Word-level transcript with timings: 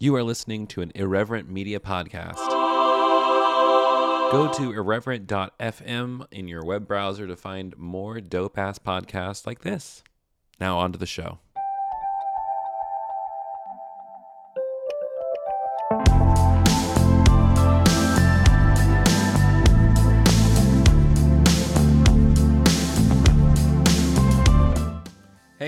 You 0.00 0.14
are 0.14 0.22
listening 0.22 0.68
to 0.68 0.80
an 0.80 0.92
irreverent 0.94 1.50
media 1.50 1.80
podcast. 1.80 2.36
Go 4.30 4.48
to 4.52 4.70
irreverent.fm 4.70 6.26
in 6.30 6.46
your 6.46 6.64
web 6.64 6.86
browser 6.86 7.26
to 7.26 7.34
find 7.34 7.76
more 7.76 8.20
dope 8.20 8.56
ass 8.56 8.78
podcasts 8.78 9.44
like 9.44 9.62
this. 9.62 10.04
Now, 10.60 10.78
on 10.78 10.92
to 10.92 11.00
the 11.00 11.06
show. 11.06 11.40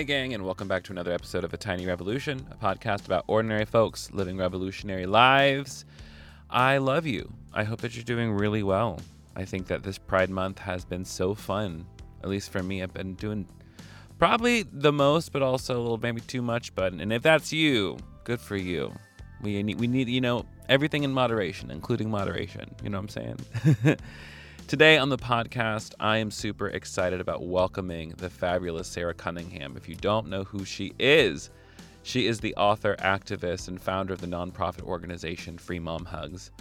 Hey, 0.01 0.05
gang, 0.05 0.33
and 0.33 0.43
welcome 0.43 0.67
back 0.67 0.81
to 0.85 0.91
another 0.91 1.11
episode 1.11 1.43
of 1.43 1.53
A 1.53 1.57
Tiny 1.57 1.85
Revolution, 1.85 2.43
a 2.49 2.55
podcast 2.55 3.05
about 3.05 3.23
ordinary 3.27 3.65
folks 3.65 4.09
living 4.11 4.35
revolutionary 4.35 5.05
lives. 5.05 5.85
I 6.49 6.79
love 6.79 7.05
you. 7.05 7.31
I 7.53 7.65
hope 7.65 7.81
that 7.81 7.93
you're 7.93 8.03
doing 8.03 8.31
really 8.31 8.63
well. 8.63 8.99
I 9.35 9.45
think 9.45 9.67
that 9.67 9.83
this 9.83 9.99
Pride 9.99 10.31
Month 10.31 10.57
has 10.57 10.85
been 10.85 11.05
so 11.05 11.35
fun. 11.35 11.85
At 12.23 12.29
least 12.29 12.49
for 12.51 12.63
me, 12.63 12.81
I've 12.81 12.95
been 12.95 13.13
doing 13.13 13.47
probably 14.17 14.63
the 14.63 14.91
most, 14.91 15.31
but 15.31 15.43
also 15.43 15.77
a 15.77 15.79
little 15.79 15.99
maybe 15.99 16.21
too 16.21 16.41
much. 16.41 16.73
But 16.73 16.93
and 16.93 17.13
if 17.13 17.21
that's 17.21 17.53
you, 17.53 17.99
good 18.23 18.39
for 18.39 18.55
you. 18.55 18.91
We 19.43 19.61
need 19.61 19.79
we 19.79 19.85
need 19.85 20.09
you 20.09 20.19
know 20.19 20.47
everything 20.67 21.03
in 21.03 21.11
moderation, 21.11 21.69
including 21.69 22.09
moderation. 22.09 22.73
You 22.83 22.89
know 22.89 22.99
what 22.99 23.15
I'm 23.15 23.37
saying? 23.85 23.97
Today 24.71 24.97
on 24.97 25.09
the 25.09 25.17
podcast, 25.17 25.95
I 25.99 26.19
am 26.19 26.31
super 26.31 26.69
excited 26.69 27.19
about 27.19 27.45
welcoming 27.45 28.13
the 28.15 28.29
fabulous 28.29 28.87
Sara 28.87 29.13
Cunningham. 29.13 29.75
If 29.75 29.89
you 29.89 29.95
don't 29.95 30.29
know 30.29 30.45
who 30.45 30.63
she 30.63 30.93
is, 30.97 31.49
she 32.03 32.25
is 32.25 32.39
the 32.39 32.55
author, 32.55 32.95
activist, 32.99 33.67
and 33.67 33.81
founder 33.81 34.13
of 34.13 34.21
the 34.21 34.27
nonprofit 34.27 34.83
organization 34.83 35.57
Free 35.57 35.79
Mom 35.79 36.05
Hugs. 36.05 36.51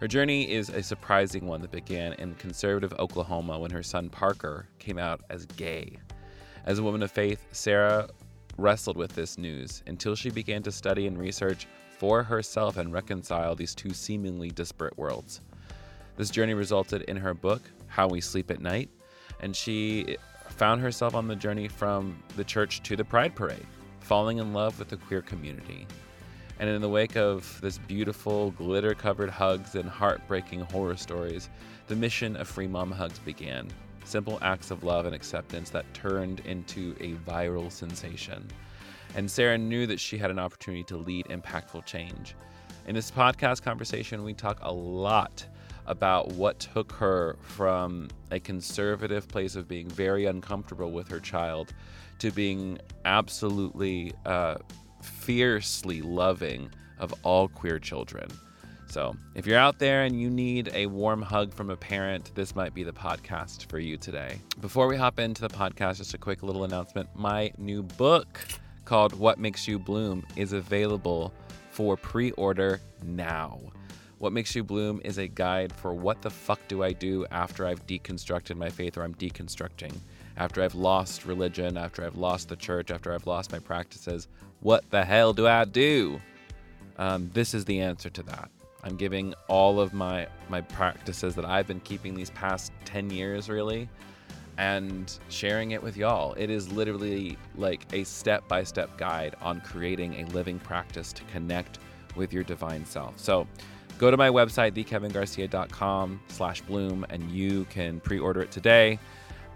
Her 0.00 0.08
journey 0.08 0.50
is 0.50 0.70
a 0.70 0.82
surprising 0.82 1.46
one 1.46 1.60
that 1.60 1.70
began 1.70 2.14
in 2.14 2.34
conservative 2.34 2.94
Oklahoma 2.98 3.60
when 3.60 3.70
her 3.70 3.84
son 3.84 4.10
Parker 4.10 4.66
came 4.80 4.98
out 4.98 5.20
as 5.30 5.46
gay. 5.46 5.98
As 6.66 6.80
a 6.80 6.82
woman 6.82 7.04
of 7.04 7.12
faith, 7.12 7.46
Sara 7.52 8.08
wrestled 8.58 8.96
with 8.96 9.14
this 9.14 9.38
news 9.38 9.84
until 9.86 10.16
she 10.16 10.30
began 10.30 10.64
to 10.64 10.72
study 10.72 11.06
and 11.06 11.16
research 11.16 11.68
for 11.96 12.24
herself 12.24 12.76
and 12.76 12.92
reconcile 12.92 13.54
these 13.54 13.72
two 13.72 13.90
seemingly 13.90 14.50
disparate 14.50 14.98
worlds. 14.98 15.42
This 16.16 16.30
journey 16.30 16.54
resulted 16.54 17.02
in 17.02 17.16
her 17.16 17.34
book, 17.34 17.62
How 17.86 18.08
We 18.08 18.20
Sleep 18.20 18.50
at 18.50 18.60
Night, 18.60 18.90
and 19.40 19.56
she 19.56 20.16
found 20.50 20.80
herself 20.80 21.14
on 21.14 21.26
the 21.26 21.36
journey 21.36 21.68
from 21.68 22.22
the 22.36 22.44
church 22.44 22.82
to 22.82 22.96
the 22.96 23.04
Pride 23.04 23.34
Parade, 23.34 23.66
falling 24.00 24.38
in 24.38 24.52
love 24.52 24.78
with 24.78 24.88
the 24.88 24.98
queer 24.98 25.22
community. 25.22 25.86
And 26.60 26.68
in 26.68 26.82
the 26.82 26.88
wake 26.88 27.16
of 27.16 27.58
this 27.62 27.78
beautiful, 27.78 28.50
glitter 28.52 28.94
covered 28.94 29.30
hugs 29.30 29.74
and 29.74 29.88
heartbreaking 29.88 30.60
horror 30.60 30.96
stories, 30.96 31.48
the 31.86 31.96
mission 31.96 32.36
of 32.36 32.46
Free 32.46 32.68
Mom 32.68 32.92
Hugs 32.92 33.18
began. 33.18 33.68
Simple 34.04 34.38
acts 34.42 34.70
of 34.70 34.84
love 34.84 35.06
and 35.06 35.14
acceptance 35.14 35.70
that 35.70 35.92
turned 35.94 36.40
into 36.40 36.94
a 37.00 37.14
viral 37.28 37.72
sensation. 37.72 38.46
And 39.14 39.30
Sara 39.30 39.56
knew 39.56 39.86
that 39.86 39.98
she 39.98 40.18
had 40.18 40.30
an 40.30 40.38
opportunity 40.38 40.84
to 40.84 40.96
lead 40.98 41.26
impactful 41.26 41.86
change. 41.86 42.34
In 42.86 42.94
this 42.94 43.10
podcast 43.10 43.62
conversation, 43.62 44.22
we 44.24 44.34
talk 44.34 44.58
a 44.62 44.72
lot 44.72 45.46
about 45.86 46.32
what 46.32 46.60
took 46.60 46.92
her 46.92 47.36
from 47.42 48.08
a 48.30 48.38
conservative 48.40 49.28
place 49.28 49.56
of 49.56 49.68
being 49.68 49.88
very 49.88 50.26
uncomfortable 50.26 50.90
with 50.90 51.08
her 51.08 51.20
child 51.20 51.72
to 52.18 52.30
being 52.30 52.78
absolutely 53.04 54.12
uh, 54.26 54.56
fiercely 55.02 56.02
loving 56.02 56.70
of 56.98 57.12
all 57.24 57.48
queer 57.48 57.78
children. 57.78 58.28
So, 58.88 59.16
if 59.34 59.46
you're 59.46 59.58
out 59.58 59.78
there 59.78 60.04
and 60.04 60.20
you 60.20 60.28
need 60.28 60.70
a 60.74 60.84
warm 60.84 61.22
hug 61.22 61.54
from 61.54 61.70
a 61.70 61.76
parent, 61.76 62.34
this 62.34 62.54
might 62.54 62.74
be 62.74 62.82
the 62.82 62.92
podcast 62.92 63.70
for 63.70 63.78
you 63.78 63.96
today. 63.96 64.38
Before 64.60 64.86
we 64.86 64.98
hop 64.98 65.18
into 65.18 65.40
the 65.40 65.48
podcast, 65.48 65.96
just 65.96 66.12
a 66.12 66.18
quick 66.18 66.42
little 66.42 66.64
announcement. 66.64 67.08
My 67.14 67.50
new 67.56 67.82
book 67.82 68.44
called 68.84 69.18
What 69.18 69.38
Makes 69.38 69.66
You 69.66 69.78
Bloom 69.78 70.26
is 70.36 70.52
available 70.52 71.32
for 71.70 71.96
pre 71.96 72.32
order 72.32 72.80
now. 73.02 73.58
What 74.22 74.32
Makes 74.32 74.54
You 74.54 74.62
Bloom 74.62 75.00
is 75.02 75.18
a 75.18 75.26
guide 75.26 75.72
for 75.72 75.92
what 75.92 76.22
the 76.22 76.30
fuck 76.30 76.60
do 76.68 76.84
I 76.84 76.92
do 76.92 77.26
after 77.32 77.66
I've 77.66 77.84
deconstructed 77.88 78.54
my 78.54 78.70
faith 78.70 78.96
or 78.96 79.02
I'm 79.02 79.16
deconstructing. 79.16 79.92
After 80.36 80.62
I've 80.62 80.76
lost 80.76 81.26
religion, 81.26 81.76
after 81.76 82.04
I've 82.04 82.14
lost 82.14 82.48
the 82.48 82.54
church, 82.54 82.92
after 82.92 83.12
I've 83.12 83.26
lost 83.26 83.50
my 83.50 83.58
practices, 83.58 84.28
what 84.60 84.88
the 84.90 85.04
hell 85.04 85.32
do 85.32 85.48
I 85.48 85.64
do? 85.64 86.20
Um, 86.98 87.32
this 87.34 87.52
is 87.52 87.64
the 87.64 87.80
answer 87.80 88.10
to 88.10 88.22
that. 88.22 88.48
I'm 88.84 88.94
giving 88.94 89.34
all 89.48 89.80
of 89.80 89.92
my 89.92 90.28
my 90.48 90.60
practices 90.60 91.34
that 91.34 91.44
I've 91.44 91.66
been 91.66 91.80
keeping 91.80 92.14
these 92.14 92.30
past 92.30 92.70
10 92.84 93.10
years 93.10 93.48
really 93.48 93.88
and 94.56 95.18
sharing 95.30 95.72
it 95.72 95.82
with 95.82 95.96
y'all. 95.96 96.34
It 96.34 96.48
is 96.48 96.70
literally 96.70 97.38
like 97.56 97.92
a 97.92 98.04
step-by-step 98.04 98.96
guide 98.96 99.34
on 99.42 99.60
creating 99.62 100.14
a 100.14 100.26
living 100.26 100.60
practice 100.60 101.12
to 101.14 101.24
connect 101.24 101.80
with 102.14 102.32
your 102.32 102.44
divine 102.44 102.84
self. 102.84 103.18
So, 103.18 103.46
go 103.98 104.10
to 104.10 104.16
my 104.16 104.28
website 104.28 104.72
thekevingarcia.com 104.72 106.20
slash 106.28 106.60
bloom 106.62 107.06
and 107.10 107.30
you 107.30 107.64
can 107.66 108.00
pre-order 108.00 108.42
it 108.42 108.50
today. 108.50 108.98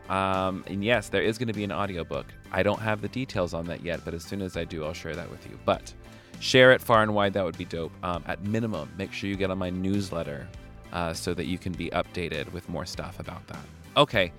Um, 0.08 0.64
and 0.68 0.84
yes 0.84 1.08
there 1.08 1.22
is 1.22 1.36
going 1.36 1.48
to 1.48 1.54
be 1.54 1.64
an 1.64 1.72
audiobook. 1.72 2.26
I 2.52 2.62
don't 2.62 2.80
have 2.80 3.00
the 3.00 3.08
details 3.08 3.54
on 3.54 3.66
that 3.66 3.82
yet 3.82 4.04
but 4.04 4.14
as 4.14 4.22
soon 4.22 4.40
as 4.40 4.56
i 4.56 4.64
do 4.64 4.84
i'll 4.84 4.92
share 4.92 5.16
that 5.16 5.30
with 5.30 5.44
you. 5.46 5.58
But 5.64 5.92
share 6.38 6.72
it 6.72 6.80
far 6.80 7.02
and 7.02 7.14
wide 7.14 7.32
that 7.34 7.44
would 7.44 7.58
be 7.58 7.64
dope. 7.64 7.92
Um, 8.02 8.22
at 8.26 8.42
minimum 8.44 8.92
make 8.96 9.12
sure 9.12 9.28
you 9.28 9.36
get 9.36 9.50
on 9.50 9.58
my 9.58 9.70
newsletter 9.70 10.48
uh, 10.92 11.12
so 11.12 11.34
that 11.34 11.46
you 11.46 11.58
can 11.58 11.72
be 11.72 11.90
updated 11.90 12.52
with 12.52 12.68
more 12.68 12.86
stuff 12.86 13.18
about 13.18 13.46
that. 13.48 13.64
Okay 13.96 14.32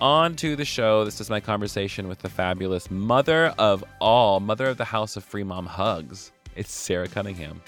on 0.00 0.36
to 0.36 0.54
the 0.54 0.64
show. 0.64 1.04
This 1.04 1.20
is 1.20 1.28
my 1.28 1.40
conversation 1.40 2.08
with 2.08 2.20
the 2.20 2.28
fabulous 2.28 2.90
mother 2.90 3.54
of 3.58 3.84
all 4.00 4.40
mother 4.40 4.66
of 4.66 4.76
the 4.76 4.84
house 4.84 5.16
of 5.16 5.24
free 5.24 5.42
mom 5.42 5.66
hugs. 5.66 6.32
It's 6.56 6.72
sara 6.72 7.08
cunningham 7.08 7.60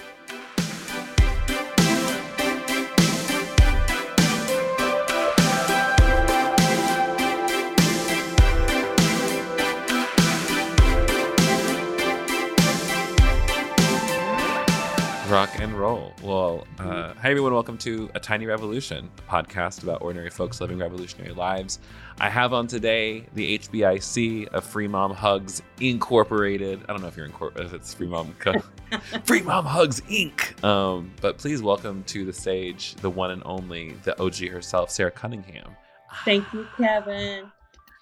rock 15.30 15.60
and 15.60 15.72
roll. 15.78 16.12
Well, 16.24 16.66
uh, 16.80 17.14
hi 17.14 17.30
everyone. 17.30 17.54
Welcome 17.54 17.78
to 17.78 18.10
A 18.16 18.20
Tiny 18.20 18.46
Revolution, 18.46 19.08
a 19.16 19.30
podcast 19.30 19.84
about 19.84 20.02
ordinary 20.02 20.28
folks 20.28 20.60
living 20.60 20.78
revolutionary 20.78 21.32
lives. 21.32 21.78
I 22.18 22.28
have 22.28 22.52
on 22.52 22.66
today 22.66 23.26
the 23.34 23.56
HBIC 23.60 24.48
of 24.48 24.64
Free 24.64 24.88
Mom 24.88 25.14
Hugs 25.14 25.62
Incorporated. 25.78 26.80
I 26.88 26.92
don't 26.92 27.00
know 27.00 27.06
if 27.06 27.16
you're 27.16 27.26
incorporated, 27.26 27.72
if 27.72 27.80
it's 27.80 27.94
Free 27.94 28.08
Mom, 28.08 28.34
Free 29.24 29.42
Mom 29.42 29.64
Hugs 29.66 30.00
Inc. 30.02 30.64
Um, 30.64 31.12
but 31.20 31.38
please 31.38 31.62
welcome 31.62 32.02
to 32.08 32.24
the 32.24 32.32
stage 32.32 32.96
the 32.96 33.10
one 33.10 33.30
and 33.30 33.42
only, 33.44 33.92
the 34.02 34.20
OG 34.20 34.48
herself, 34.48 34.90
Sara 34.90 35.12
Cunningham. 35.12 35.76
Thank 36.24 36.52
you, 36.52 36.66
Kevin. 36.76 37.52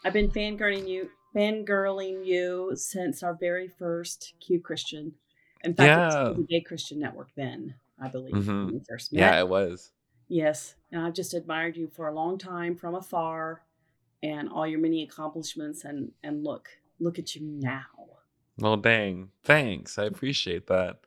I've 0.03 0.15
been 0.15 0.31
fangirling 0.31 0.89
you, 0.89 1.10
fangirling 1.37 2.25
you 2.25 2.72
since 2.75 3.22
our 3.22 3.37
very 3.39 3.69
first 3.69 4.33
Q 4.41 4.60
Christian 4.60 5.12
in 5.64 5.74
fact, 5.74 5.86
yeah. 5.86 6.26
it 6.26 6.28
was 6.28 6.36
the 6.36 6.42
Gay 6.44 6.60
Christian 6.60 6.98
Network 6.98 7.28
then, 7.36 7.74
I 8.00 8.08
believe, 8.08 8.34
mm-hmm. 8.34 8.64
when 8.66 8.74
we 8.74 8.80
first 8.88 9.12
met. 9.12 9.20
Yeah, 9.20 9.38
it 9.41 9.48
was. 9.48 9.92
Yes. 10.28 10.74
And 10.92 11.02
I've 11.02 11.14
just 11.14 11.34
admired 11.34 11.76
you 11.76 11.88
for 11.88 12.08
a 12.08 12.14
long 12.14 12.38
time 12.38 12.76
from 12.76 12.94
afar 12.94 13.62
and 14.22 14.48
all 14.48 14.66
your 14.66 14.80
many 14.80 15.02
accomplishments 15.02 15.84
and 15.84 16.12
and 16.22 16.44
look, 16.44 16.68
look 17.00 17.18
at 17.18 17.34
you 17.34 17.42
now. 17.42 17.82
Well, 18.58 18.76
dang. 18.76 19.30
Thanks. 19.44 19.98
I 19.98 20.04
appreciate 20.04 20.66
that. 20.66 20.98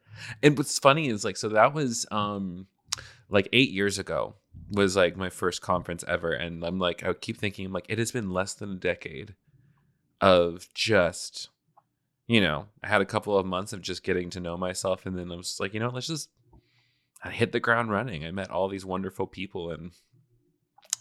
And 0.41 0.57
what's 0.57 0.79
funny 0.79 1.07
is 1.07 1.23
like 1.23 1.38
so 1.38 1.50
that 1.50 1.73
was 1.73 2.05
um 2.11 2.67
like 3.29 3.47
8 3.53 3.70
years 3.70 3.99
ago 3.99 4.35
was 4.72 4.96
like 4.96 5.16
my 5.17 5.29
first 5.29 5.61
conference 5.61 6.03
ever 6.08 6.31
and 6.31 6.64
I'm 6.64 6.79
like 6.79 7.03
I 7.03 7.14
keep 7.14 7.37
thinking 7.37 7.72
like 7.72 7.85
it 7.90 7.97
has 7.99 8.11
been 8.11 8.31
less 8.31 8.53
than 8.53 8.72
a 8.72 8.76
decade 8.76 9.35
of 10.20 10.67
just 10.73 11.49
you 12.31 12.39
know, 12.39 12.67
I 12.81 12.87
had 12.87 13.01
a 13.01 13.05
couple 13.05 13.37
of 13.37 13.45
months 13.45 13.73
of 13.73 13.81
just 13.81 14.03
getting 14.03 14.29
to 14.29 14.39
know 14.39 14.55
myself. 14.55 15.05
And 15.05 15.17
then 15.17 15.29
I 15.33 15.35
was 15.35 15.57
like, 15.59 15.73
you 15.73 15.81
know, 15.81 15.89
let's 15.89 16.07
just 16.07 16.29
I 17.22 17.29
hit 17.29 17.51
the 17.51 17.59
ground 17.59 17.91
running. 17.91 18.25
I 18.25 18.31
met 18.31 18.49
all 18.49 18.69
these 18.69 18.85
wonderful 18.85 19.28
people 19.28 19.69
and 19.69 19.91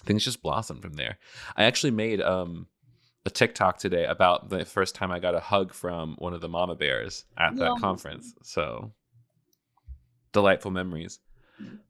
things 0.05 0.25
just 0.25 0.43
blossomed 0.43 0.83
from 0.83 0.95
there. 0.95 1.19
I 1.57 1.65
actually 1.65 1.93
made 1.93 2.21
um, 2.21 2.67
a 3.25 3.31
TikTok 3.31 3.79
today 3.79 4.07
about 4.07 4.49
the 4.49 4.65
first 4.65 4.97
time 4.97 5.13
I 5.13 5.21
got 5.21 5.37
a 5.37 5.41
hug 5.41 5.73
from 5.73 6.17
one 6.19 6.35
of 6.35 6.41
the 6.41 6.49
mama 6.49 6.75
bears 6.75 7.27
at 7.39 7.55
that 7.59 7.75
yeah. 7.75 7.81
conference. 7.81 8.35
So 8.43 8.91
delightful 10.33 10.73
memories. 10.73 11.21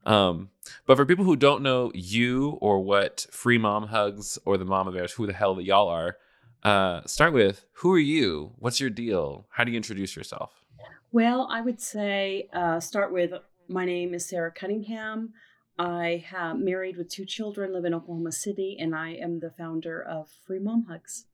Um, 0.05 0.49
but 0.85 0.97
for 0.97 1.05
people 1.07 1.25
who 1.25 1.35
don't 1.35 1.63
know 1.63 1.91
you 1.95 2.59
or 2.61 2.79
what 2.83 3.25
Free 3.31 3.57
Mom 3.57 3.87
Hugs 3.87 4.37
or 4.45 4.59
the 4.59 4.65
Mama 4.65 4.91
Bears, 4.91 5.13
who 5.13 5.25
the 5.25 5.33
hell 5.33 5.55
that 5.55 5.63
y'all 5.63 5.87
are, 5.87 6.17
uh, 6.63 7.01
start 7.05 7.33
with 7.33 7.65
who 7.73 7.91
are 7.93 7.99
you? 7.99 8.53
What's 8.57 8.79
your 8.79 8.89
deal? 8.89 9.47
How 9.51 9.63
do 9.63 9.71
you 9.71 9.77
introduce 9.77 10.15
yourself? 10.15 10.65
Well, 11.11 11.47
I 11.51 11.61
would 11.61 11.81
say 11.81 12.47
uh, 12.53 12.79
start 12.79 13.11
with 13.11 13.31
my 13.67 13.85
name 13.85 14.13
is 14.13 14.27
Sara 14.27 14.51
Cunningham. 14.51 15.33
I 15.79 16.23
have 16.29 16.59
married 16.59 16.97
with 16.97 17.09
two 17.09 17.25
children, 17.25 17.73
live 17.73 17.85
in 17.85 17.93
Oklahoma 17.93 18.31
City, 18.31 18.77
and 18.79 18.93
I 18.93 19.11
am 19.13 19.39
the 19.39 19.51
founder 19.51 20.01
of 20.01 20.29
Free 20.45 20.59
Mom 20.59 20.85
Hugs. 20.89 21.25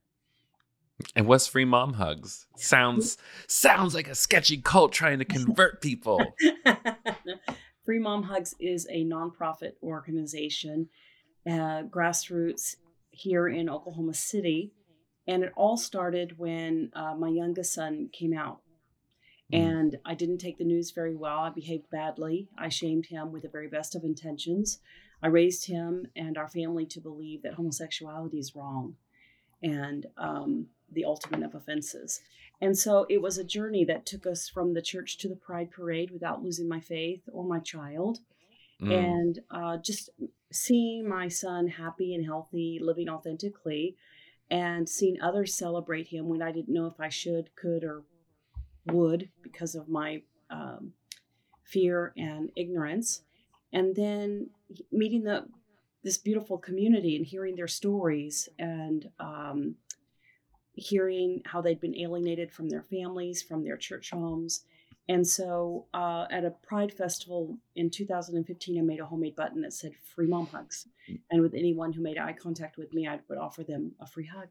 And 1.15 1.27
what's 1.27 1.47
Free 1.47 1.65
Mom 1.65 1.93
Hugs? 1.93 2.47
Sounds 2.55 3.17
sounds 3.47 3.93
like 3.93 4.07
a 4.07 4.15
sketchy 4.15 4.57
cult 4.57 4.93
trying 4.93 5.19
to 5.19 5.25
convert 5.25 5.81
people. 5.81 6.21
Free 7.85 7.99
Mom 7.99 8.23
Hugs 8.23 8.55
is 8.59 8.87
a 8.89 9.05
nonprofit 9.05 9.73
organization, 9.83 10.89
uh, 11.45 11.83
grassroots 11.83 12.75
here 13.11 13.47
in 13.47 13.69
Oklahoma 13.69 14.13
City, 14.13 14.73
and 15.27 15.43
it 15.43 15.53
all 15.55 15.77
started 15.77 16.37
when 16.37 16.91
uh, 16.93 17.15
my 17.15 17.29
youngest 17.29 17.73
son 17.73 18.09
came 18.11 18.33
out 18.33 18.61
Mm. 19.51 19.59
And 19.59 19.97
I 20.05 20.13
didn't 20.13 20.39
take 20.39 20.57
the 20.57 20.63
news 20.63 20.91
very 20.91 21.15
well. 21.15 21.39
I 21.39 21.49
behaved 21.49 21.89
badly. 21.89 22.49
I 22.57 22.69
shamed 22.69 23.07
him 23.07 23.31
with 23.31 23.43
the 23.43 23.49
very 23.49 23.67
best 23.67 23.95
of 23.95 24.03
intentions. 24.03 24.79
I 25.23 25.27
raised 25.27 25.67
him 25.67 26.07
and 26.15 26.37
our 26.37 26.47
family 26.47 26.85
to 26.87 26.99
believe 26.99 27.43
that 27.43 27.53
homosexuality 27.53 28.37
is 28.37 28.55
wrong 28.55 28.95
and 29.63 30.05
um, 30.17 30.67
the 30.91 31.05
ultimate 31.05 31.43
of 31.43 31.55
offenses. 31.55 32.21
And 32.61 32.77
so 32.77 33.05
it 33.09 33.21
was 33.21 33.37
a 33.37 33.43
journey 33.43 33.85
that 33.85 34.05
took 34.05 34.27
us 34.27 34.49
from 34.49 34.73
the 34.73 34.81
church 34.81 35.17
to 35.19 35.29
the 35.29 35.35
Pride 35.35 35.71
Parade 35.71 36.11
without 36.11 36.43
losing 36.43 36.67
my 36.67 36.79
faith 36.79 37.21
or 37.31 37.43
my 37.43 37.59
child. 37.59 38.19
Mm. 38.81 38.93
And 38.93 39.39
uh, 39.49 39.77
just 39.77 40.09
seeing 40.51 41.07
my 41.07 41.29
son 41.29 41.67
happy 41.67 42.13
and 42.13 42.25
healthy, 42.25 42.79
living 42.81 43.09
authentically, 43.09 43.95
and 44.49 44.87
seeing 44.87 45.21
others 45.21 45.55
celebrate 45.55 46.07
him 46.07 46.27
when 46.27 46.41
I 46.41 46.51
didn't 46.51 46.73
know 46.73 46.87
if 46.87 46.99
I 46.99 47.09
should, 47.09 47.55
could, 47.55 47.83
or 47.83 48.03
would 48.85 49.29
because 49.41 49.75
of 49.75 49.89
my 49.89 50.21
um, 50.49 50.93
fear 51.63 52.13
and 52.17 52.49
ignorance. 52.55 53.21
And 53.73 53.95
then 53.95 54.49
meeting 54.91 55.23
the 55.23 55.45
this 56.03 56.17
beautiful 56.17 56.57
community 56.57 57.17
and 57.17 57.25
hearing 57.25 57.55
their 57.55 57.67
stories 57.67 58.47
and 58.57 59.09
um, 59.19 59.75
hearing 60.73 61.41
how 61.45 61.59
they'd 61.59 61.81
been 61.81 61.97
alienated 61.97 62.51
from 62.51 62.69
their 62.69 62.83
families, 62.83 63.41
from 63.41 63.63
their 63.63 63.75
church 63.75 64.11
homes. 64.11 64.63
And 65.09 65.25
so 65.25 65.85
uh, 65.93 66.25
at 66.29 66.43
a 66.43 66.51
Pride 66.51 66.93
Festival 66.93 67.57
in 67.75 67.89
2015, 67.89 68.77
I 68.77 68.81
made 68.81 68.99
a 68.99 69.05
homemade 69.05 69.35
button 69.35 69.61
that 69.61 69.73
said 69.73 69.93
free 70.15 70.27
mom 70.27 70.47
hugs. 70.47 70.87
And 71.31 71.41
with 71.41 71.53
anyone 71.53 71.93
who 71.93 72.01
made 72.01 72.17
eye 72.17 72.33
contact 72.33 72.77
with 72.77 72.93
me, 72.93 73.07
I 73.07 73.19
would 73.29 73.37
offer 73.37 73.63
them 73.63 73.93
a 74.01 74.05
free 74.07 74.25
hug. 74.25 74.49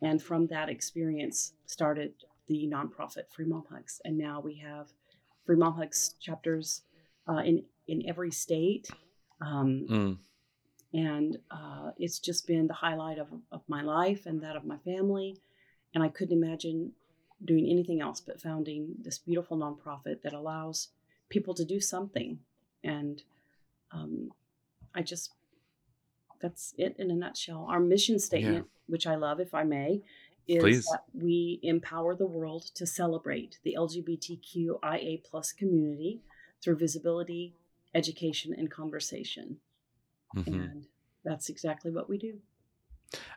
And 0.00 0.22
from 0.22 0.46
that 0.48 0.68
experience 0.68 1.52
started 1.66 2.14
the 2.46 2.68
nonprofit 2.70 3.30
Free 3.30 3.46
Mom 3.46 3.64
Hugs, 3.70 4.00
and 4.04 4.18
now 4.18 4.40
we 4.40 4.56
have 4.56 4.88
Free 5.46 5.56
Mom 5.56 5.74
Hugs 5.74 6.14
chapters 6.20 6.82
uh, 7.28 7.38
in 7.38 7.64
in 7.88 8.02
every 8.08 8.30
state. 8.30 8.90
Um, 9.40 9.86
mm. 9.90 10.18
And 10.92 11.38
uh, 11.50 11.90
it's 11.98 12.18
just 12.18 12.46
been 12.46 12.66
the 12.66 12.74
highlight 12.74 13.18
of, 13.18 13.26
of 13.50 13.62
my 13.66 13.82
life 13.82 14.26
and 14.26 14.40
that 14.42 14.56
of 14.56 14.64
my 14.64 14.76
family. 14.78 15.40
And 15.92 16.04
I 16.04 16.08
couldn't 16.08 16.40
imagine 16.40 16.92
doing 17.44 17.68
anything 17.68 18.00
else 18.00 18.20
but 18.20 18.40
founding 18.40 18.94
this 19.02 19.18
beautiful 19.18 19.56
nonprofit 19.56 20.22
that 20.22 20.32
allows 20.32 20.88
people 21.28 21.54
to 21.54 21.64
do 21.64 21.80
something. 21.80 22.38
And 22.82 23.22
um, 23.92 24.30
I 24.94 25.02
just, 25.02 25.32
that's 26.40 26.74
it 26.78 26.96
in 26.98 27.10
a 27.10 27.14
nutshell. 27.14 27.66
Our 27.68 27.80
mission 27.80 28.18
statement, 28.18 28.66
yeah. 28.66 28.82
which 28.86 29.06
I 29.06 29.16
love, 29.16 29.40
if 29.40 29.54
I 29.54 29.64
may, 29.64 30.02
is 30.46 30.62
Please. 30.62 30.84
that 30.86 31.04
we 31.14 31.58
empower 31.62 32.14
the 32.14 32.26
world 32.26 32.64
to 32.74 32.86
celebrate 32.86 33.58
the 33.64 33.76
LGBTQIA 33.78 35.24
plus 35.24 35.52
community 35.52 36.20
through 36.62 36.76
visibility, 36.76 37.54
education, 37.94 38.54
and 38.56 38.70
conversation. 38.70 39.58
Mm-hmm. 40.36 40.54
And 40.54 40.86
that's 41.24 41.48
exactly 41.48 41.90
what 41.90 42.08
we 42.08 42.18
do. 42.18 42.38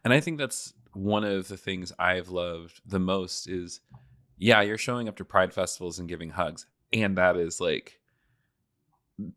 And 0.04 0.14
I 0.14 0.20
think 0.20 0.38
that's 0.38 0.74
one 0.94 1.24
of 1.24 1.48
the 1.48 1.58
things 1.58 1.94
I've 2.00 2.30
loved 2.30 2.82
the 2.86 3.00
most 3.00 3.48
is 3.48 3.82
yeah, 4.40 4.62
you're 4.62 4.78
showing 4.78 5.08
up 5.08 5.16
to 5.18 5.26
pride 5.26 5.54
festivals 5.54 5.98
and 6.00 6.08
giving 6.08 6.30
hugs. 6.30 6.66
And 6.94 7.18
that 7.18 7.38
is 7.38 7.60
like 7.60 8.00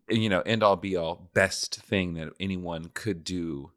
you 0.08 0.28
know, 0.28 0.42
end 0.42 0.62
all 0.62 0.76
be 0.76 0.96
all 0.96 1.30
best 1.32 1.76
thing 1.76 2.14
that 2.14 2.32
anyone 2.38 2.90
could 2.92 3.24
do 3.24 3.72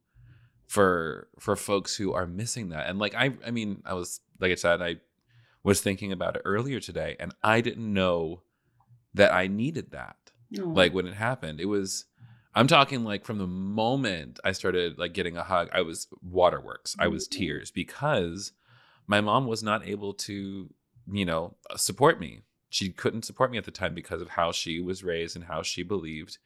for 0.67 1.27
for 1.39 1.55
folks 1.55 1.95
who 1.95 2.13
are 2.13 2.27
missing 2.27 2.69
that. 2.69 2.89
And 2.89 2.99
like 2.99 3.15
I 3.15 3.33
I 3.45 3.51
mean, 3.51 3.81
I 3.85 3.93
was 3.93 4.19
like 4.39 4.51
I 4.51 4.55
said, 4.55 4.81
I 4.81 4.97
was 5.63 5.81
thinking 5.81 6.11
about 6.11 6.35
it 6.35 6.41
earlier 6.43 6.79
today 6.79 7.15
and 7.19 7.33
I 7.41 7.61
didn't 7.61 7.91
know 7.93 8.41
that 9.13 9.33
I 9.33 9.47
needed 9.47 9.91
that. 9.91 10.17
Like 10.73 10.93
when 10.93 11.07
it 11.07 11.13
happened. 11.13 11.61
It 11.61 11.65
was 11.65 12.05
I'm 12.55 12.67
talking 12.67 13.03
like 13.03 13.25
from 13.25 13.39
the 13.39 13.47
moment 13.47 14.39
I 14.43 14.51
started 14.51 14.97
like 14.97 15.13
getting 15.13 15.37
a 15.37 15.43
hug, 15.43 15.69
I 15.73 15.81
was 15.81 16.07
waterworks. 16.21 16.95
I 16.99 17.07
was 17.07 17.27
mm-hmm. 17.27 17.39
tears 17.39 17.71
because 17.71 18.51
my 19.07 19.21
mom 19.21 19.47
was 19.47 19.63
not 19.63 19.87
able 19.87 20.13
to, 20.13 20.69
you 21.11 21.25
know, 21.25 21.55
support 21.75 22.19
me. 22.19 22.41
She 22.69 22.89
couldn't 22.89 23.25
support 23.25 23.51
me 23.51 23.57
at 23.57 23.65
the 23.65 23.71
time 23.71 23.93
because 23.93 24.21
of 24.21 24.29
how 24.29 24.51
she 24.51 24.79
was 24.79 25.03
raised 25.03 25.35
and 25.35 25.45
how 25.45 25.61
she 25.61 25.83
believed 25.83 26.37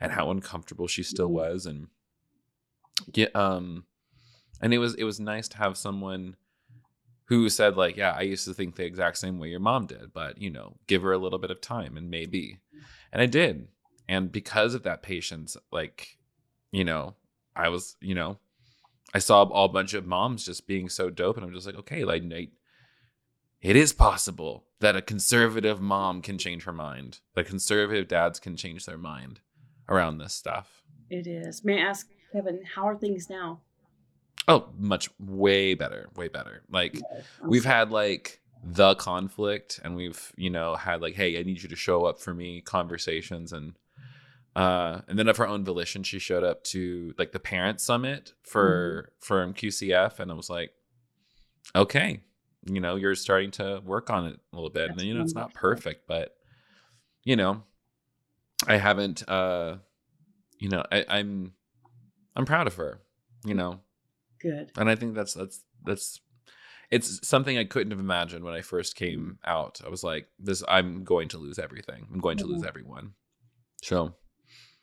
and 0.00 0.12
how 0.12 0.30
uncomfortable 0.30 0.86
she 0.86 1.02
still 1.02 1.26
mm-hmm. 1.26 1.34
was 1.34 1.66
and 1.66 1.88
yeah 3.14 3.26
um 3.34 3.84
and 4.60 4.74
it 4.74 4.78
was 4.78 4.94
it 4.94 5.04
was 5.04 5.20
nice 5.20 5.48
to 5.48 5.58
have 5.58 5.76
someone 5.76 6.36
who 7.26 7.48
said 7.48 7.76
like 7.76 7.96
yeah 7.96 8.12
i 8.12 8.22
used 8.22 8.44
to 8.44 8.54
think 8.54 8.74
the 8.74 8.84
exact 8.84 9.18
same 9.18 9.38
way 9.38 9.48
your 9.48 9.60
mom 9.60 9.86
did 9.86 10.12
but 10.12 10.40
you 10.40 10.50
know 10.50 10.76
give 10.86 11.02
her 11.02 11.12
a 11.12 11.18
little 11.18 11.38
bit 11.38 11.50
of 11.50 11.60
time 11.60 11.96
and 11.96 12.10
maybe 12.10 12.58
and 13.12 13.22
i 13.22 13.26
did 13.26 13.68
and 14.08 14.32
because 14.32 14.74
of 14.74 14.82
that 14.82 15.02
patience 15.02 15.56
like 15.70 16.18
you 16.70 16.84
know 16.84 17.14
i 17.54 17.68
was 17.68 17.96
you 18.00 18.14
know 18.14 18.38
i 19.14 19.18
saw 19.18 19.42
a 19.42 19.68
bunch 19.68 19.94
of 19.94 20.06
moms 20.06 20.44
just 20.44 20.66
being 20.66 20.88
so 20.88 21.10
dope 21.10 21.36
and 21.36 21.44
i'm 21.44 21.52
just 21.52 21.66
like 21.66 21.76
okay 21.76 22.04
like 22.04 22.22
it 23.60 23.74
is 23.74 23.92
possible 23.92 24.64
that 24.80 24.96
a 24.96 25.02
conservative 25.02 25.80
mom 25.80 26.22
can 26.22 26.38
change 26.38 26.64
her 26.64 26.72
mind 26.72 27.20
that 27.34 27.46
conservative 27.46 28.08
dads 28.08 28.38
can 28.38 28.56
change 28.56 28.86
their 28.86 28.98
mind 28.98 29.40
around 29.88 30.18
this 30.18 30.34
stuff 30.34 30.82
it 31.10 31.26
is 31.26 31.64
may 31.64 31.82
i 31.82 31.84
ask 31.84 32.08
Kevin, 32.32 32.60
how 32.74 32.86
are 32.86 32.96
things 32.96 33.30
now? 33.30 33.60
Oh, 34.46 34.68
much 34.78 35.10
way 35.18 35.74
better, 35.74 36.08
way 36.16 36.28
better. 36.28 36.62
Like 36.70 37.00
we've 37.42 37.62
sorry. 37.62 37.74
had 37.74 37.90
like 37.90 38.40
the 38.62 38.94
conflict 38.94 39.80
and 39.84 39.94
we've, 39.94 40.32
you 40.36 40.50
know, 40.50 40.74
had 40.74 41.02
like, 41.02 41.14
hey, 41.14 41.38
I 41.38 41.42
need 41.42 41.62
you 41.62 41.68
to 41.68 41.76
show 41.76 42.04
up 42.04 42.18
for 42.18 42.34
me 42.34 42.60
conversations 42.60 43.52
and 43.52 43.74
uh 44.58 45.02
and 45.06 45.16
then 45.16 45.28
of 45.28 45.36
her 45.36 45.46
own 45.46 45.64
volition 45.64 46.02
she 46.02 46.18
showed 46.18 46.42
up 46.42 46.64
to 46.64 47.14
like 47.16 47.30
the 47.30 47.38
parent 47.38 47.80
summit 47.80 48.32
for 48.42 49.10
mm-hmm. 49.22 49.24
from 49.24 49.54
QCF 49.54 50.18
and 50.18 50.32
I 50.32 50.34
was 50.34 50.50
like, 50.50 50.72
okay, 51.76 52.22
you 52.64 52.80
know, 52.80 52.96
you're 52.96 53.14
starting 53.14 53.52
to 53.52 53.80
work 53.84 54.10
on 54.10 54.26
it 54.26 54.40
a 54.52 54.56
little 54.56 54.70
bit. 54.70 54.88
That's 54.88 55.00
and 55.00 55.08
you 55.08 55.14
know, 55.14 55.22
it's 55.22 55.34
not 55.34 55.54
perfect, 55.54 56.08
but 56.08 56.34
you 57.22 57.36
know, 57.36 57.62
I 58.66 58.78
haven't 58.78 59.28
uh 59.28 59.76
you 60.58 60.68
know, 60.68 60.82
I, 60.90 61.04
I'm 61.08 61.52
I'm 62.34 62.44
proud 62.44 62.66
of 62.66 62.74
her, 62.74 63.00
you 63.44 63.54
know. 63.54 63.80
Good. 64.40 64.72
And 64.76 64.90
I 64.90 64.96
think 64.96 65.14
that's 65.14 65.34
that's 65.34 65.62
that's 65.84 66.20
it's 66.90 67.26
something 67.28 67.56
I 67.56 67.64
couldn't 67.64 67.92
have 67.92 68.00
imagined 68.00 68.44
when 68.44 68.54
I 68.54 68.62
first 68.62 68.96
came 68.96 69.38
out. 69.44 69.80
I 69.86 69.88
was 69.88 70.02
like, 70.02 70.26
this 70.40 70.64
I'm 70.66 71.04
going 71.04 71.28
to 71.28 71.38
lose 71.38 71.60
everything. 71.60 72.08
I'm 72.12 72.18
going 72.18 72.38
to 72.38 72.46
lose 72.46 72.58
mm-hmm. 72.58 72.68
everyone. 72.68 73.12
So 73.82 74.14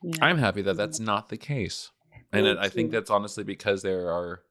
yeah. 0.05 0.25
I'm 0.25 0.37
happy 0.37 0.61
that 0.63 0.77
that's 0.77 0.99
not 0.99 1.29
the 1.29 1.37
case. 1.37 1.91
And 2.31 2.45
it, 2.45 2.57
I 2.57 2.69
think 2.69 2.91
that's 2.91 3.09
honestly 3.09 3.43
because 3.43 3.81
there 3.81 4.11
are 4.11 4.41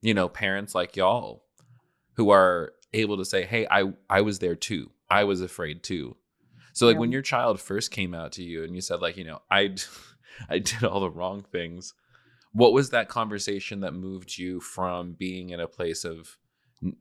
you 0.00 0.14
know, 0.14 0.28
parents 0.28 0.74
like 0.74 0.96
y'all 0.96 1.44
who 2.14 2.30
are 2.30 2.72
able 2.92 3.16
to 3.18 3.24
say, 3.24 3.44
"Hey, 3.44 3.66
I 3.70 3.92
I 4.10 4.20
was 4.22 4.40
there 4.40 4.56
too. 4.56 4.90
I 5.08 5.24
was 5.24 5.40
afraid 5.40 5.82
too." 5.82 6.16
So 6.72 6.86
like 6.86 6.94
yeah. 6.94 7.00
when 7.00 7.12
your 7.12 7.22
child 7.22 7.60
first 7.60 7.90
came 7.90 8.14
out 8.14 8.32
to 8.32 8.42
you 8.42 8.64
and 8.64 8.74
you 8.74 8.80
said 8.80 9.00
like, 9.00 9.16
you 9.16 9.24
know, 9.24 9.42
I 9.50 9.76
I 10.48 10.58
did 10.58 10.84
all 10.84 11.00
the 11.00 11.10
wrong 11.10 11.44
things 11.52 11.94
what 12.52 12.72
was 12.72 12.90
that 12.90 13.08
conversation 13.08 13.80
that 13.80 13.94
moved 13.94 14.38
you 14.38 14.60
from 14.60 15.12
being 15.12 15.50
in 15.50 15.60
a 15.60 15.66
place 15.66 16.04
of 16.04 16.38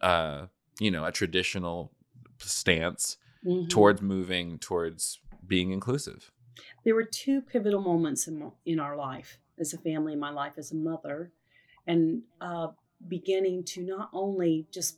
uh 0.02 0.46
you 0.80 0.90
know 0.90 1.06
a 1.06 1.12
traditional 1.12 1.92
stance 2.40 3.18
mm-hmm. 3.46 3.68
towards 3.68 4.02
moving 4.02 4.58
towards 4.58 5.20
being 5.46 5.72
inclusive 5.72 6.32
there 6.84 6.96
were 6.96 7.04
two 7.04 7.42
pivotal 7.42 7.82
moments 7.82 8.28
in, 8.28 8.52
in 8.66 8.80
our 8.80 8.96
life 8.96 9.40
as 9.60 9.74
a 9.74 9.78
family 9.78 10.16
my 10.16 10.30
life 10.32 10.54
as 10.58 10.72
a 10.72 10.76
mother 10.76 11.32
and 11.88 12.22
uh, 12.40 12.68
beginning 13.08 13.64
to 13.64 13.82
not 13.82 14.10
only 14.14 14.66
just 14.72 14.98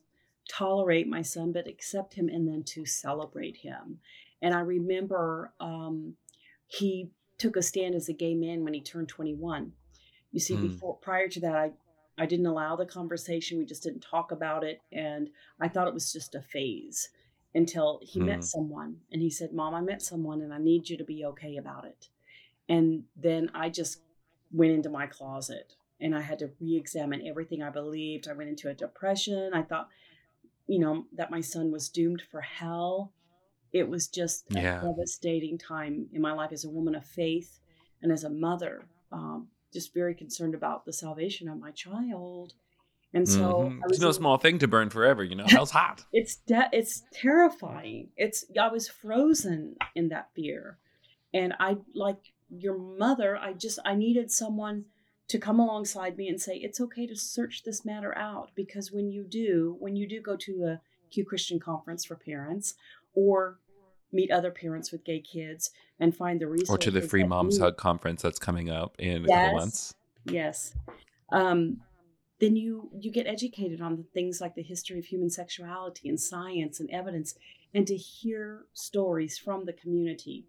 tolerate 0.50 1.08
my 1.08 1.22
son 1.22 1.52
but 1.52 1.68
accept 1.68 2.14
him 2.14 2.28
and 2.28 2.48
then 2.48 2.64
to 2.64 2.86
celebrate 2.86 3.58
him 3.58 4.00
and 4.42 4.54
i 4.54 4.60
remember 4.60 5.54
um, 5.60 6.16
he 6.68 7.10
took 7.38 7.56
a 7.56 7.62
stand 7.62 7.96
as 7.96 8.10
a 8.10 8.14
gay 8.14 8.36
man 8.36 8.64
when 8.64 8.74
he 8.74 8.82
turned 8.82 9.08
21 9.08 9.72
you 10.34 10.40
see, 10.40 10.56
mm. 10.56 10.64
before 10.64 10.98
prior 10.98 11.30
to 11.30 11.40
that, 11.42 11.56
I 11.56 11.72
I 12.18 12.26
didn't 12.26 12.46
allow 12.46 12.76
the 12.76 12.86
conversation. 12.86 13.58
We 13.58 13.66
just 13.66 13.84
didn't 13.84 14.02
talk 14.02 14.32
about 14.32 14.64
it, 14.64 14.82
and 14.92 15.30
I 15.62 15.68
thought 15.68 15.88
it 15.88 15.94
was 15.94 16.12
just 16.12 16.36
a 16.36 16.42
phase. 16.42 17.10
Until 17.56 18.00
he 18.04 18.20
mm. 18.20 18.26
met 18.26 18.44
someone 18.44 18.98
and 19.12 19.22
he 19.22 19.30
said, 19.30 19.54
Mom, 19.54 19.76
I 19.76 19.82
met 19.82 20.02
someone 20.02 20.42
and 20.42 20.54
I 20.54 20.58
need 20.58 20.90
you 20.90 20.98
to 20.98 21.04
be 21.04 21.26
okay 21.26 21.58
about 21.58 21.86
it. 21.86 22.10
And 22.70 23.04
then 23.16 23.52
I 23.54 23.70
just 23.70 24.00
went 24.52 24.72
into 24.72 24.90
my 24.90 25.08
closet 25.08 25.74
and 26.00 26.16
I 26.16 26.22
had 26.22 26.40
to 26.40 26.52
re 26.60 26.76
examine 26.76 27.26
everything 27.26 27.62
I 27.62 27.70
believed. 27.70 28.28
I 28.28 28.34
went 28.34 28.50
into 28.50 28.70
a 28.70 28.74
depression. 28.74 29.52
I 29.54 29.62
thought, 29.62 29.90
you 30.68 30.80
know, 30.80 31.06
that 31.16 31.32
my 31.32 31.42
son 31.42 31.72
was 31.72 31.90
doomed 31.90 32.24
for 32.32 32.42
hell. 32.42 33.12
It 33.72 33.88
was 33.88 34.08
just 34.08 34.46
yeah. 34.50 34.80
a 34.80 34.86
devastating 34.86 35.58
time 35.58 36.08
in 36.14 36.22
my 36.22 36.34
life 36.34 36.52
as 36.52 36.66
a 36.66 36.70
woman 36.70 36.96
of 36.96 37.06
faith 37.06 37.60
and 38.02 38.12
as 38.12 38.24
a 38.24 38.30
mother, 38.30 38.86
um, 39.12 39.48
just 39.72 39.94
very 39.94 40.14
concerned 40.14 40.54
about 40.54 40.86
the 40.86 40.94
salvation 40.94 41.48
of 41.50 41.60
my 41.60 41.72
child. 41.72 42.54
And 43.14 43.30
so 43.30 43.66
mm-hmm. 43.70 43.82
it's 43.90 44.00
no 44.00 44.12
small 44.12 44.38
thing 44.38 44.58
to 44.60 44.68
burn 44.68 44.90
forever, 44.90 45.24
you 45.24 45.36
know. 45.36 45.46
Hell's 45.46 45.72
hot. 45.72 46.04
It's 46.14 46.38
de- 46.38 46.70
it's 46.72 47.04
terrifying. 47.14 48.10
It's 48.18 48.46
I 48.60 48.70
was 48.70 48.88
frozen 48.88 49.76
in 49.96 50.10
that 50.10 50.30
fear. 50.36 50.78
And 51.34 51.54
I 51.60 51.78
like 51.94 52.34
your 52.50 52.78
mother, 52.78 53.38
I 53.38 53.54
just 53.54 53.80
I 53.86 53.96
needed 53.96 54.32
someone 54.32 54.86
to 55.28 55.38
come 55.40 55.60
alongside 55.60 56.18
me 56.18 56.28
and 56.28 56.42
say 56.42 56.56
it's 56.56 56.82
okay 56.82 57.08
to 57.08 57.16
search 57.16 57.64
this 57.64 57.86
matter 57.86 58.16
out 58.18 58.52
because 58.56 58.92
when 58.92 59.10
you 59.10 59.24
do, 59.24 59.76
when 59.80 59.96
you 59.96 60.08
do 60.08 60.22
go 60.22 60.36
to 60.36 60.66
a 60.66 60.82
Q 61.12 61.26
Christian 61.26 61.60
conference 61.60 62.06
for 62.06 62.16
parents 62.16 62.76
or 63.14 63.60
meet 64.12 64.32
other 64.32 64.52
parents 64.52 64.92
with 64.92 65.04
gay 65.04 65.20
kids 65.20 65.72
and 66.00 66.16
find 66.16 66.40
the 66.40 66.48
resources 66.48 66.76
or 66.76 66.78
to 66.78 66.92
the 66.92 67.02
free 67.02 67.24
moms 67.24 67.58
hug 67.60 67.78
conference 67.78 68.22
that's 68.22 68.40
coming 68.40 68.70
up 68.70 68.96
in 69.00 69.24
yes, 69.24 69.30
a 69.30 69.34
couple 69.34 69.60
months 69.60 69.96
yes 70.26 70.76
um, 71.32 71.82
then 72.44 72.58
you 72.58 72.90
you 73.00 73.10
get 73.10 73.26
educated 73.26 73.80
on 73.80 73.96
the 73.96 74.04
things 74.14 74.42
like 74.42 74.54
the 74.54 74.62
history 74.62 75.00
of 75.00 75.06
human 75.06 75.30
sexuality 75.30 76.10
and 76.10 76.20
science 76.20 76.82
and 76.82 76.90
evidence 76.92 77.36
and 77.74 77.88
to 77.88 77.96
hear 77.96 78.66
stories 78.74 79.38
from 79.38 79.66
the 79.66 79.72
community 79.72 80.46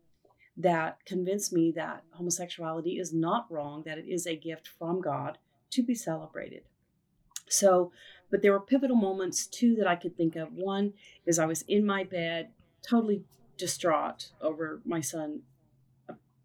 that 0.56 0.98
convince 1.06 1.52
me 1.52 1.70
that 1.70 2.02
homosexuality 2.10 2.98
is 2.98 3.12
not 3.12 3.46
wrong, 3.50 3.84
that 3.86 3.98
it 3.98 4.06
is 4.08 4.26
a 4.26 4.36
gift 4.36 4.68
from 4.68 5.00
God 5.00 5.38
to 5.70 5.82
be 5.84 5.94
celebrated. 5.94 6.62
So, 7.48 7.92
but 8.30 8.42
there 8.42 8.52
were 8.52 8.60
pivotal 8.60 8.96
moments 8.96 9.46
too 9.46 9.76
that 9.76 9.86
I 9.86 9.94
could 9.94 10.16
think 10.16 10.34
of. 10.34 10.52
One 10.52 10.94
is 11.26 11.38
I 11.38 11.46
was 11.46 11.62
in 11.62 11.86
my 11.86 12.02
bed, 12.02 12.48
totally 12.88 13.22
distraught 13.56 14.30
over 14.40 14.80
my 14.84 15.00
son, 15.00 15.42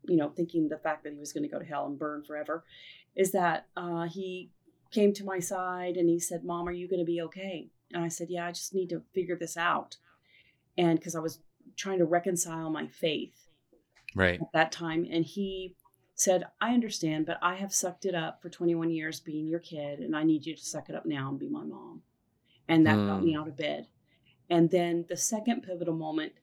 you 0.08 0.16
know, 0.16 0.30
thinking 0.30 0.70
the 0.70 0.78
fact 0.78 1.04
that 1.04 1.14
he 1.14 1.20
was 1.20 1.34
going 1.34 1.44
to 1.44 1.50
go 1.50 1.60
to 1.60 1.66
hell 1.66 1.88
and 1.88 1.98
burn 1.98 2.24
forever. 2.24 2.64
Is 3.16 3.32
that 3.32 3.66
uh, 3.76 4.04
he 4.04 4.52
came 4.92 5.14
to 5.14 5.24
my 5.24 5.40
side 5.40 5.98
and 5.98 6.10
he 6.10 6.20
said, 6.20 6.44
Mom, 6.44 6.68
are 6.68 6.74
you 6.74 6.88
going 6.88 7.00
to 7.00 7.06
be 7.06 7.22
okay? 7.22 7.70
And 7.94 8.04
I 8.04 8.08
said, 8.08 8.28
Yeah, 8.30 8.48
I 8.48 8.52
just 8.52 8.74
need 8.74 8.90
to 8.90 9.04
figure 9.14 9.38
this 9.38 9.58
out. 9.58 9.98
And 10.78 10.98
because 10.98 11.16
I 11.16 11.20
was 11.20 11.40
trying 11.76 12.00
to 12.00 12.06
reconcile 12.06 12.70
my 12.70 12.88
faith 12.88 13.50
right 14.16 14.42
at 14.42 14.52
that 14.54 14.72
time 14.72 15.08
and 15.12 15.26
he 15.26 15.76
said 16.16 16.44
i 16.60 16.74
understand 16.74 17.26
but 17.26 17.38
i 17.42 17.56
have 17.56 17.74
sucked 17.74 18.06
it 18.06 18.16
up 18.16 18.42
for 18.42 18.50
21 18.50 18.90
years 18.90 19.20
being 19.20 19.48
your 19.48 19.60
kid 19.60 20.00
and 20.00 20.16
i 20.16 20.24
need 20.24 20.46
you 20.46 20.56
to 20.56 20.62
suck 20.62 20.90
it 20.90 20.96
up 20.96 21.06
now 21.06 21.30
and 21.30 21.40
be 21.40 21.50
my 21.50 21.64
mom 21.64 22.02
and 22.68 22.86
that 22.86 22.98
mm. 22.98 23.08
got 23.08 23.24
me 23.24 23.34
mm. 23.34 23.40
out 23.40 23.48
of 23.48 23.58
bed 23.58 23.88
and 24.50 24.72
then 24.72 25.06
the 25.10 25.18
second 25.18 25.62
pivotal 25.62 25.94
moment 25.94 26.34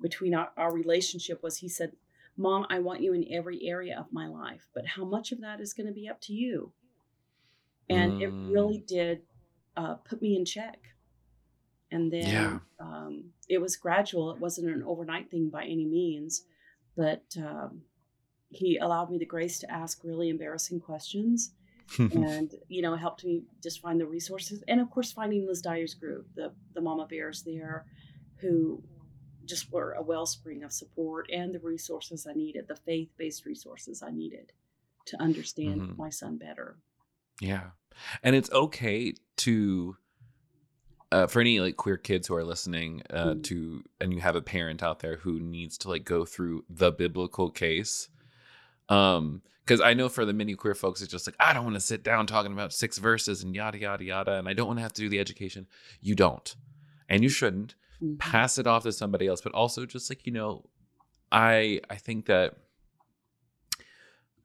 between 0.00 0.34
our, 0.34 0.50
our 0.56 0.72
relationship 0.72 1.42
was 1.42 1.58
he 1.58 1.68
said 1.68 1.92
mom 2.36 2.66
i 2.68 2.78
want 2.78 3.00
you 3.00 3.12
in 3.12 3.26
every 3.32 3.66
area 3.66 3.98
of 3.98 4.12
my 4.12 4.26
life 4.26 4.68
but 4.74 4.86
how 4.86 5.04
much 5.04 5.32
of 5.32 5.40
that 5.40 5.60
is 5.60 5.72
going 5.72 5.86
to 5.86 5.92
be 5.92 6.08
up 6.08 6.20
to 6.20 6.32
you 6.32 6.72
and 7.88 8.14
mm. 8.14 8.22
it 8.22 8.52
really 8.52 8.82
did 8.86 9.22
uh, 9.76 9.94
put 9.94 10.22
me 10.22 10.36
in 10.36 10.44
check 10.44 10.78
and 11.90 12.12
then 12.12 12.26
yeah. 12.26 12.58
um, 12.80 13.24
it 13.48 13.60
was 13.60 13.76
gradual 13.76 14.30
it 14.30 14.38
wasn't 14.38 14.68
an 14.68 14.82
overnight 14.86 15.30
thing 15.30 15.48
by 15.48 15.64
any 15.64 15.86
means 15.86 16.44
but 16.96 17.24
um, 17.38 17.82
he 18.48 18.78
allowed 18.78 19.10
me 19.10 19.18
the 19.18 19.26
grace 19.26 19.58
to 19.58 19.70
ask 19.70 20.00
really 20.04 20.28
embarrassing 20.28 20.80
questions 20.80 21.52
and 21.98 22.54
you 22.68 22.80
know 22.80 22.96
helped 22.96 23.24
me 23.24 23.42
just 23.62 23.80
find 23.80 24.00
the 24.00 24.06
resources 24.06 24.62
and 24.68 24.80
of 24.80 24.90
course 24.90 25.12
finding 25.12 25.46
liz 25.46 25.60
dyer's 25.60 25.94
group 25.94 26.26
the 26.34 26.52
the 26.74 26.80
mama 26.80 27.06
bears 27.06 27.42
there 27.42 27.84
who 28.36 28.82
just 29.44 29.70
were 29.70 29.92
a 29.92 30.02
wellspring 30.02 30.64
of 30.64 30.72
support 30.72 31.28
and 31.30 31.54
the 31.54 31.60
resources 31.60 32.26
i 32.28 32.32
needed 32.32 32.66
the 32.68 32.76
faith-based 32.76 33.44
resources 33.44 34.02
i 34.02 34.10
needed 34.10 34.52
to 35.04 35.20
understand 35.20 35.82
mm-hmm. 35.82 36.00
my 36.00 36.08
son 36.08 36.38
better 36.38 36.78
yeah 37.40 37.70
and 38.22 38.34
it's 38.34 38.50
okay 38.52 39.14
to 39.36 39.96
uh, 41.12 41.26
for 41.28 41.40
any 41.40 41.60
like 41.60 41.76
queer 41.76 41.96
kids 41.96 42.26
who 42.26 42.34
are 42.34 42.44
listening 42.44 43.02
uh, 43.10 43.26
mm. 43.26 43.42
to 43.44 43.82
and 44.00 44.12
you 44.12 44.20
have 44.20 44.34
a 44.34 44.42
parent 44.42 44.82
out 44.82 44.98
there 44.98 45.16
who 45.16 45.38
needs 45.38 45.78
to 45.78 45.88
like 45.88 46.04
go 46.04 46.24
through 46.24 46.64
the 46.68 46.90
biblical 46.90 47.50
case 47.50 48.08
um 48.88 49.40
because 49.64 49.80
i 49.80 49.94
know 49.94 50.08
for 50.08 50.24
the 50.24 50.32
many 50.32 50.54
queer 50.54 50.74
folks 50.74 51.00
it's 51.00 51.10
just 51.10 51.26
like 51.26 51.36
i 51.38 51.52
don't 51.52 51.64
want 51.64 51.76
to 51.76 51.80
sit 51.80 52.02
down 52.02 52.26
talking 52.26 52.52
about 52.52 52.72
six 52.72 52.98
verses 52.98 53.42
and 53.42 53.54
yada 53.54 53.78
yada 53.78 54.04
yada 54.04 54.32
and 54.34 54.48
i 54.48 54.52
don't 54.52 54.66
want 54.66 54.78
to 54.78 54.82
have 54.82 54.92
to 54.92 55.02
do 55.02 55.08
the 55.08 55.20
education 55.20 55.66
you 56.00 56.14
don't 56.14 56.56
and 57.08 57.22
you 57.22 57.28
shouldn't 57.28 57.74
mm-hmm. 58.02 58.16
pass 58.16 58.58
it 58.58 58.66
off 58.66 58.82
to 58.82 58.92
somebody 58.92 59.26
else 59.26 59.40
but 59.40 59.52
also 59.52 59.86
just 59.86 60.10
like 60.10 60.26
you 60.26 60.32
know 60.32 60.64
i 61.30 61.80
i 61.90 61.94
think 61.94 62.26
that 62.26 62.56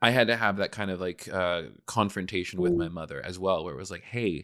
i 0.01 0.11
had 0.11 0.27
to 0.27 0.35
have 0.35 0.57
that 0.57 0.71
kind 0.71 0.91
of 0.91 0.99
like 0.99 1.27
uh 1.31 1.63
confrontation 1.85 2.61
with 2.61 2.73
mm. 2.73 2.77
my 2.77 2.89
mother 2.89 3.23
as 3.25 3.37
well 3.37 3.63
where 3.63 3.73
it 3.73 3.77
was 3.77 3.91
like 3.91 4.03
hey 4.03 4.43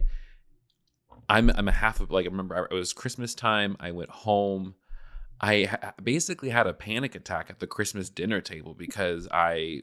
I'm 1.27 1.49
I'm 1.49 1.67
a 1.67 1.73
half 1.73 2.01
of 2.01 2.11
like 2.11 2.25
I 2.25 2.29
remember 2.29 2.67
it 2.69 2.73
was 2.73 2.93
Christmas 2.93 3.33
time. 3.33 3.75
I 3.79 3.91
went 3.91 4.09
home. 4.09 4.75
I 5.41 5.63
ha- 5.63 5.93
basically 6.01 6.49
had 6.49 6.67
a 6.67 6.73
panic 6.73 7.15
attack 7.15 7.49
at 7.49 7.59
the 7.59 7.67
Christmas 7.67 8.09
dinner 8.09 8.41
table 8.41 8.73
because 8.73 9.27
I 9.31 9.81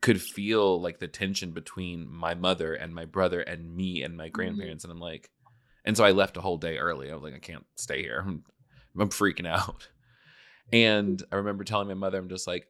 could 0.00 0.20
feel 0.20 0.80
like 0.80 0.98
the 0.98 1.08
tension 1.08 1.52
between 1.52 2.08
my 2.08 2.34
mother 2.34 2.74
and 2.74 2.94
my 2.94 3.04
brother 3.04 3.40
and 3.40 3.74
me 3.74 4.02
and 4.02 4.16
my 4.16 4.26
mm-hmm. 4.26 4.32
grandparents, 4.32 4.84
mm-hmm. 4.84 4.92
and 4.92 4.98
I'm 4.98 5.02
like, 5.02 5.30
and 5.84 5.96
so 5.96 6.04
I 6.04 6.12
left 6.12 6.36
a 6.36 6.40
whole 6.40 6.58
day 6.58 6.78
early. 6.78 7.10
I 7.10 7.14
was 7.14 7.22
like, 7.22 7.34
I 7.34 7.38
can't 7.38 7.66
stay 7.76 8.02
here. 8.02 8.22
I'm, 8.24 8.44
I'm 8.98 9.08
freaking 9.08 9.46
out. 9.48 9.88
And 10.72 11.22
I 11.32 11.36
remember 11.36 11.64
telling 11.64 11.88
my 11.88 11.94
mother, 11.94 12.18
I'm 12.18 12.28
just 12.28 12.46
like, 12.46 12.68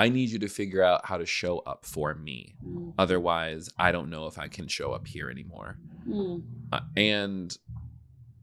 I 0.00 0.08
need 0.08 0.30
you 0.30 0.38
to 0.38 0.48
figure 0.48 0.82
out 0.82 1.04
how 1.04 1.18
to 1.18 1.26
show 1.26 1.58
up 1.58 1.84
for 1.84 2.14
me. 2.14 2.54
Mm. 2.66 2.94
Otherwise, 2.98 3.68
I 3.78 3.92
don't 3.92 4.08
know 4.08 4.24
if 4.28 4.38
I 4.38 4.48
can 4.48 4.66
show 4.66 4.92
up 4.92 5.06
here 5.06 5.28
anymore. 5.28 5.76
Mm. 6.08 6.42
Uh, 6.72 6.80
and 6.96 7.54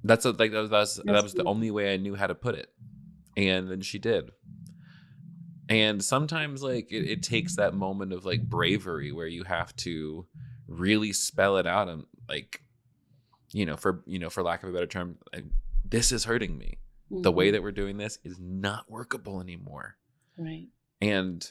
that's 0.04 0.26
a, 0.26 0.34
like 0.34 0.52
that 0.52 0.62
was, 0.62 0.70
that 0.70 0.80
was, 0.80 1.02
that 1.04 1.24
was 1.24 1.34
the 1.34 1.46
only 1.46 1.72
way 1.72 1.92
I 1.92 1.98
knew 1.98 2.14
how 2.14 2.28
to 2.28 2.36
put 2.36 2.54
it. 2.54 2.72
And 3.36 3.72
then 3.72 3.82
she 3.82 3.98
did. 3.98 4.30
And 5.68 6.06
sometimes 6.06 6.62
like 6.62 6.92
it, 6.92 7.10
it 7.10 7.24
takes 7.24 7.56
that 7.56 7.74
moment 7.74 8.14
of 8.14 8.24
like 8.24 8.48
bravery 8.48 9.12
where 9.12 9.26
you 9.26 9.44
have 9.44 9.76
to 9.78 10.28
really 10.68 11.12
spell 11.12 11.58
it 11.58 11.66
out 11.66 11.90
and 11.90 12.04
like 12.30 12.62
you 13.54 13.66
know 13.66 13.78
for 13.78 14.04
you 14.06 14.20
know 14.20 14.30
for 14.30 14.44
lack 14.44 14.62
of 14.64 14.70
a 14.70 14.74
better 14.74 14.86
term 14.86 15.18
like, 15.34 15.46
this 15.84 16.12
is 16.12 16.26
hurting 16.26 16.56
me. 16.56 16.78
Mm-hmm. 17.12 17.24
The 17.24 17.32
way 17.32 17.48
mm-hmm. 17.48 17.54
that 17.54 17.64
we're 17.64 17.72
doing 17.72 17.98
this 17.98 18.20
is 18.24 18.38
not 18.40 18.90
workable 18.92 19.42
anymore. 19.42 19.98
Right 20.38 20.68
and 21.02 21.50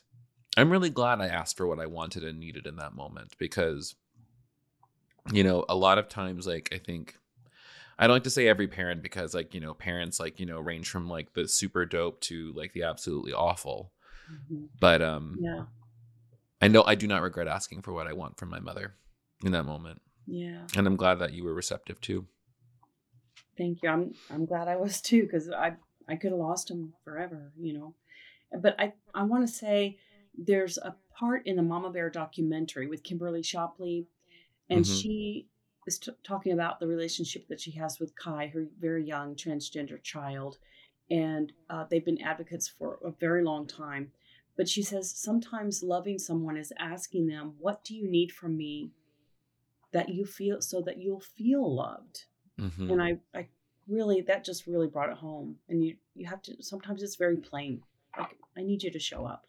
I'm 0.56 0.70
really 0.70 0.90
glad 0.90 1.20
I 1.20 1.26
asked 1.26 1.56
for 1.56 1.66
what 1.66 1.80
I 1.80 1.86
wanted 1.86 2.24
and 2.24 2.40
needed 2.40 2.66
in 2.66 2.76
that 2.76 2.94
moment 2.94 3.34
because, 3.38 3.94
you 5.32 5.44
know, 5.44 5.64
a 5.68 5.76
lot 5.76 5.98
of 5.98 6.08
times, 6.08 6.46
like, 6.46 6.70
I 6.72 6.78
think 6.78 7.18
I 7.98 8.06
don't 8.06 8.16
like 8.16 8.24
to 8.24 8.30
say 8.30 8.48
every 8.48 8.68
parent 8.68 9.02
because, 9.02 9.34
like, 9.34 9.54
you 9.54 9.60
know, 9.60 9.74
parents, 9.74 10.18
like, 10.18 10.40
you 10.40 10.46
know, 10.46 10.60
range 10.60 10.88
from 10.88 11.08
like 11.08 11.34
the 11.34 11.46
super 11.48 11.84
dope 11.84 12.20
to 12.22 12.52
like 12.54 12.72
the 12.72 12.84
absolutely 12.84 13.32
awful. 13.32 13.92
Mm-hmm. 14.32 14.64
But, 14.80 15.02
um, 15.02 15.36
yeah. 15.40 15.64
I 16.60 16.68
know 16.68 16.82
I 16.86 16.94
do 16.94 17.06
not 17.06 17.22
regret 17.22 17.48
asking 17.48 17.82
for 17.82 17.92
what 17.92 18.06
I 18.06 18.14
want 18.14 18.38
from 18.38 18.48
my 18.48 18.60
mother 18.60 18.94
in 19.44 19.52
that 19.52 19.64
moment. 19.64 20.00
Yeah. 20.26 20.62
And 20.76 20.86
I'm 20.86 20.96
glad 20.96 21.16
that 21.16 21.32
you 21.32 21.44
were 21.44 21.54
receptive 21.54 22.00
too. 22.00 22.26
Thank 23.58 23.82
you. 23.82 23.88
I'm 23.88 24.14
I'm 24.30 24.46
glad 24.46 24.68
I 24.68 24.76
was 24.76 25.00
too 25.00 25.22
because 25.22 25.50
I 25.50 25.76
I 26.08 26.16
could 26.16 26.30
have 26.30 26.40
lost 26.40 26.70
him 26.70 26.94
forever, 27.04 27.52
you 27.58 27.74
know. 27.74 27.94
But 28.52 28.76
I, 28.78 28.92
I 29.14 29.24
want 29.24 29.46
to 29.46 29.52
say 29.52 29.98
there's 30.36 30.78
a 30.78 30.94
part 31.18 31.46
in 31.46 31.56
the 31.56 31.62
Mama 31.62 31.90
Bear 31.90 32.10
documentary 32.10 32.86
with 32.86 33.02
Kimberly 33.02 33.42
Shappley, 33.42 34.06
and 34.68 34.84
mm-hmm. 34.84 34.94
she 34.94 35.48
is 35.86 35.98
t- 35.98 36.12
talking 36.24 36.52
about 36.52 36.80
the 36.80 36.86
relationship 36.86 37.48
that 37.48 37.60
she 37.60 37.72
has 37.72 37.98
with 38.00 38.16
Kai, 38.16 38.48
her 38.48 38.66
very 38.78 39.04
young 39.04 39.34
transgender 39.34 40.02
child. 40.02 40.58
And 41.10 41.52
uh, 41.70 41.84
they've 41.88 42.04
been 42.04 42.20
advocates 42.20 42.68
for 42.68 42.98
a 43.04 43.12
very 43.12 43.44
long 43.44 43.66
time. 43.66 44.10
But 44.56 44.68
she 44.68 44.82
says 44.82 45.10
sometimes 45.10 45.82
loving 45.82 46.18
someone 46.18 46.56
is 46.56 46.72
asking 46.78 47.26
them, 47.26 47.54
What 47.58 47.84
do 47.84 47.94
you 47.94 48.10
need 48.10 48.32
from 48.32 48.56
me 48.56 48.90
that 49.92 50.08
you 50.08 50.24
feel 50.24 50.60
so 50.60 50.80
that 50.82 50.98
you'll 50.98 51.20
feel 51.20 51.74
loved? 51.74 52.24
Mm-hmm. 52.60 52.90
And 52.90 53.02
I, 53.02 53.18
I 53.34 53.48
really, 53.86 54.22
that 54.22 54.44
just 54.44 54.66
really 54.66 54.88
brought 54.88 55.10
it 55.10 55.18
home. 55.18 55.56
And 55.68 55.84
you, 55.84 55.96
you 56.14 56.26
have 56.26 56.42
to, 56.42 56.62
sometimes 56.62 57.02
it's 57.02 57.16
very 57.16 57.36
plain. 57.36 57.82
Like, 58.18 58.36
I 58.56 58.62
need 58.62 58.82
you 58.82 58.90
to 58.90 58.98
show 58.98 59.26
up. 59.26 59.46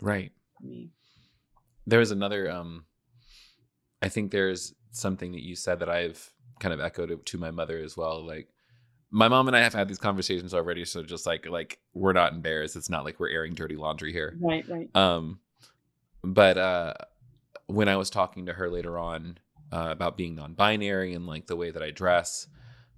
Right. 0.00 0.32
Me. 0.60 0.90
There 1.86 1.98
was 1.98 2.10
another. 2.10 2.50
Um, 2.50 2.84
I 4.02 4.08
think 4.08 4.30
there's 4.30 4.74
something 4.92 5.32
that 5.32 5.42
you 5.42 5.56
said 5.56 5.80
that 5.80 5.88
I've 5.88 6.32
kind 6.58 6.74
of 6.74 6.80
echoed 6.80 7.24
to 7.24 7.38
my 7.38 7.50
mother 7.50 7.78
as 7.78 7.96
well. 7.96 8.24
Like, 8.26 8.48
my 9.10 9.28
mom 9.28 9.48
and 9.48 9.56
I 9.56 9.60
have 9.60 9.74
had 9.74 9.88
these 9.88 9.98
conversations 9.98 10.54
already, 10.54 10.84
so 10.84 11.02
just 11.02 11.26
like 11.26 11.46
like 11.46 11.80
we're 11.94 12.12
not 12.12 12.32
embarrassed. 12.32 12.76
It's 12.76 12.90
not 12.90 13.04
like 13.04 13.18
we're 13.18 13.30
airing 13.30 13.54
dirty 13.54 13.76
laundry 13.76 14.12
here. 14.12 14.36
Right, 14.40 14.64
right. 14.68 14.94
Um, 14.94 15.40
but 16.22 16.56
uh, 16.56 16.94
when 17.66 17.88
I 17.88 17.96
was 17.96 18.10
talking 18.10 18.46
to 18.46 18.52
her 18.52 18.70
later 18.70 18.98
on 18.98 19.38
uh, 19.72 19.88
about 19.90 20.16
being 20.16 20.36
non-binary 20.36 21.14
and 21.14 21.26
like 21.26 21.46
the 21.46 21.56
way 21.56 21.70
that 21.70 21.82
I 21.82 21.90
dress, 21.90 22.46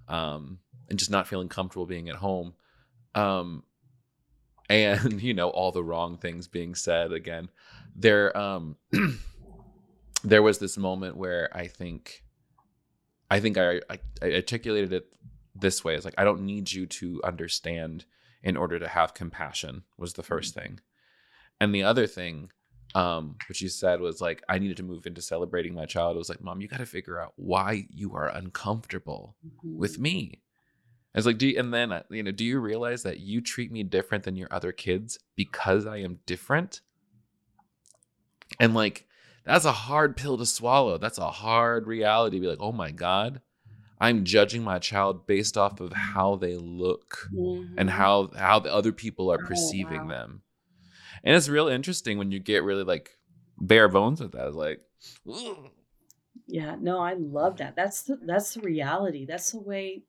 um, 0.09 0.59
and 0.91 0.99
just 0.99 1.11
not 1.11 1.29
feeling 1.29 1.49
comfortable 1.49 1.87
being 1.87 2.11
at 2.11 2.17
home, 2.17 2.55
um, 3.15 3.63
and 4.73 5.23
you 5.23 5.35
know 5.35 5.50
all 5.50 5.73
the 5.73 5.85
wrong 5.85 6.17
things 6.17 6.49
being 6.49 6.75
said 6.75 7.12
again, 7.12 7.49
there 7.95 8.37
um, 8.37 8.76
there 10.25 10.43
was 10.43 10.59
this 10.59 10.76
moment 10.76 11.17
where 11.17 11.49
I 11.57 11.67
think, 11.67 12.23
I 13.31 13.41
think 13.41 13.59
I, 13.59 13.81
I, 13.91 13.99
I 14.23 14.33
articulated 14.35 14.93
it 14.93 15.12
this 15.55 15.85
way 15.85 15.95
is 15.95 16.05
like 16.05 16.14
i 16.19 16.25
don't 16.25 16.43
need 16.43 16.71
you 16.73 16.87
to 16.87 17.21
understand 17.25 18.05
in 18.43 18.57
order 18.57 18.79
to 18.79 18.88
have 18.88 19.14
compassion 19.14 19.85
was 19.99 20.14
the 20.14 20.23
first 20.23 20.55
mm-hmm. 20.55 20.69
thing 20.69 20.81
and 21.61 21.75
the 21.75 21.83
other 21.83 22.07
thing 22.07 22.50
um 22.95 23.37
which 23.49 23.62
you 23.62 23.69
said 23.69 24.00
was 24.00 24.21
like 24.21 24.43
i 24.49 24.59
needed 24.59 24.76
to 24.76 24.83
move 24.83 25.07
into 25.07 25.23
celebrating 25.23 25.75
my 25.75 25.87
child 25.87 26.17
it 26.17 26.19
was 26.19 26.29
like 26.29 26.43
mom 26.43 26.61
you 26.61 26.69
got 26.69 26.79
to 26.79 26.87
figure 26.87 27.21
out 27.21 27.33
why 27.37 27.87
you 27.91 28.14
are 28.14 28.29
uncomfortable 28.29 29.37
mm-hmm. 29.47 29.79
with 29.79 29.99
me 29.99 30.43
I 31.14 31.19
was 31.19 31.26
like, 31.26 31.38
do 31.38 31.47
you, 31.47 31.59
and 31.59 31.73
then 31.75 31.92
uh, 31.92 32.02
you 32.11 32.23
know, 32.23 32.31
do 32.31 32.45
you 32.45 32.59
realize 32.59 33.02
that 33.02 33.21
you 33.21 33.40
treat 33.40 33.71
me 33.71 33.83
different 33.83 34.25
than 34.25 34.37
your 34.37 34.49
other 34.50 34.73
kids 34.73 35.19
because 35.37 35.87
I 35.87 35.99
am 35.99 36.21
different? 36.25 36.81
And 38.59 38.75
like, 38.75 39.07
that's 39.45 39.64
a 39.64 39.73
hard 39.73 40.16
pill 40.16 40.38
to 40.38 40.47
swallow. 40.47 40.99
That's 40.99 41.19
a 41.19 41.31
hard 41.31 41.87
reality. 41.87 42.40
Be 42.40 42.47
like, 42.47 42.61
oh 42.61 42.73
my 42.73 42.90
god, 42.90 43.40
I'm 44.00 44.25
judging 44.25 44.64
my 44.64 44.78
child 44.78 45.26
based 45.26 45.57
off 45.57 45.81
of 45.81 45.92
how 45.92 46.37
they 46.37 46.57
look 46.57 47.28
mm-hmm. 47.33 47.78
and 47.78 47.88
how 47.88 48.31
how 48.37 48.59
the 48.59 48.73
other 48.73 48.92
people 48.92 49.31
are 49.31 49.38
perceiving 49.38 50.00
oh, 50.00 50.04
wow. 50.04 50.11
them. 50.11 50.42
And 51.23 51.37
it's 51.37 51.49
real 51.49 51.69
interesting 51.69 52.19
when 52.19 52.33
you 52.33 52.40
get 52.40 52.64
really 52.64 52.85
like 52.85 53.16
bare 53.61 53.88
bones 53.88 54.21
with 54.21 54.33
that. 54.33 54.49
It's 54.49 54.57
like, 54.57 54.81
Ugh. 55.33 55.71
yeah, 56.49 56.76
no, 56.81 56.99
I 56.99 57.14
love 57.14 57.59
that. 57.59 57.76
That's 57.76 58.02
the 58.02 58.19
that's 58.25 58.54
the 58.54 58.61
reality. 58.61 59.25
That's 59.25 59.52
the 59.52 59.61
way. 59.61 60.02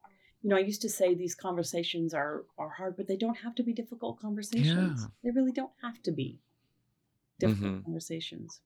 You 0.44 0.50
know, 0.50 0.58
I 0.58 0.60
used 0.60 0.82
to 0.82 0.90
say 0.90 1.16
these 1.16 1.36
conversations 1.36 2.14
are 2.14 2.44
are 2.58 2.70
hard, 2.70 2.98
but 2.98 3.08
they 3.08 3.16
don't 3.16 3.38
have 3.38 3.56
to 3.56 3.64
be 3.64 3.74
difficult 3.74 4.20
conversations. 4.20 5.02
Yeah. 5.02 5.08
They 5.24 5.32
really 5.32 5.54
don't 5.54 5.72
have 5.82 6.04
to 6.04 6.12
be 6.12 6.40
difficult 7.40 7.72
mm-hmm. 7.72 7.84
conversations. 7.84 8.60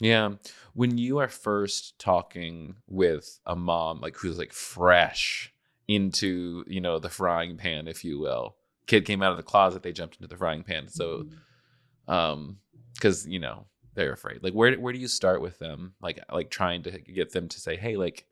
Yeah. 0.00 0.32
When 0.74 0.98
you 0.98 1.18
are 1.18 1.28
first 1.28 1.98
talking 1.98 2.76
with 2.86 3.40
a 3.46 3.56
mom, 3.56 4.00
like 4.00 4.16
who's 4.16 4.38
like 4.38 4.52
fresh 4.52 5.52
into, 5.88 6.64
you 6.66 6.80
know, 6.80 6.98
the 6.98 7.08
frying 7.08 7.56
pan, 7.56 7.88
if 7.88 8.04
you 8.04 8.18
will. 8.18 8.56
Kid 8.86 9.04
came 9.04 9.22
out 9.22 9.32
of 9.32 9.36
the 9.36 9.42
closet, 9.42 9.82
they 9.82 9.92
jumped 9.92 10.16
into 10.16 10.28
the 10.28 10.36
frying 10.36 10.62
pan. 10.62 10.88
So 10.88 11.24
mm-hmm. 11.24 12.12
um 12.12 12.58
because 12.94 13.26
you 13.26 13.38
know, 13.38 13.66
they're 13.94 14.12
afraid. 14.12 14.42
Like 14.42 14.52
where 14.52 14.74
where 14.74 14.92
do 14.92 14.98
you 14.98 15.08
start 15.08 15.40
with 15.40 15.58
them? 15.58 15.94
Like 16.00 16.20
like 16.30 16.50
trying 16.50 16.82
to 16.82 16.90
get 16.90 17.32
them 17.32 17.48
to 17.48 17.60
say, 17.60 17.76
Hey, 17.76 17.96
like, 17.96 18.26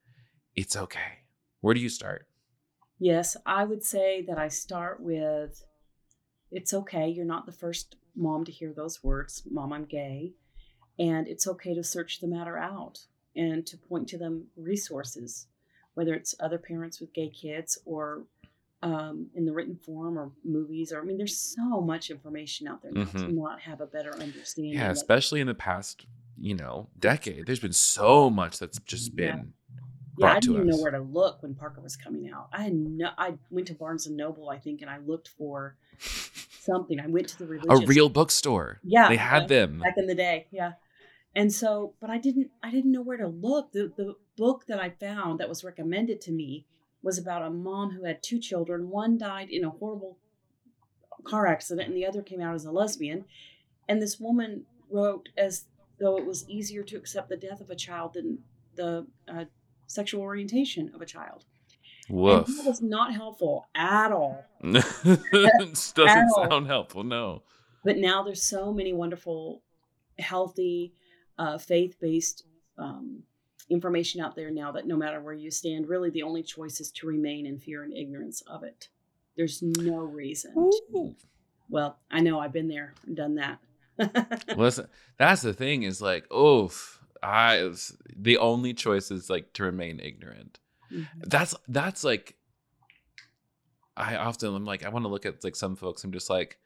it's 0.55 0.77
okay. 0.77 1.25
Where 1.63 1.75
do 1.75 1.81
you 1.81 1.89
start? 1.89 2.27
Yes, 2.99 3.37
I 3.45 3.65
would 3.65 3.85
say 3.85 4.23
that 4.23 4.39
I 4.39 4.49
start 4.49 5.01
with 5.01 5.63
it's 6.51 6.73
okay. 6.73 7.09
You're 7.09 7.25
not 7.25 7.47
the 7.47 7.53
first 7.53 7.97
mom 8.15 8.45
to 8.45 8.53
hear 8.53 8.73
those 8.73 9.03
words, 9.05 9.43
Mom, 9.51 9.73
I'm 9.73 9.85
gay 9.85 10.35
and 10.99 11.29
it's 11.29 11.47
okay 11.47 11.75
to 11.75 11.85
search 11.85 12.21
the 12.21 12.27
matter 12.27 12.57
out 12.57 13.01
and 13.35 13.67
to 13.67 13.77
point 13.77 14.09
to 14.09 14.19
them 14.19 14.47
resources, 14.57 15.47
whether 15.95 16.15
it's 16.15 16.35
other 16.41 16.59
parents 16.59 17.01
with 17.01 17.13
gay 17.13 17.29
kids 17.29 17.79
or 17.85 18.25
um, 18.83 19.29
in 19.35 19.45
the 19.45 19.53
written 19.53 19.77
form 19.77 20.19
or 20.19 20.31
movies 20.45 20.93
or 20.93 21.01
I 21.01 21.05
mean, 21.05 21.19
there's 21.19 21.37
so 21.37 21.81
much 21.81 22.11
information 22.11 22.69
out 22.69 22.83
there 22.83 22.93
now 22.93 23.05
mm-hmm. 23.05 23.27
to 23.27 23.33
not 23.33 23.61
have 23.61 23.81
a 23.81 23.87
better 23.87 24.15
understanding. 24.15 24.75
Yeah, 24.75 24.91
especially 24.91 25.41
in 25.41 25.47
the 25.47 25.55
past, 25.55 26.07
you 26.39 26.55
know, 26.55 26.89
decade. 26.99 27.47
There's 27.47 27.61
been 27.61 27.73
so 27.73 28.31
much 28.31 28.59
that's 28.59 28.79
just 28.81 29.17
been. 29.17 29.27
Yeah, 29.27 29.43
I 30.23 30.41
didn't 30.41 30.57
even 30.57 30.67
know 30.69 30.79
where 30.79 30.91
to 30.91 31.01
look 31.01 31.43
when 31.43 31.55
Parker 31.55 31.81
was 31.81 31.97
coming 31.97 32.31
out. 32.31 32.49
I 32.53 32.63
had 32.63 32.75
no, 32.75 33.11
I 33.19 33.35
went 33.51 33.67
to 33.69 33.75
Barnes 33.75 34.07
and 34.07 34.17
Noble, 34.17 34.49
I 34.49 34.59
think, 34.59 34.81
and 34.81 34.91
I 34.91 34.99
looked 34.99 35.29
for 35.29 35.77
something. 36.61 36.99
I 37.01 37.07
went 37.07 37.29
to 37.29 37.39
the 37.39 37.47
religious, 37.47 37.83
a 37.83 37.87
real 37.87 38.09
bookstore. 38.09 38.81
Yeah, 38.83 39.09
they 39.09 39.17
had 39.17 39.49
them 39.49 39.81
back 39.81 39.95
in 39.97 40.07
the 40.07 40.15
day. 40.15 40.47
Yeah, 40.51 40.73
and 41.35 41.53
so, 41.53 41.95
but 42.01 42.11
I 42.11 42.19
didn't 42.19 42.51
I 42.63 42.71
didn't 42.71 42.93
know 42.93 43.03
where 43.03 43.19
to 43.19 43.29
look. 43.29 43.73
The 43.73 43.93
the 43.97 44.15
book 44.37 44.67
that 44.69 44.81
I 44.81 44.91
found 44.91 45.41
that 45.41 45.49
was 45.49 45.65
recommended 45.65 46.21
to 46.23 46.33
me 46.33 46.67
was 47.03 47.19
about 47.19 47.43
a 47.43 47.51
mom 47.51 47.91
who 47.91 48.05
had 48.05 48.23
two 48.23 48.39
children. 48.39 48.91
One 48.91 49.17
died 49.19 49.49
in 49.51 49.65
a 49.65 49.71
horrible 49.71 50.19
car 51.25 51.47
accident 51.47 51.89
and 51.89 51.97
the 51.97 52.07
other 52.07 52.23
came 52.23 52.41
out 52.41 52.55
as 52.55 52.65
a 52.65 52.73
lesbian. 52.73 53.25
And 53.89 54.01
this 54.01 54.19
woman 54.19 54.65
wrote 54.91 55.29
as 55.37 55.67
though 55.99 56.17
it 56.17 56.27
was 56.27 56.49
easier 56.49 56.83
to 56.85 56.97
accept 56.97 57.29
the 57.29 57.37
death 57.37 57.61
of 57.61 57.71
a 57.71 57.77
child 57.77 58.15
than 58.15 58.39
the 58.75 59.07
uh, 59.29 59.45
sexual 59.87 60.23
orientation 60.23 60.91
of 60.95 61.01
a 61.01 61.07
child. 61.07 61.45
Woof. 62.09 62.49
And 62.49 62.59
that 62.59 62.67
was 62.67 62.83
not 62.83 63.13
helpful 63.15 63.67
at 63.75 64.13
all. 64.13 64.45
doesn't 64.63 65.71
at 65.71 65.77
sound 65.77 66.31
all. 66.51 66.65
helpful, 66.65 67.03
no. 67.03 67.43
But 67.85 67.99
now 67.99 68.23
there's 68.23 68.43
so 68.43 68.73
many 68.73 68.93
wonderful, 68.93 69.63
healthy, 70.19 70.95
uh, 71.39 71.59
faith 71.59 71.97
based 72.01 72.45
um, 72.79 73.23
information 73.69 74.21
out 74.21 74.37
there 74.37 74.51
now 74.51 74.73
that 74.73 74.87
no 74.87 74.97
matter 74.97 75.21
where 75.21 75.35
you 75.35 75.51
stand, 75.51 75.89
really 75.89 76.11
the 76.11 76.23
only 76.23 76.43
choice 76.43 76.81
is 76.81 76.91
to 76.93 77.07
remain 77.07 77.47
in 77.47 77.59
fear 77.59 77.83
and 77.83 77.97
ignorance 77.97 78.43
of 78.43 78.63
it. 78.63 78.89
There's 79.37 79.63
no 79.63 79.99
reason. 79.99 80.55
To, 80.55 81.15
well, 81.69 81.99
I 82.11 82.21
know 82.21 82.39
I've 82.39 82.53
been 82.53 82.69
there 82.69 82.95
and 83.05 83.17
done 83.17 83.35
that. 83.37 83.59
Listen, 84.57 84.89
that's 85.19 85.43
the 85.43 85.53
thing 85.53 85.83
is 85.83 86.01
like, 86.01 86.31
oof, 86.33 87.01
I 87.27 87.71
the 88.17 88.39
only 88.39 88.73
choice 88.73 89.11
is 89.11 89.29
like 89.29 89.53
to 89.55 89.65
remain 89.65 90.01
ignorant. 90.01 90.61
Mm-hmm. 90.93 91.21
That's 91.25 91.55
that's 91.67 92.05
like 92.05 92.37
I 93.97 94.17
often 94.17 94.55
I'm 94.55 94.65
like 94.65 94.85
I 94.85 94.91
want 94.91 95.05
to 95.05 95.09
look 95.09 95.27
at 95.27 95.43
like 95.43 95.57
some 95.57 95.77
folks 95.77 96.05
I'm 96.05 96.13
just 96.13 96.31
like 96.31 96.59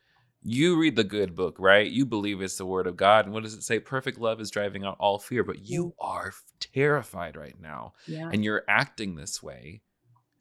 you 0.42 0.78
read 0.78 0.96
the 0.96 1.04
good 1.04 1.34
book, 1.34 1.56
right? 1.58 1.90
You 1.90 2.06
believe 2.06 2.40
it's 2.40 2.56
the 2.56 2.66
word 2.66 2.86
of 2.86 2.96
God. 2.96 3.26
And 3.26 3.34
what 3.34 3.42
does 3.42 3.54
it 3.54 3.62
say? 3.62 3.78
Perfect 3.78 4.18
love 4.18 4.40
is 4.40 4.50
driving 4.50 4.84
out 4.84 4.96
all 4.98 5.18
fear. 5.18 5.44
But 5.44 5.68
you 5.68 5.94
are 6.00 6.32
terrified 6.58 7.36
right 7.36 7.60
now. 7.60 7.92
Yeah. 8.06 8.30
And 8.32 8.42
you're 8.42 8.64
acting 8.66 9.16
this 9.16 9.42
way 9.42 9.82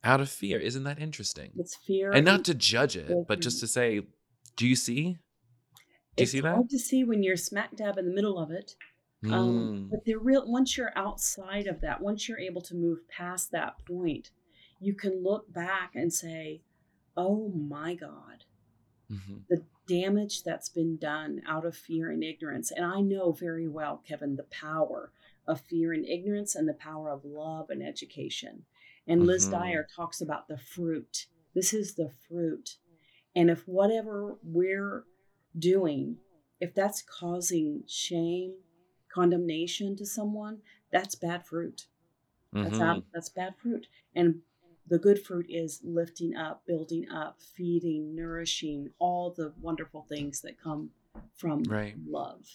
out 0.04 0.22
of 0.22 0.30
fear. 0.30 0.58
Isn't 0.58 0.84
that 0.86 1.00
interesting? 1.00 1.52
It's 1.58 1.76
fear. 1.76 2.12
And 2.12 2.26
not 2.26 2.46
to 2.46 2.54
judge 2.54 2.96
it, 2.96 3.12
but 3.28 3.42
just 3.42 3.60
to 3.60 3.68
say, 3.68 4.02
do 4.56 4.66
you 4.68 4.78
see? 4.78 5.18
Do 6.16 6.24
you 6.24 6.28
see 6.28 6.40
that? 6.42 6.54
hard 6.54 6.70
to 6.70 6.80
see 6.80 7.04
when 7.04 7.22
you're 7.22 7.38
smack 7.38 7.76
dab 7.76 7.98
in 7.98 8.06
the 8.06 8.14
middle 8.14 8.40
of 8.40 8.52
it. 8.52 8.76
Mm. 9.24 9.34
Um, 9.34 9.88
but 9.92 10.06
the 10.06 10.16
real 10.16 10.50
once 10.50 10.78
you're 10.78 10.94
outside 10.96 11.68
of 11.68 11.82
that, 11.82 12.02
once 12.02 12.28
you're 12.28 12.40
able 12.40 12.62
to 12.62 12.76
move 12.76 13.08
past 13.10 13.52
that 13.52 13.76
point, 13.86 14.32
you 14.80 14.94
can 14.94 15.24
look 15.24 15.52
back 15.52 15.92
and 15.96 16.14
say, 16.14 16.62
"Oh 17.18 17.50
my 17.50 17.96
God, 17.96 18.46
mm-hmm. 19.12 19.38
the 19.50 19.64
damage 19.90 20.44
that's 20.44 20.70
been 20.70 20.98
done 20.98 21.42
out 21.48 21.66
of 21.66 21.76
fear 21.76 22.12
and 22.12 22.24
ignorance. 22.24 22.72
And 22.72 22.86
I 22.86 23.02
know 23.02 23.32
very 23.32 23.68
well, 23.68 24.02
Kevin, 24.08 24.36
the 24.36 24.44
power 24.44 25.12
of 25.48 25.62
fear 25.62 25.92
and 25.94 26.06
ignorance 26.06 26.56
and 26.56 26.70
the 26.70 26.76
power 26.76 27.10
of 27.10 27.26
love 27.26 27.72
and 27.72 27.82
education. 27.82 28.64
And 29.08 29.26
Liz 29.26 29.48
mm-hmm. 29.48 29.54
Dyer 29.54 29.88
talks 29.96 30.22
about 30.22 30.48
the 30.48 30.60
fruit. 30.60 31.26
This 31.56 31.74
is 31.74 31.96
the 31.96 32.12
fruit. 32.28 32.76
And 33.36 33.50
if 33.50 33.68
whatever 33.68 34.38
we're 34.44 35.06
doing, 35.58 36.18
if 36.60 36.76
that's 36.76 37.02
causing 37.02 37.84
shame, 37.88 38.54
condemnation 39.14 39.96
to 39.98 40.06
someone, 40.06 40.60
that's 40.92 41.16
bad 41.16 41.46
fruit. 41.46 41.88
That's 42.54 42.78
mm-hmm. 42.78 43.00
that's 43.14 43.30
bad 43.30 43.56
fruit. 43.62 43.88
And 44.16 44.42
the 44.88 44.98
good 44.98 45.24
fruit 45.24 45.46
is 45.50 45.82
lifting 45.84 46.36
up, 46.36 46.64
building 46.66 47.08
up, 47.10 47.38
feeding, 47.56 48.16
nourishing, 48.16 48.90
all 48.98 49.32
the 49.32 49.54
wonderful 49.62 50.06
things 50.10 50.42
that 50.42 50.60
come 50.62 50.90
from 51.36 51.64
right. 51.64 51.94
love. 52.08 52.48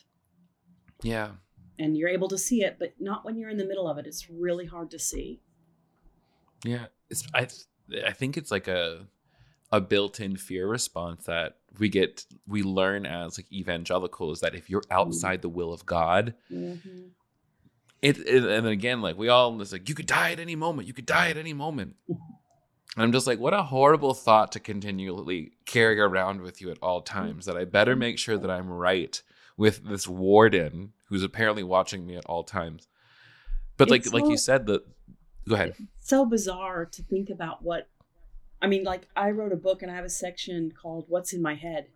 Yeah. 1.03 1.31
And 1.79 1.97
you're 1.97 2.09
able 2.09 2.29
to 2.29 2.39
see 2.39 2.65
it, 2.65 2.77
but 2.79 2.95
not 2.99 3.25
when 3.25 3.37
you're 3.37 3.51
in 3.51 3.57
the 3.57 3.67
middle 3.67 3.89
of 3.89 3.99
it. 3.99 4.07
It's 4.07 4.29
really 4.29 4.67
hard 4.67 4.91
to 4.93 4.99
see. 4.99 5.41
Yeah, 6.65 6.87
it's 7.11 7.27
I 7.35 7.49
I 8.07 8.13
think 8.13 8.37
it's 8.37 8.51
like 8.51 8.69
a 8.69 9.07
a 9.71 9.81
built-in 9.81 10.37
fear 10.37 10.67
response 10.67 11.25
that 11.27 11.59
we 11.79 11.89
get 11.89 12.25
we 12.47 12.63
learn 12.63 13.07
as 13.07 13.39
like 13.39 13.51
evangelicals 13.53 14.41
that 14.41 14.55
if 14.55 14.71
you're 14.71 14.83
mm-hmm. 14.83 14.99
outside 14.99 15.37
mm-hmm. 15.37 15.43
the 15.43 15.49
will 15.51 15.73
of 15.73 15.87
God, 15.87 16.35
mm-hmm 16.51 17.09
it, 18.05 18.19
it, 18.19 18.45
and 18.45 18.67
again 18.67 19.01
like 19.01 19.17
we 19.17 19.29
all 19.29 19.61
it's 19.63 19.73
like 19.73 19.89
you 19.89 19.95
could 19.95 20.07
die 20.07 20.33
at 20.33 20.39
any 20.39 20.55
moment 20.55 20.87
you 20.87 20.93
could 20.93 21.07
die 21.07 21.31
at 21.31 21.39
any 21.39 21.55
moment 21.55 21.97
and 22.07 22.19
i'm 22.99 23.13
just 23.13 23.27
like 23.27 23.39
what 23.39 23.55
a 23.55 23.63
horrible 23.63 24.13
thought 24.13 24.53
to 24.53 24.61
continually 24.61 25.53
carry 25.65 25.99
around 25.99 26.43
with 26.43 26.61
you 26.61 26.71
at 26.71 26.79
all 26.83 27.01
times 27.01 27.47
that 27.47 27.57
i 27.57 27.65
better 27.65 27.97
make 27.97 28.19
sure 28.19 28.37
that 28.37 28.51
i'm 28.51 28.69
right 28.69 29.23
with 29.57 29.89
this 29.89 30.07
warden 30.07 30.93
who's 31.09 31.23
apparently 31.23 31.63
watching 31.63 32.07
me 32.07 32.15
at 32.15 32.27
all 32.27 32.45
times 32.45 32.89
but 33.79 33.89
like 33.89 34.05
so, 34.05 34.11
like 34.15 34.29
you 34.29 34.37
said 34.37 34.67
that 34.67 34.83
go 35.49 35.55
ahead 35.55 35.75
so 35.99 36.27
bizarre 36.27 36.85
to 36.85 37.03
think 37.03 37.31
about 37.31 37.63
what 37.63 37.89
I 38.65 38.67
mean, 38.67 38.83
like 38.83 39.07
I 39.15 39.31
wrote 39.31 39.53
a 39.53 39.57
book 39.57 39.83
and 39.83 39.93
I 39.93 39.95
have 39.95 40.07
a 40.07 40.11
section 40.11 40.73
called 40.73 41.05
What's 41.09 41.35
in 41.35 41.43
My 41.43 41.55
Head. 41.55 41.89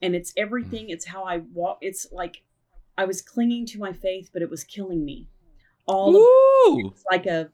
And 0.00 0.14
it's 0.14 0.30
mm. 0.30 0.42
everything, 0.42 0.88
it's 0.88 1.06
how 1.06 1.24
I 1.24 1.38
walk. 1.38 1.78
It's 1.80 2.06
like 2.12 2.44
I 2.96 3.04
was 3.04 3.20
clinging 3.20 3.66
to 3.66 3.80
my 3.80 3.92
faith, 3.92 4.30
but 4.32 4.40
it 4.40 4.48
was 4.48 4.62
killing 4.62 5.04
me. 5.04 5.28
All 5.86 6.14
of, 6.14 6.92
it's 6.92 7.02
like 7.10 7.26
a 7.26 7.50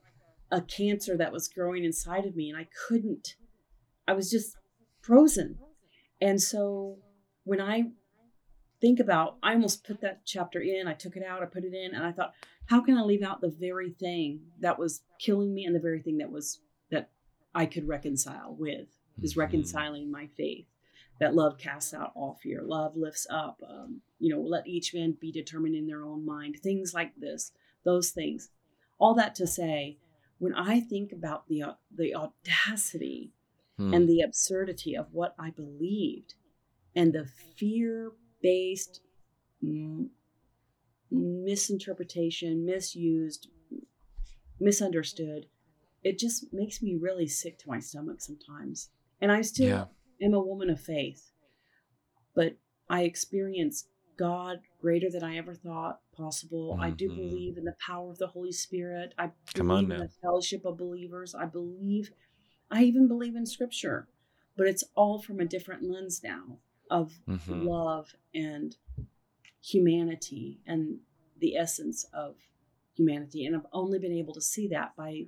a 0.53 0.61
cancer 0.61 1.17
that 1.17 1.33
was 1.33 1.49
growing 1.49 1.85
inside 1.85 2.27
of 2.27 2.37
me 2.37 2.51
and 2.51 2.59
I 2.59 2.67
couldn't 2.87 3.37
I 4.07 4.13
was 4.13 4.31
just 4.31 4.57
frozen. 5.01 5.59
And 6.21 6.43
so 6.43 6.99
when 7.45 7.63
I 7.63 7.85
think 8.79 9.01
about 9.01 9.39
I 9.43 9.55
almost 9.55 9.87
put 9.87 10.03
that 10.03 10.27
chapter 10.27 10.61
in, 10.61 10.87
I 10.87 10.93
took 10.93 11.17
it 11.17 11.25
out, 11.25 11.43
I 11.43 11.47
put 11.47 11.65
it 11.65 11.73
in 11.73 11.95
and 11.95 12.05
I 12.05 12.13
thought 12.13 12.35
how 12.67 12.83
can 12.83 12.99
I 12.99 13.03
leave 13.05 13.23
out 13.23 13.41
the 13.41 13.57
very 13.59 13.93
thing 13.93 14.41
that 14.61 14.79
was 14.79 15.01
killing 15.19 15.55
me 15.55 15.65
and 15.65 15.75
the 15.75 15.81
very 15.81 16.03
thing 16.03 16.19
that 16.19 16.31
was 16.31 16.61
that 16.91 17.09
I 17.55 17.67
could 17.67 17.89
reconcile 17.89 18.55
with 18.59 18.89
is 19.23 19.33
mm-hmm. 19.33 19.41
reconciling 19.41 20.11
my 20.11 20.27
faith 20.37 20.67
that 21.21 21.35
love 21.35 21.59
casts 21.59 21.95
out 21.95 22.13
all 22.15 22.39
fear 22.43 22.63
love 22.63 22.97
lifts 22.97 23.27
up 23.31 23.61
um, 23.69 24.01
you 24.19 24.35
know 24.35 24.41
let 24.41 24.67
each 24.67 24.93
man 24.95 25.17
be 25.21 25.31
determined 25.31 25.77
in 25.77 25.87
their 25.87 26.03
own 26.03 26.25
mind 26.25 26.59
things 26.61 26.93
like 26.93 27.13
this 27.17 27.53
those 27.85 28.11
things 28.11 28.51
all 28.99 29.15
that 29.15 29.35
to 29.35 29.47
say 29.47 29.99
when 30.39 30.55
i 30.55 30.81
think 30.81 31.13
about 31.13 31.47
the 31.49 31.63
uh, 31.63 31.73
the 31.95 32.15
audacity 32.15 33.31
hmm. 33.77 33.95
and 33.95 34.09
the 34.09 34.21
absurdity 34.21 34.97
of 34.97 35.13
what 35.13 35.35
i 35.39 35.51
believed 35.51 36.35
and 36.97 37.13
the 37.13 37.27
fear 37.57 38.13
based 38.43 39.01
m- 39.63 40.11
misinterpretation 41.11 42.65
misused 42.65 43.49
misunderstood 44.59 45.47
it 46.03 46.19
just 46.19 46.47
makes 46.53 46.83
me 46.83 46.97
really 47.01 47.27
sick 47.27 47.59
to 47.59 47.69
my 47.69 47.79
stomach 47.79 48.21
sometimes 48.21 48.91
and 49.21 49.31
i 49.31 49.41
still 49.41 49.69
yeah 49.69 49.85
am 50.21 50.35
a 50.35 50.41
woman 50.41 50.71
of 50.71 50.81
faith, 50.81 51.31
but 52.35 52.57
I 52.89 53.03
experience 53.03 53.87
God 54.19 54.61
greater 54.81 55.11
than 55.11 55.25
I 55.25 55.37
ever 55.37 55.55
thought 55.55 56.01
possible. 56.15 56.73
Mm-hmm. 56.75 56.83
I 56.83 56.91
do 56.91 57.09
mm-hmm. 57.09 57.17
believe 57.17 57.57
in 57.57 57.65
the 57.65 57.77
power 57.85 58.11
of 58.11 58.19
the 58.19 58.27
Holy 58.27 58.53
Spirit. 58.53 59.15
I 59.19 59.31
Come 59.55 59.71
on 59.71 59.91
in 59.91 59.99
the 59.99 60.11
fellowship 60.23 60.65
of 60.65 60.77
believers. 60.77 61.35
I 61.35 61.47
believe, 61.47 62.11
I 62.71 62.83
even 62.83 63.09
believe 63.09 63.37
in 63.37 63.47
Scripture, 63.47 64.09
but 64.57 64.67
it's 64.67 64.85
all 64.95 65.23
from 65.23 65.41
a 65.41 65.47
different 65.47 65.83
lens 65.83 66.21
now 66.23 66.59
of 66.91 67.13
mm-hmm. 67.29 67.67
love 67.67 68.15
and 68.35 68.77
humanity 69.63 70.61
and 70.67 70.99
the 71.39 71.57
essence 71.57 72.05
of 72.13 72.37
humanity. 72.95 73.47
And 73.47 73.57
I've 73.57 73.67
only 73.73 73.99
been 73.99 74.13
able 74.13 74.35
to 74.35 74.41
see 74.41 74.69
that 74.69 74.93
by 74.97 75.27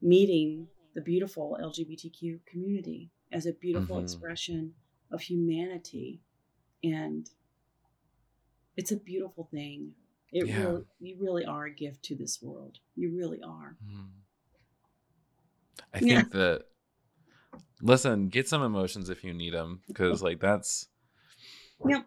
meeting 0.00 0.68
the 0.94 1.00
beautiful 1.00 1.58
LGBTQ 1.60 2.40
community 2.46 3.10
as 3.32 3.46
a 3.46 3.52
beautiful 3.52 3.96
mm-hmm. 3.96 4.04
expression 4.04 4.72
of 5.10 5.20
humanity 5.20 6.20
and 6.82 7.30
it's 8.76 8.92
a 8.92 8.96
beautiful 8.96 9.48
thing 9.50 9.92
it 10.32 10.46
yeah. 10.46 10.60
really 10.60 10.84
you 11.00 11.16
really 11.20 11.44
are 11.44 11.66
a 11.66 11.70
gift 11.70 12.02
to 12.02 12.14
this 12.14 12.40
world 12.42 12.78
you 12.94 13.14
really 13.16 13.40
are 13.42 13.76
mm. 13.84 14.06
i 15.94 15.98
think 15.98 16.10
yeah. 16.10 16.22
that 16.30 16.64
listen 17.82 18.28
get 18.28 18.48
some 18.48 18.62
emotions 18.62 19.08
if 19.08 19.24
you 19.24 19.32
need 19.32 19.54
them 19.54 19.80
because 19.88 20.22
like 20.22 20.40
that's 20.40 20.88
yep 21.86 22.06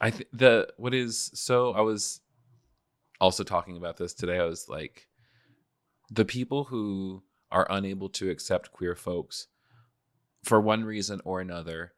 i 0.00 0.10
think 0.10 0.28
the 0.32 0.68
what 0.76 0.94
is 0.94 1.30
so 1.34 1.72
i 1.72 1.80
was 1.80 2.20
also 3.20 3.42
talking 3.42 3.76
about 3.76 3.96
this 3.96 4.12
today 4.12 4.38
i 4.38 4.44
was 4.44 4.68
like 4.68 5.08
the 6.10 6.24
people 6.24 6.64
who 6.64 7.22
are 7.50 7.66
unable 7.70 8.08
to 8.08 8.30
accept 8.30 8.72
queer 8.72 8.94
folks 8.94 9.48
for 10.42 10.60
one 10.60 10.84
reason 10.84 11.20
or 11.24 11.40
another, 11.40 11.92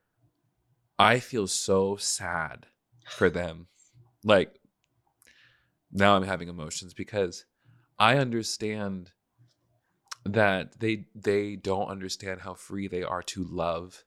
I 0.99 1.19
feel 1.21 1.47
so 1.47 1.97
sad 1.97 2.67
for 3.09 3.31
them. 3.31 3.67
Like 4.25 4.61
now 5.93 6.17
I'm 6.17 6.25
having 6.25 6.49
emotions 6.49 6.95
because 6.95 7.45
I 7.99 8.17
understand 8.17 9.13
that 10.25 10.79
they 10.81 11.07
they 11.15 11.57
don't 11.57 11.89
understand 11.89 12.43
how 12.43 12.55
free 12.55 12.89
they 12.89 13.03
are 13.03 13.23
to 13.23 13.45
love 13.45 14.05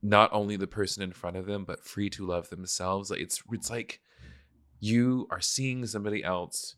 not 0.00 0.30
only 0.32 0.56
the 0.56 0.68
person 0.68 1.02
in 1.02 1.12
front 1.12 1.36
of 1.36 1.46
them 1.46 1.64
but 1.64 1.84
free 1.84 2.08
to 2.08 2.24
love 2.24 2.48
themselves 2.48 3.10
like 3.10 3.20
it's 3.20 3.42
it's 3.50 3.70
like 3.70 4.00
you 4.78 5.26
are 5.30 5.40
seeing 5.40 5.84
somebody 5.84 6.22
else 6.22 6.76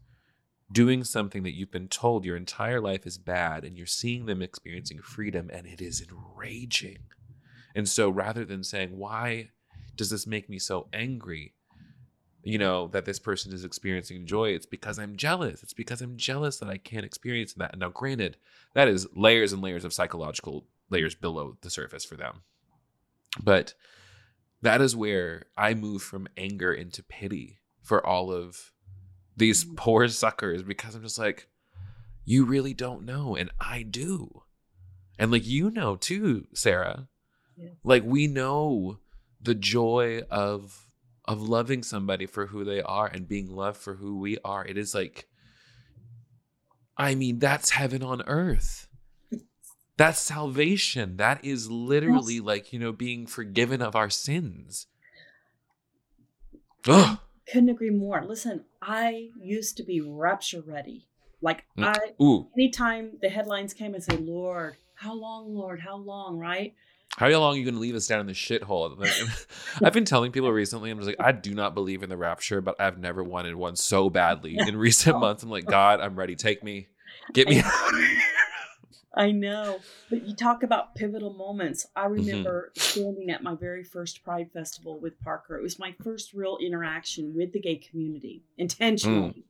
doing 0.72 1.04
something 1.04 1.42
that 1.42 1.54
you've 1.54 1.70
been 1.70 1.88
told 1.88 2.24
your 2.24 2.36
entire 2.36 2.80
life 2.80 3.06
is 3.06 3.18
bad 3.18 3.64
and 3.64 3.76
you're 3.76 3.86
seeing 3.86 4.26
them 4.26 4.42
experiencing 4.42 5.00
freedom 5.00 5.50
and 5.52 5.66
it 5.66 5.80
is 5.80 6.02
enraging. 6.02 6.98
And 7.74 7.88
so 7.88 8.08
rather 8.08 8.44
than 8.44 8.64
saying, 8.64 8.96
why 8.96 9.50
does 9.96 10.10
this 10.10 10.26
make 10.26 10.48
me 10.48 10.58
so 10.58 10.88
angry? 10.92 11.54
You 12.42 12.58
know, 12.58 12.88
that 12.88 13.04
this 13.04 13.18
person 13.18 13.52
is 13.52 13.64
experiencing 13.64 14.26
joy. 14.26 14.50
It's 14.50 14.66
because 14.66 14.98
I'm 14.98 15.16
jealous. 15.16 15.62
It's 15.62 15.72
because 15.72 16.02
I'm 16.02 16.16
jealous 16.16 16.58
that 16.58 16.68
I 16.68 16.76
can't 16.76 17.06
experience 17.06 17.54
that. 17.54 17.78
Now, 17.78 17.88
granted, 17.88 18.36
that 18.74 18.88
is 18.88 19.06
layers 19.14 19.52
and 19.52 19.62
layers 19.62 19.84
of 19.84 19.94
psychological 19.94 20.66
layers 20.90 21.14
below 21.14 21.56
the 21.62 21.70
surface 21.70 22.04
for 22.04 22.16
them. 22.16 22.42
But 23.42 23.74
that 24.60 24.80
is 24.80 24.94
where 24.94 25.46
I 25.56 25.74
move 25.74 26.02
from 26.02 26.28
anger 26.36 26.72
into 26.72 27.02
pity 27.02 27.58
for 27.82 28.04
all 28.04 28.30
of 28.30 28.72
these 29.36 29.64
poor 29.76 30.08
suckers 30.08 30.62
because 30.62 30.94
I'm 30.94 31.02
just 31.02 31.18
like, 31.18 31.48
you 32.24 32.44
really 32.44 32.74
don't 32.74 33.04
know, 33.04 33.36
and 33.36 33.50
I 33.60 33.82
do. 33.82 34.42
And 35.18 35.30
like 35.30 35.46
you 35.46 35.70
know 35.70 35.96
too, 35.96 36.46
Sara. 36.54 37.08
Yeah. 37.56 37.70
Like 37.84 38.02
we 38.04 38.26
know 38.26 38.98
the 39.40 39.54
joy 39.54 40.22
of 40.30 40.86
of 41.26 41.40
loving 41.40 41.82
somebody 41.82 42.26
for 42.26 42.46
who 42.46 42.64
they 42.64 42.82
are 42.82 43.06
and 43.06 43.28
being 43.28 43.48
loved 43.50 43.78
for 43.78 43.94
who 43.94 44.18
we 44.18 44.38
are. 44.44 44.66
It 44.66 44.76
is 44.76 44.94
like 44.94 45.28
I 46.96 47.14
mean, 47.14 47.38
that's 47.38 47.70
heaven 47.70 48.02
on 48.02 48.22
earth. 48.22 48.88
That's 49.96 50.20
salvation. 50.20 51.16
That 51.16 51.44
is 51.44 51.68
literally 51.68 52.34
yes. 52.34 52.44
like, 52.44 52.72
you 52.72 52.78
know, 52.78 52.92
being 52.92 53.26
forgiven 53.26 53.82
of 53.82 53.96
our 53.96 54.10
sins. 54.10 54.86
Ugh 56.86 57.18
couldn't 57.46 57.68
agree 57.68 57.90
more. 57.90 58.24
Listen, 58.24 58.64
I 58.86 59.30
used 59.40 59.76
to 59.78 59.82
be 59.82 60.00
rapture 60.00 60.62
ready. 60.66 61.06
Like 61.40 61.64
mm. 61.78 61.84
I 61.84 62.22
Ooh. 62.22 62.48
anytime 62.54 63.12
the 63.20 63.28
headlines 63.28 63.74
came, 63.74 63.94
I 63.94 63.98
say, 63.98 64.16
Lord, 64.16 64.76
how 64.94 65.14
long, 65.14 65.54
Lord, 65.54 65.80
how 65.80 65.96
long, 65.96 66.38
right? 66.38 66.74
How 67.16 67.28
long 67.28 67.54
are 67.54 67.58
you 67.58 67.64
going 67.64 67.74
to 67.74 67.80
leave 67.80 67.94
us 67.94 68.08
down 68.08 68.20
in 68.20 68.26
the 68.26 68.32
shithole? 68.32 68.98
I've 69.84 69.92
been 69.92 70.04
telling 70.04 70.32
people 70.32 70.50
recently, 70.50 70.90
I'm 70.90 70.98
just 70.98 71.06
like, 71.06 71.20
I 71.20 71.30
do 71.30 71.54
not 71.54 71.74
believe 71.74 72.02
in 72.02 72.08
the 72.08 72.16
rapture, 72.16 72.60
but 72.60 72.80
I've 72.80 72.98
never 72.98 73.22
wanted 73.22 73.54
one 73.54 73.76
so 73.76 74.10
badly. 74.10 74.56
In 74.66 74.76
recent 74.76 75.20
months, 75.20 75.44
I'm 75.44 75.50
like, 75.50 75.64
God, 75.64 76.00
I'm 76.00 76.16
ready. 76.16 76.34
Take 76.34 76.64
me. 76.64 76.88
Get 77.32 77.48
me 77.48 77.60
out 77.60 77.66
of 77.66 77.98
here. 77.98 78.13
I 79.16 79.30
know. 79.30 79.80
But 80.10 80.26
you 80.26 80.34
talk 80.34 80.62
about 80.62 80.94
pivotal 80.94 81.32
moments. 81.32 81.86
I 81.94 82.04
mm-hmm. 82.04 82.12
remember 82.14 82.72
mm-hmm. 82.76 82.80
standing 82.80 83.30
at 83.30 83.42
my 83.42 83.54
very 83.54 83.84
first 83.84 84.24
Pride 84.24 84.50
Festival 84.52 84.98
with 85.00 85.20
Parker. 85.20 85.56
It 85.56 85.62
was 85.62 85.78
my 85.78 85.94
first 86.02 86.32
real 86.32 86.58
interaction 86.60 87.34
with 87.34 87.52
the 87.52 87.60
gay 87.60 87.76
community 87.76 88.42
intentionally. 88.58 89.28
Mm. 89.28 89.42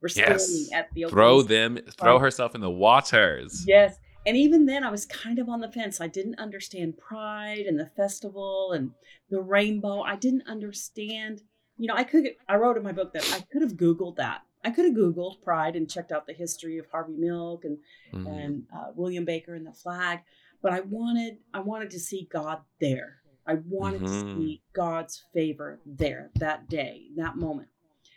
We're 0.00 0.08
standing 0.08 0.36
yes. 0.36 0.72
at 0.72 0.88
the 0.94 1.04
throw 1.04 1.42
them, 1.42 1.78
throw 1.98 2.18
herself 2.18 2.56
in 2.56 2.60
the 2.60 2.70
waters. 2.70 3.64
Yes. 3.66 3.96
And 4.26 4.36
even 4.36 4.66
then, 4.66 4.84
I 4.84 4.90
was 4.90 5.06
kind 5.06 5.38
of 5.38 5.48
on 5.48 5.60
the 5.60 5.70
fence. 5.70 6.00
I 6.00 6.08
didn't 6.08 6.38
understand 6.38 6.96
Pride 6.96 7.66
and 7.66 7.78
the 7.78 7.90
festival 7.96 8.72
and 8.72 8.92
the 9.30 9.40
rainbow. 9.40 10.02
I 10.02 10.16
didn't 10.16 10.48
understand. 10.48 11.42
You 11.76 11.88
know, 11.88 11.94
I 11.94 12.04
could. 12.04 12.30
I 12.48 12.56
wrote 12.56 12.76
in 12.76 12.82
my 12.82 12.92
book 12.92 13.12
that 13.14 13.32
I 13.32 13.40
could 13.52 13.62
have 13.62 13.74
Googled 13.74 14.16
that 14.16 14.42
I 14.64 14.70
could 14.70 14.84
have 14.84 14.94
Googled 14.94 15.42
Pride 15.42 15.76
and 15.76 15.90
checked 15.90 16.12
out 16.12 16.26
the 16.26 16.32
history 16.32 16.78
of 16.78 16.86
Harvey 16.86 17.14
Milk 17.16 17.64
and 17.64 17.78
mm-hmm. 18.12 18.26
and 18.26 18.62
uh, 18.74 18.92
William 18.94 19.24
Baker 19.24 19.54
and 19.54 19.66
the 19.66 19.72
flag, 19.72 20.20
but 20.62 20.72
I 20.72 20.80
wanted 20.80 21.38
I 21.52 21.60
wanted 21.60 21.90
to 21.90 22.00
see 22.00 22.28
God 22.32 22.60
there. 22.80 23.16
I 23.46 23.54
wanted 23.68 24.02
mm-hmm. 24.02 24.36
to 24.36 24.36
see 24.36 24.62
God's 24.72 25.24
favor 25.34 25.80
there 25.84 26.30
that 26.36 26.68
day, 26.68 27.06
that 27.16 27.36
moment. 27.36 27.68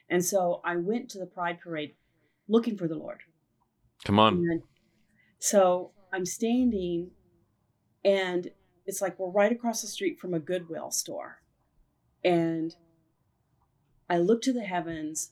And 0.08 0.24
so 0.24 0.62
I 0.64 0.76
went 0.76 1.10
to 1.10 1.20
the 1.20 1.26
Pride 1.26 1.60
parade 1.60 1.96
looking 2.48 2.78
for 2.78 2.88
the 2.88 2.96
Lord. 2.96 3.22
Come 4.04 4.20
on. 4.20 4.36
And 4.36 4.62
so 5.40 5.92
I'm 6.14 6.26
standing 6.26 7.10
and 8.04 8.52
it's 8.86 9.02
like 9.02 9.18
we're 9.18 9.32
right 9.32 9.52
across 9.52 9.82
the 9.82 9.88
street 9.88 10.20
from 10.20 10.36
a 10.36 10.40
Goodwill 10.40 10.92
store. 10.92 11.42
And 12.24 12.76
I 14.08 14.20
look 14.20 14.44
to 14.44 14.54
the 14.54 14.62
heavens 14.62 15.32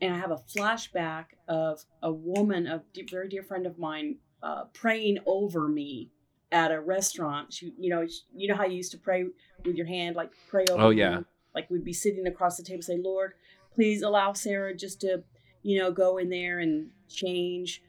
and 0.00 0.14
I 0.14 0.18
have 0.18 0.30
a 0.30 0.36
flashback 0.36 1.26
of 1.48 1.84
a 2.02 2.12
woman, 2.12 2.66
a 2.66 2.82
very 3.10 3.28
dear 3.28 3.42
friend 3.42 3.66
of 3.66 3.78
mine, 3.78 4.16
uh, 4.42 4.64
praying 4.72 5.18
over 5.26 5.68
me 5.68 6.10
at 6.52 6.70
a 6.70 6.80
restaurant. 6.80 7.52
She, 7.52 7.74
you 7.78 7.90
know, 7.90 8.06
you 8.34 8.48
know 8.48 8.54
how 8.54 8.64
you 8.64 8.76
used 8.76 8.92
to 8.92 8.98
pray 8.98 9.24
with 9.64 9.76
your 9.76 9.86
hand, 9.86 10.16
like 10.16 10.30
pray 10.48 10.64
over. 10.70 10.82
Oh 10.82 10.90
yeah. 10.90 11.18
Me? 11.18 11.24
Like 11.54 11.70
we'd 11.70 11.84
be 11.84 11.92
sitting 11.92 12.26
across 12.26 12.56
the 12.56 12.62
table, 12.62 12.82
say, 12.82 12.98
"Lord, 12.98 13.32
please 13.74 14.02
allow 14.02 14.32
Sara 14.32 14.74
just 14.74 15.00
to, 15.00 15.22
you 15.62 15.78
know, 15.78 15.90
go 15.90 16.18
in 16.18 16.30
there 16.30 16.58
and 16.58 16.90
change, 17.08 17.82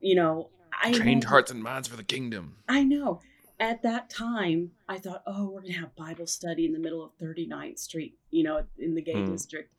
you 0.00 0.14
know, 0.14 0.50
I 0.82 0.92
trained 0.92 1.24
hearts 1.24 1.50
and 1.50 1.62
minds 1.62 1.88
for 1.88 1.96
the 1.96 2.04
kingdom. 2.04 2.56
I 2.68 2.84
know. 2.84 3.20
At 3.58 3.82
that 3.82 4.08
time, 4.08 4.70
I 4.88 4.98
thought, 4.98 5.22
oh, 5.26 5.50
we're 5.50 5.60
gonna 5.60 5.74
have 5.74 5.94
Bible 5.94 6.26
study 6.26 6.64
in 6.64 6.72
the 6.72 6.78
middle 6.78 7.04
of 7.04 7.10
39th 7.18 7.78
Street, 7.78 8.16
you 8.30 8.42
know, 8.42 8.64
in 8.78 8.94
the 8.94 9.02
gay 9.02 9.14
mm. 9.14 9.30
district. 9.30 9.74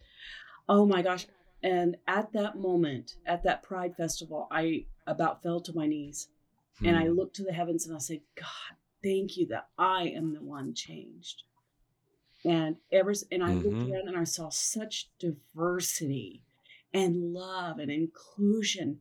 Oh 0.70 0.86
my 0.86 1.02
gosh. 1.02 1.26
And 1.64 1.98
at 2.08 2.34
that 2.34 2.58
moment, 2.58 3.16
at 3.26 3.44
that 3.44 3.64
Pride 3.64 3.96
Festival, 3.96 4.48
I 4.52 4.86
about 5.06 5.44
fell 5.44 5.60
to 5.62 5.74
my 5.74 5.88
knees. 5.88 6.28
Mm. 6.82 6.88
And 6.88 6.98
I 6.98 7.06
hmm. 7.06 7.14
looked 7.14 7.36
to 7.36 7.44
the 7.44 7.54
heavens 7.54 7.86
and 7.86 7.96
I 7.96 8.00
said, 8.00 8.22
God, 8.36 8.78
thank 9.04 9.38
you 9.38 9.48
that 9.48 9.68
I 9.78 10.04
am 10.04 10.34
the 10.34 10.42
one 10.42 10.74
changed. 10.74 11.44
And 12.44 12.78
ever 12.92 13.14
and 13.32 13.44
I 13.44 13.50
mm-hmm. 13.50 13.68
looked 13.68 13.92
around 13.92 14.08
and 14.08 14.18
I 14.18 14.24
saw 14.24 14.50
such 14.50 15.10
diversity 15.20 16.42
and 16.94 17.34
love 17.34 17.78
and 17.78 17.92
inclusion. 17.92 19.00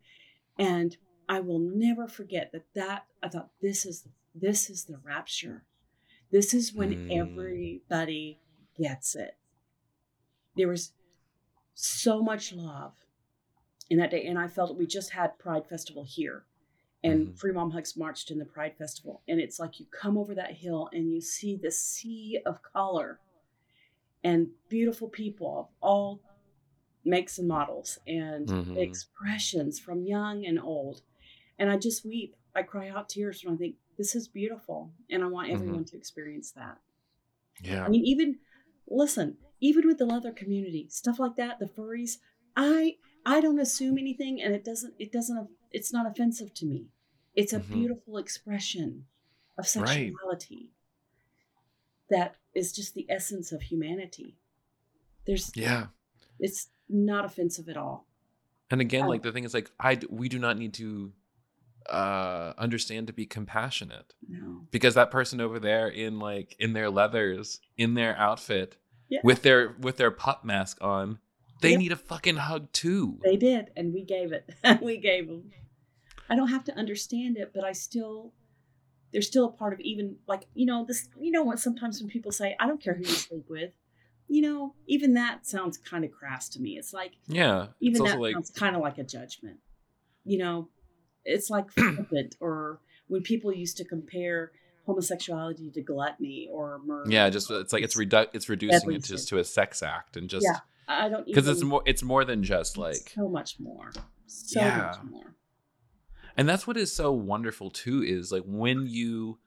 And 0.59 0.97
I 1.29 1.41
will 1.41 1.59
never 1.59 2.07
forget 2.07 2.51
that 2.53 2.67
that 2.75 3.07
I 3.23 3.29
thought 3.29 3.51
this 3.63 3.87
is 3.87 4.07
this 4.35 4.69
is 4.69 4.85
the 4.85 4.99
rapture. 5.03 5.65
This 6.31 6.53
is 6.53 6.75
when 6.75 7.09
mm. 7.09 7.19
everybody 7.19 8.41
gets 8.79 9.17
it. 9.17 9.37
There 10.57 10.69
was 10.69 10.93
so 11.81 12.23
much 12.23 12.53
love 12.53 12.93
in 13.89 13.99
that 13.99 14.11
day. 14.11 14.27
And 14.27 14.39
I 14.39 14.49
felt 14.49 14.77
we 14.77 14.87
just 14.87 15.11
had 15.11 15.39
Pride 15.39 15.67
Festival 15.69 16.05
here. 16.05 16.45
And 17.03 17.29
mm-hmm. 17.29 17.35
Free 17.37 17.53
Mom 17.53 17.71
Hugs 17.71 17.97
marched 17.97 18.31
in 18.31 18.39
the 18.39 18.45
Pride 18.45 18.75
Festival. 18.77 19.23
And 19.27 19.41
it's 19.41 19.59
like 19.59 19.81
you 19.81 19.87
come 19.91 20.19
over 20.19 20.35
that 20.35 20.53
hill 20.53 20.91
and 20.93 21.11
you 21.13 21.21
see 21.21 21.57
the 21.57 21.71
sea 21.71 22.41
of 22.45 22.63
color 22.63 23.19
and 24.23 24.49
beautiful 24.69 25.09
people 25.09 25.59
of 25.59 25.67
all 25.81 26.21
makes 27.05 27.39
and 27.39 27.49
models 27.49 27.99
and 28.07 28.47
mm-hmm. 28.47 28.77
expressions 28.77 29.79
from 29.79 30.05
young 30.05 30.45
and 30.45 30.61
old. 30.61 31.01
And 31.59 31.71
I 31.71 31.79
just 31.79 32.05
weep. 32.05 32.37
I 32.55 32.63
cry 32.63 32.91
out 32.91 33.09
tears 33.09 33.43
when 33.43 33.55
I 33.55 33.57
think 33.57 33.77
this 33.97 34.15
is 34.15 34.29
beautiful. 34.29 34.91
And 35.11 35.25
I 35.25 35.27
want 35.27 35.47
mm-hmm. 35.47 35.55
everyone 35.55 35.81
mm-hmm. 35.81 35.93
to 35.93 35.97
experience 35.97 36.51
that. 36.53 36.77
Yeah. 37.63 37.85
I 37.85 37.89
mean, 37.89 38.05
even 38.05 38.39
listen, 38.87 39.39
even 39.61 39.87
with 39.87 39.99
the 39.99 40.07
leather 40.07 40.33
community, 40.33 40.87
stuff 40.89 41.19
like 41.19 41.37
that, 41.37 41.59
the 41.59 41.67
furries, 41.67 42.19
I 42.57 42.97
I 43.25 43.41
don't 43.41 43.61
assume 43.61 43.99
anything 43.99 44.41
and 44.41 44.55
it 44.55 44.65
doesn't 44.65 44.95
it 44.99 45.13
doesn't 45.13 45.49
it's 45.71 45.93
not 45.93 46.07
offensive 46.07 46.55
to 46.55 46.67
me. 46.67 46.87
It's 47.35 47.53
a 47.53 47.61
mm-hmm. 47.61 47.75
beautiful 47.75 48.19
expression 48.19 49.07
of 49.59 49.67
sexuality 49.67 50.71
right. 52.11 52.19
that 52.19 52.37
is 52.55 52.73
just 52.73 52.95
the 52.95 53.07
essence 53.09 53.53
of 53.53 53.63
humanity. 53.63 54.37
There's 55.27 55.53
yeah, 55.55 55.87
it's 56.39 56.69
not 56.89 57.25
offensive 57.25 57.69
at 57.69 57.77
all. 57.77 58.07
And 58.71 58.81
again, 58.81 59.03
um, 59.03 59.09
like 59.09 59.23
the 59.23 59.33
thing 59.33 59.45
is, 59.45 59.55
like 59.55 59.71
I 59.79 59.99
we 60.09 60.29
do 60.29 60.39
not 60.39 60.57
need 60.59 60.75
to 60.75 61.13
uh 61.89 62.53
understand 62.59 63.07
to 63.07 63.13
be 63.13 63.25
compassionate 63.25 64.13
no. 64.29 64.67
because 64.71 64.95
that 64.95 65.11
person 65.11 65.41
over 65.41 65.59
there 65.59 65.89
in 65.89 66.19
like 66.19 66.55
in 66.59 66.75
their 66.75 66.91
leathers 66.91 67.59
in 67.79 67.95
their 67.95 68.15
outfit 68.19 68.77
yeah. 69.11 69.21
with 69.23 69.43
their 69.43 69.77
with 69.81 69.97
their 69.97 70.11
pup 70.11 70.45
mask 70.45 70.79
on 70.81 71.19
they 71.61 71.77
need 71.77 71.93
a 71.93 71.97
fucking 71.97 72.37
hug 72.37 72.73
too. 72.73 73.19
They 73.23 73.37
did 73.37 73.71
and 73.77 73.93
we 73.93 74.03
gave 74.03 74.33
it. 74.33 74.49
We 74.83 74.97
gave 74.97 75.29
them 75.29 75.51
i 76.31 76.37
don't 76.37 76.49
have 76.49 76.63
to 76.63 76.73
understand 76.77 77.37
it 77.37 77.51
but 77.53 77.65
i 77.65 77.73
still 77.73 78.33
they're 79.13 79.21
still 79.21 79.47
a 79.47 79.51
part 79.51 79.73
of 79.73 79.81
even 79.81 80.15
like 80.29 80.47
you 80.55 80.65
know 80.65 80.85
this 80.87 81.09
you 81.21 81.33
know 81.33 81.43
what 81.43 81.59
sometimes 81.59 82.01
when 82.01 82.09
people 82.09 82.31
say 82.31 82.55
i 82.61 82.69
don't 82.69 82.81
care 82.81 82.95
who 82.95 83.01
you 83.01 83.07
sleep 83.07 83.47
with 83.51 83.73
you 84.29 84.41
know 84.41 84.75
even 84.87 85.15
that 85.15 85.45
sounds 85.45 85.77
kind 85.77 86.05
of 86.05 86.13
crass 86.13 86.49
to 86.49 86.61
me. 86.61 86.79
It's 86.79 86.93
like 86.93 87.15
yeah 87.27 87.67
even 87.81 88.05
that 88.05 88.21
like... 88.21 88.33
sounds 88.33 88.51
kind 88.51 88.77
of 88.77 88.81
like 88.81 88.97
a 88.97 89.03
judgment 89.03 89.59
you 90.25 90.39
know? 90.39 90.69
It's 91.25 91.51
like 91.51 91.71
flippant 91.73 92.37
or 92.41 92.81
when 93.09 93.23
people 93.23 93.53
used 93.53 93.77
to 93.79 93.85
compare 93.85 94.53
homosexuality 94.91 95.71
to 95.71 95.81
gluttony 95.81 96.49
or 96.53 96.81
murder 96.85 97.11
yeah 97.11 97.31
just 97.31 97.51
it's 97.51 97.73
like 97.73 97.83
it's 97.85 97.97
redu- 97.97 98.29
it's 98.33 98.49
reducing 98.49 98.93
it 98.93 99.05
just 99.05 99.29
to 99.29 99.39
a 99.39 99.45
sex 99.45 99.83
act 99.83 100.17
and 100.17 100.29
just 100.29 100.45
yeah 100.45 100.59
i 100.89 101.09
don't 101.09 101.27
because 101.27 101.47
it's 101.47 101.63
more 101.63 101.83
it's 101.87 102.03
more 102.03 102.25
than 102.25 102.43
just 102.43 102.77
like 102.77 103.13
so 103.15 103.29
much 103.29 103.61
more 103.61 103.91
so 104.27 104.61
yeah. 104.61 104.77
much 104.79 104.97
more 105.09 105.35
and 106.37 106.49
that's 106.49 106.67
what 106.67 106.77
is 106.77 106.93
so 106.93 107.13
wonderful 107.13 107.71
too 107.71 108.03
is 108.03 108.33
like 108.33 108.43
when 108.45 108.87
you 108.87 109.39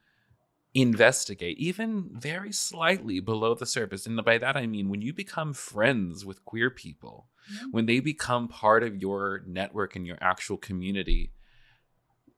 investigate 0.74 1.58
even 1.60 2.10
very 2.14 2.52
slightly 2.52 3.20
below 3.20 3.54
the 3.54 3.66
surface 3.66 4.08
and 4.08 4.24
by 4.24 4.38
that 4.38 4.58
i 4.58 4.66
mean 4.66 4.90
when 4.90 5.02
you 5.02 5.14
become 5.14 5.54
friends 5.54 6.26
with 6.26 6.44
queer 6.46 6.70
people 6.70 7.28
mm-hmm. 7.54 7.70
when 7.72 7.86
they 7.86 8.00
become 8.00 8.48
part 8.48 8.82
of 8.82 8.96
your 8.96 9.44
network 9.46 9.96
and 9.96 10.08
your 10.08 10.18
actual 10.22 10.58
community 10.58 11.32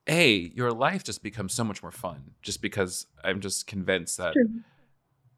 a 0.08 0.52
your 0.56 0.72
life 0.72 1.04
just 1.04 1.24
becomes 1.24 1.54
so 1.54 1.64
much 1.64 1.82
more 1.82 1.92
fun 1.92 2.32
just 2.42 2.62
because 2.62 3.08
i'm 3.24 3.42
just 3.42 3.66
convinced 3.66 4.18
that 4.18 4.34
True. 4.34 4.50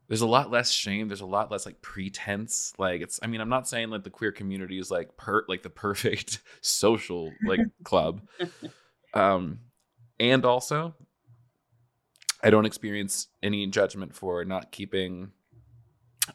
there's 0.08 0.20
a 0.20 0.26
lot 0.26 0.50
less 0.50 0.70
shame 0.70 1.08
there's 1.08 1.22
a 1.22 1.26
lot 1.26 1.50
less 1.50 1.64
like 1.64 1.80
pretense 1.80 2.74
like 2.78 3.00
it's 3.00 3.18
i 3.22 3.26
mean 3.26 3.40
i'm 3.40 3.48
not 3.48 3.66
saying 3.66 3.88
like 3.88 4.04
the 4.04 4.10
queer 4.10 4.30
community 4.30 4.78
is 4.78 4.90
like 4.90 5.16
per 5.16 5.44
like 5.48 5.62
the 5.62 5.70
perfect 5.84 6.40
social 6.60 7.32
like 7.46 7.60
club 7.84 8.20
um, 9.14 9.60
and 10.20 10.44
also, 10.44 10.94
I 12.42 12.50
don't 12.50 12.66
experience 12.66 13.28
any 13.42 13.66
judgment 13.66 14.14
for 14.14 14.44
not 14.44 14.72
keeping 14.72 15.32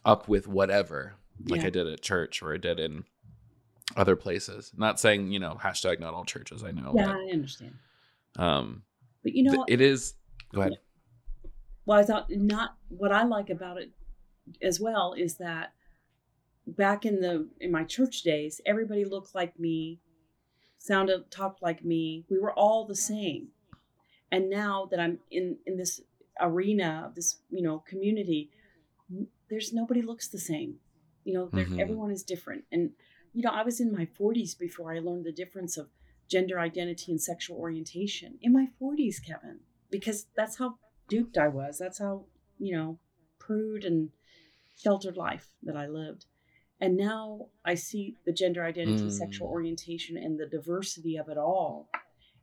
up 0.06 0.28
with 0.28 0.48
whatever, 0.48 1.14
like 1.48 1.62
yeah. 1.62 1.68
I 1.68 1.70
did 1.70 1.88
at 1.88 2.02
church 2.02 2.42
or 2.42 2.54
I 2.54 2.58
did 2.58 2.80
in 2.80 3.06
other 3.96 4.16
places. 4.16 4.72
Not 4.76 5.00
saying, 5.00 5.32
you 5.32 5.40
know, 5.40 5.58
hashtag 5.62 6.00
not 6.00 6.14
all 6.14 6.26
churches, 6.26 6.64
I 6.64 6.72
know. 6.72 6.94
Yeah, 6.96 7.12
I 7.12 7.32
understand. 7.32 7.76
Um, 8.38 8.84
but 9.24 9.34
you 9.34 9.44
know, 9.44 9.52
th- 9.52 9.66
it 9.68 9.82
is, 9.82 10.16
go 10.54 10.62
ahead. 10.62 10.74
Well, 11.86 12.00
I 12.00 12.04
thought 12.04 12.28
not 12.30 12.76
what 12.90 13.12
I 13.12 13.24
like 13.24 13.50
about 13.50 13.78
it 13.78 13.92
as 14.62 14.80
well 14.80 15.14
is 15.18 15.38
that 15.38 15.74
back 16.66 17.06
in 17.06 17.22
the 17.22 17.50
in 17.60 17.72
my 17.72 17.84
church 17.84 18.24
days, 18.24 18.62
everybody 18.66 19.06
looked 19.06 19.36
like 19.36 19.60
me 19.60 20.00
sounded 20.84 21.32
talked 21.32 21.62
like 21.62 21.84
me. 21.84 22.26
We 22.30 22.40
were 22.40 22.52
all 22.52 22.86
the 22.86 22.96
same. 22.96 23.48
And 24.32 24.50
now 24.50 24.88
that 24.92 25.00
I'm 25.00 25.20
in 25.32 25.58
in 25.66 25.78
this 25.78 26.02
arena 26.42 27.06
of 27.08 27.16
this, 27.16 27.38
you 27.50 27.62
know, 27.62 27.80
community, 27.80 28.50
there's 29.50 29.72
nobody 29.72 30.02
looks 30.02 30.28
the 30.28 30.40
same. 30.40 30.76
You 31.24 31.34
know, 31.36 31.46
mm-hmm. 31.48 31.80
everyone 31.80 32.12
is 32.12 32.24
different. 32.24 32.66
And 32.72 32.92
you 33.34 33.42
know, 33.42 33.52
I 33.52 33.64
was 33.64 33.80
in 33.80 33.92
my 33.92 34.08
40s 34.20 34.58
before 34.58 34.94
I 34.94 35.00
learned 35.00 35.26
the 35.26 35.32
difference 35.32 35.78
of 35.78 35.88
gender 36.34 36.60
identity 36.60 37.12
and 37.12 37.22
sexual 37.22 37.58
orientation. 37.58 38.40
In 38.42 38.52
my 38.52 38.68
40s, 38.82 39.24
Kevin, 39.24 39.60
because 39.92 40.26
that's 40.36 40.58
how 40.58 40.80
duped 41.08 41.38
I 41.38 41.48
was. 41.48 41.78
That's 41.78 42.00
how, 42.00 42.26
you 42.58 42.76
know, 42.76 42.98
prude 43.38 43.86
and 43.86 44.10
sheltered 44.76 45.16
life 45.16 45.52
that 45.62 45.78
I 45.78 45.86
lived. 45.86 46.26
And 46.82 46.98
now 46.98 47.50
I 47.64 47.76
see 47.76 48.16
the 48.26 48.34
gender 48.34 48.66
identity, 48.66 49.04
mm. 49.04 49.12
sexual 49.12 49.48
orientation, 49.48 50.18
and 50.18 50.40
the 50.40 50.48
diversity 50.48 51.18
of 51.18 51.30
it 51.30 51.38
all. 51.38 51.92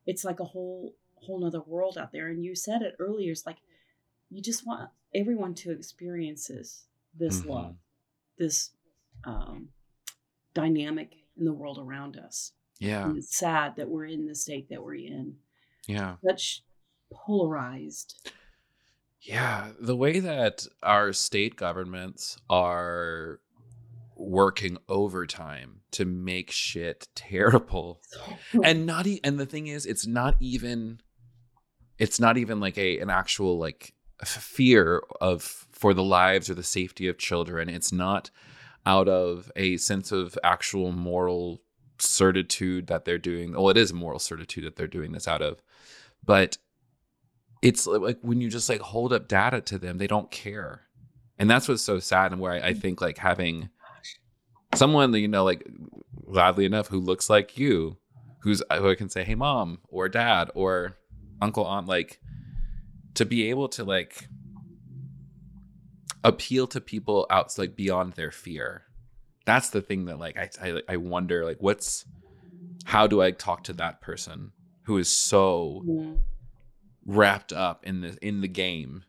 It's 0.06 0.24
like 0.24 0.38
a 0.38 0.44
whole 0.44 0.94
whole 1.16 1.40
nother 1.40 1.60
world 1.60 1.98
out 1.98 2.12
there. 2.12 2.28
And 2.28 2.44
you 2.44 2.54
said 2.54 2.82
it 2.82 2.94
earlier. 3.00 3.32
It's 3.32 3.44
like 3.44 3.58
you 4.30 4.40
just 4.40 4.64
want 4.64 4.88
everyone 5.14 5.54
to 5.54 5.72
experience 5.72 6.46
this 6.46 6.84
this 7.18 7.40
mm-hmm. 7.40 7.50
love, 7.50 7.76
this 8.38 8.70
um, 9.24 9.70
dynamic 10.54 11.12
in 11.36 11.44
the 11.44 11.52
world 11.52 11.78
around 11.78 12.16
us. 12.16 12.52
Yeah, 12.80 13.04
and 13.04 13.18
it's 13.18 13.36
sad 13.36 13.76
that 13.76 13.88
we're 13.88 14.06
in 14.06 14.26
the 14.26 14.34
state 14.34 14.68
that 14.70 14.82
we're 14.82 14.96
in. 14.96 15.36
Yeah, 15.86 16.16
such 16.26 16.64
polarized. 17.12 18.30
Yeah, 19.20 19.72
the 19.78 19.96
way 19.96 20.18
that 20.20 20.66
our 20.82 21.12
state 21.12 21.56
governments 21.56 22.38
are 22.48 23.40
working 24.16 24.76
overtime 24.88 25.80
to 25.92 26.04
make 26.04 26.50
shit 26.50 27.08
terrible 27.14 28.00
and 28.62 28.84
not 28.84 29.06
e- 29.06 29.20
and 29.24 29.40
the 29.40 29.46
thing 29.46 29.66
is 29.66 29.86
it's 29.86 30.06
not 30.06 30.36
even 30.40 31.00
it's 31.98 32.20
not 32.20 32.36
even 32.36 32.60
like 32.60 32.76
a 32.76 32.98
an 32.98 33.08
actual 33.08 33.58
like 33.58 33.94
fear 34.22 35.02
of 35.22 35.42
for 35.72 35.94
the 35.94 36.02
lives 36.02 36.50
or 36.50 36.54
the 36.54 36.62
safety 36.62 37.08
of 37.08 37.16
children 37.16 37.70
it's 37.70 37.92
not 37.92 38.30
out 38.84 39.08
of 39.08 39.50
a 39.56 39.78
sense 39.78 40.12
of 40.12 40.38
actual 40.44 40.92
moral 40.92 41.62
certitude 42.00 42.86
that 42.86 43.04
they're 43.04 43.18
doing 43.18 43.52
well 43.52 43.68
it 43.68 43.76
is 43.76 43.92
moral 43.92 44.18
certitude 44.18 44.64
that 44.64 44.76
they're 44.76 44.86
doing 44.86 45.12
this 45.12 45.28
out 45.28 45.42
of 45.42 45.62
but 46.24 46.58
it's 47.62 47.86
like 47.86 48.18
when 48.22 48.40
you 48.40 48.48
just 48.48 48.68
like 48.68 48.80
hold 48.80 49.12
up 49.12 49.28
data 49.28 49.60
to 49.60 49.78
them 49.78 49.98
they 49.98 50.06
don't 50.06 50.30
care 50.30 50.82
and 51.40 51.48
that's 51.50 51.68
what's 51.68 51.82
so 51.82 51.98
sad 51.98 52.32
and 52.32 52.40
where 52.40 52.52
I, 52.52 52.56
I 52.56 52.60
mm-hmm. 52.60 52.80
think 52.80 53.00
like 53.00 53.16
having 53.16 53.70
someone 54.74 55.10
that 55.12 55.20
you 55.20 55.26
know, 55.26 55.42
like 55.42 55.66
gladly 56.26 56.66
enough, 56.66 56.88
who 56.88 57.00
looks 57.00 57.30
like 57.30 57.58
you, 57.58 57.96
who's 58.40 58.62
who 58.70 58.90
I 58.90 58.94
can 58.94 59.08
say, 59.08 59.24
"Hey, 59.24 59.34
mom," 59.34 59.78
or 59.88 60.08
"Dad," 60.08 60.50
or 60.54 60.98
"Uncle," 61.40 61.64
"Aunt," 61.64 61.86
like 61.86 62.20
to 63.14 63.24
be 63.24 63.48
able 63.48 63.68
to 63.70 63.84
like 63.84 64.28
appeal 66.22 66.66
to 66.68 66.80
people 66.80 67.26
out 67.30 67.56
like 67.58 67.74
beyond 67.74 68.12
their 68.12 68.30
fear. 68.30 68.84
That's 69.50 69.70
the 69.70 69.82
thing 69.82 70.04
that 70.04 70.20
like 70.20 70.38
I 70.38 70.48
I, 70.62 70.82
I 70.90 70.96
wonder 70.96 71.44
like 71.44 71.56
what's 71.58 72.04
how 72.84 73.08
do 73.08 73.20
I 73.20 73.32
talk 73.32 73.64
to 73.64 73.72
that 73.72 74.00
person 74.00 74.52
who 74.82 74.96
is 74.96 75.10
so 75.10 75.82
mm. 75.84 76.20
wrapped 77.04 77.52
up 77.52 77.84
in 77.84 78.00
the 78.00 78.16
in 78.22 78.42
the 78.42 78.48
game 78.48 79.02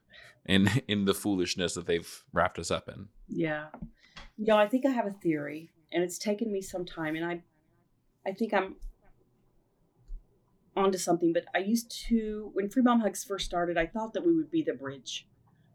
in 0.48 0.68
in 0.88 1.06
the 1.06 1.14
foolishness 1.14 1.76
that 1.76 1.86
they've 1.86 2.24
wrapped 2.34 2.58
us 2.58 2.72
up 2.72 2.90
in. 2.90 3.10
Yeah. 3.28 3.68
You 4.36 4.48
know, 4.48 4.58
I 4.58 4.68
think 4.68 4.84
I 4.84 4.90
have 4.90 5.06
a 5.06 5.12
theory 5.12 5.70
and 5.92 6.04
it's 6.04 6.18
taken 6.18 6.52
me 6.52 6.64
some 6.64 6.86
time 6.86 7.16
and 7.16 7.24
I 7.24 7.44
I 8.26 8.32
think 8.32 8.52
I'm 8.52 8.78
onto 10.76 10.98
something, 10.98 11.34
but 11.34 11.46
I 11.54 11.60
used 11.60 11.92
to 12.08 12.50
when 12.54 12.68
Free 12.68 12.82
Mom 12.82 13.02
Hugs 13.02 13.24
first 13.24 13.46
started, 13.46 13.78
I 13.78 13.86
thought 13.86 14.14
that 14.14 14.26
we 14.26 14.36
would 14.36 14.50
be 14.50 14.64
the 14.64 14.74
bridge 14.74 15.28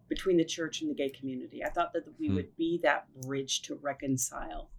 between 0.08 0.36
the 0.36 0.44
church 0.44 0.80
and 0.80 0.90
the 0.90 0.94
gay 0.94 1.10
community. 1.10 1.64
I 1.64 1.70
thought 1.70 1.92
that 1.94 2.04
we 2.18 2.28
mm. 2.28 2.34
would 2.36 2.56
be 2.56 2.80
that 2.82 3.06
bridge 3.22 3.62
to 3.62 3.74
reconcile, 3.76 4.70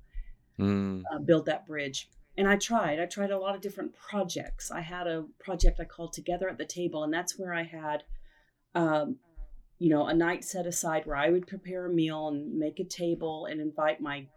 mm. 0.60 1.04
uh, 1.12 1.20
build 1.20 1.46
that 1.46 1.68
bridge. 1.68 2.10
And 2.38 2.48
I 2.48 2.56
tried. 2.56 3.00
I 3.00 3.06
tried 3.06 3.32
a 3.32 3.40
lot 3.40 3.56
of 3.56 3.62
different 3.62 3.96
projects. 3.96 4.70
I 4.70 4.82
had 4.82 5.08
a 5.08 5.26
project 5.40 5.80
I 5.80 5.86
called 5.86 6.14
Together 6.14 6.48
at 6.50 6.58
the 6.58 6.66
Table, 6.66 7.04
and 7.04 7.12
that's 7.12 7.38
where 7.38 7.54
I 7.54 7.64
had 7.64 8.04
um, 8.76 9.18
you 9.80 9.90
know, 9.90 10.08
a 10.08 10.14
night 10.14 10.44
set 10.44 10.66
aside 10.66 11.06
where 11.06 11.16
I 11.16 11.30
would 11.30 11.48
prepare 11.48 11.86
a 11.86 11.94
meal 11.94 12.30
and 12.30 12.58
make 12.58 12.80
a 12.80 12.84
table 12.84 13.46
and 13.46 13.62
invite 13.62 14.02
my 14.02 14.28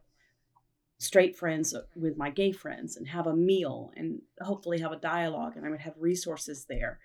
straight 0.98 1.36
friends 1.36 1.74
with 1.96 2.18
my 2.18 2.28
gay 2.28 2.52
friends 2.52 2.96
and 2.96 3.08
have 3.08 3.26
a 3.26 3.34
meal 3.34 3.90
and 3.96 4.20
hopefully 4.42 4.80
have 4.80 4.92
a 4.92 4.96
dialogue 4.96 5.56
and 5.56 5.64
I 5.64 5.70
would 5.70 5.80
have 5.80 5.94
resources 5.98 6.66
there. 6.68 6.98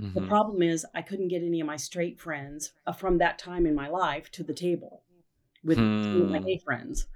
Mm-hmm. 0.00 0.18
The 0.18 0.26
problem 0.26 0.62
is 0.62 0.86
I 0.94 1.02
couldn't 1.02 1.28
get 1.28 1.42
any 1.42 1.60
of 1.60 1.66
my 1.66 1.76
straight 1.76 2.20
friends 2.20 2.72
uh, 2.86 2.92
from 2.92 3.18
that 3.18 3.38
time 3.38 3.66
in 3.66 3.74
my 3.74 3.88
life 3.88 4.30
to 4.32 4.42
the 4.42 4.54
table 4.54 5.02
with, 5.64 5.78
hmm. 5.78 6.30
my 6.30 6.38
gay 6.38 6.58
friends. 6.58 7.06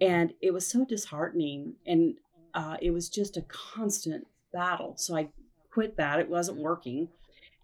And 0.00 0.32
it 0.40 0.52
was 0.52 0.66
so 0.66 0.84
disheartening 0.84 1.74
and 1.86 2.14
uh, 2.54 2.76
it 2.80 2.90
was 2.90 3.08
just 3.08 3.36
a 3.36 3.42
constant 3.42 4.26
battle. 4.52 4.94
So 4.96 5.16
I 5.16 5.28
quit 5.70 5.96
that. 5.96 6.20
It 6.20 6.28
wasn't 6.28 6.58
working. 6.58 7.08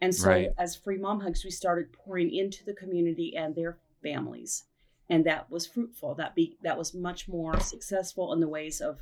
And 0.00 0.14
so, 0.14 0.28
right. 0.28 0.48
as 0.58 0.76
Free 0.76 0.98
Mom 0.98 1.20
Hugs, 1.20 1.44
we 1.44 1.50
started 1.50 1.92
pouring 1.92 2.32
into 2.34 2.64
the 2.64 2.74
community 2.74 3.34
and 3.36 3.54
their 3.54 3.78
families, 4.02 4.64
and 5.08 5.24
that 5.24 5.50
was 5.50 5.66
fruitful. 5.66 6.14
That 6.16 6.34
be 6.34 6.58
that 6.62 6.76
was 6.76 6.94
much 6.94 7.28
more 7.28 7.58
successful 7.60 8.32
in 8.32 8.40
the 8.40 8.48
ways 8.48 8.80
of 8.80 8.98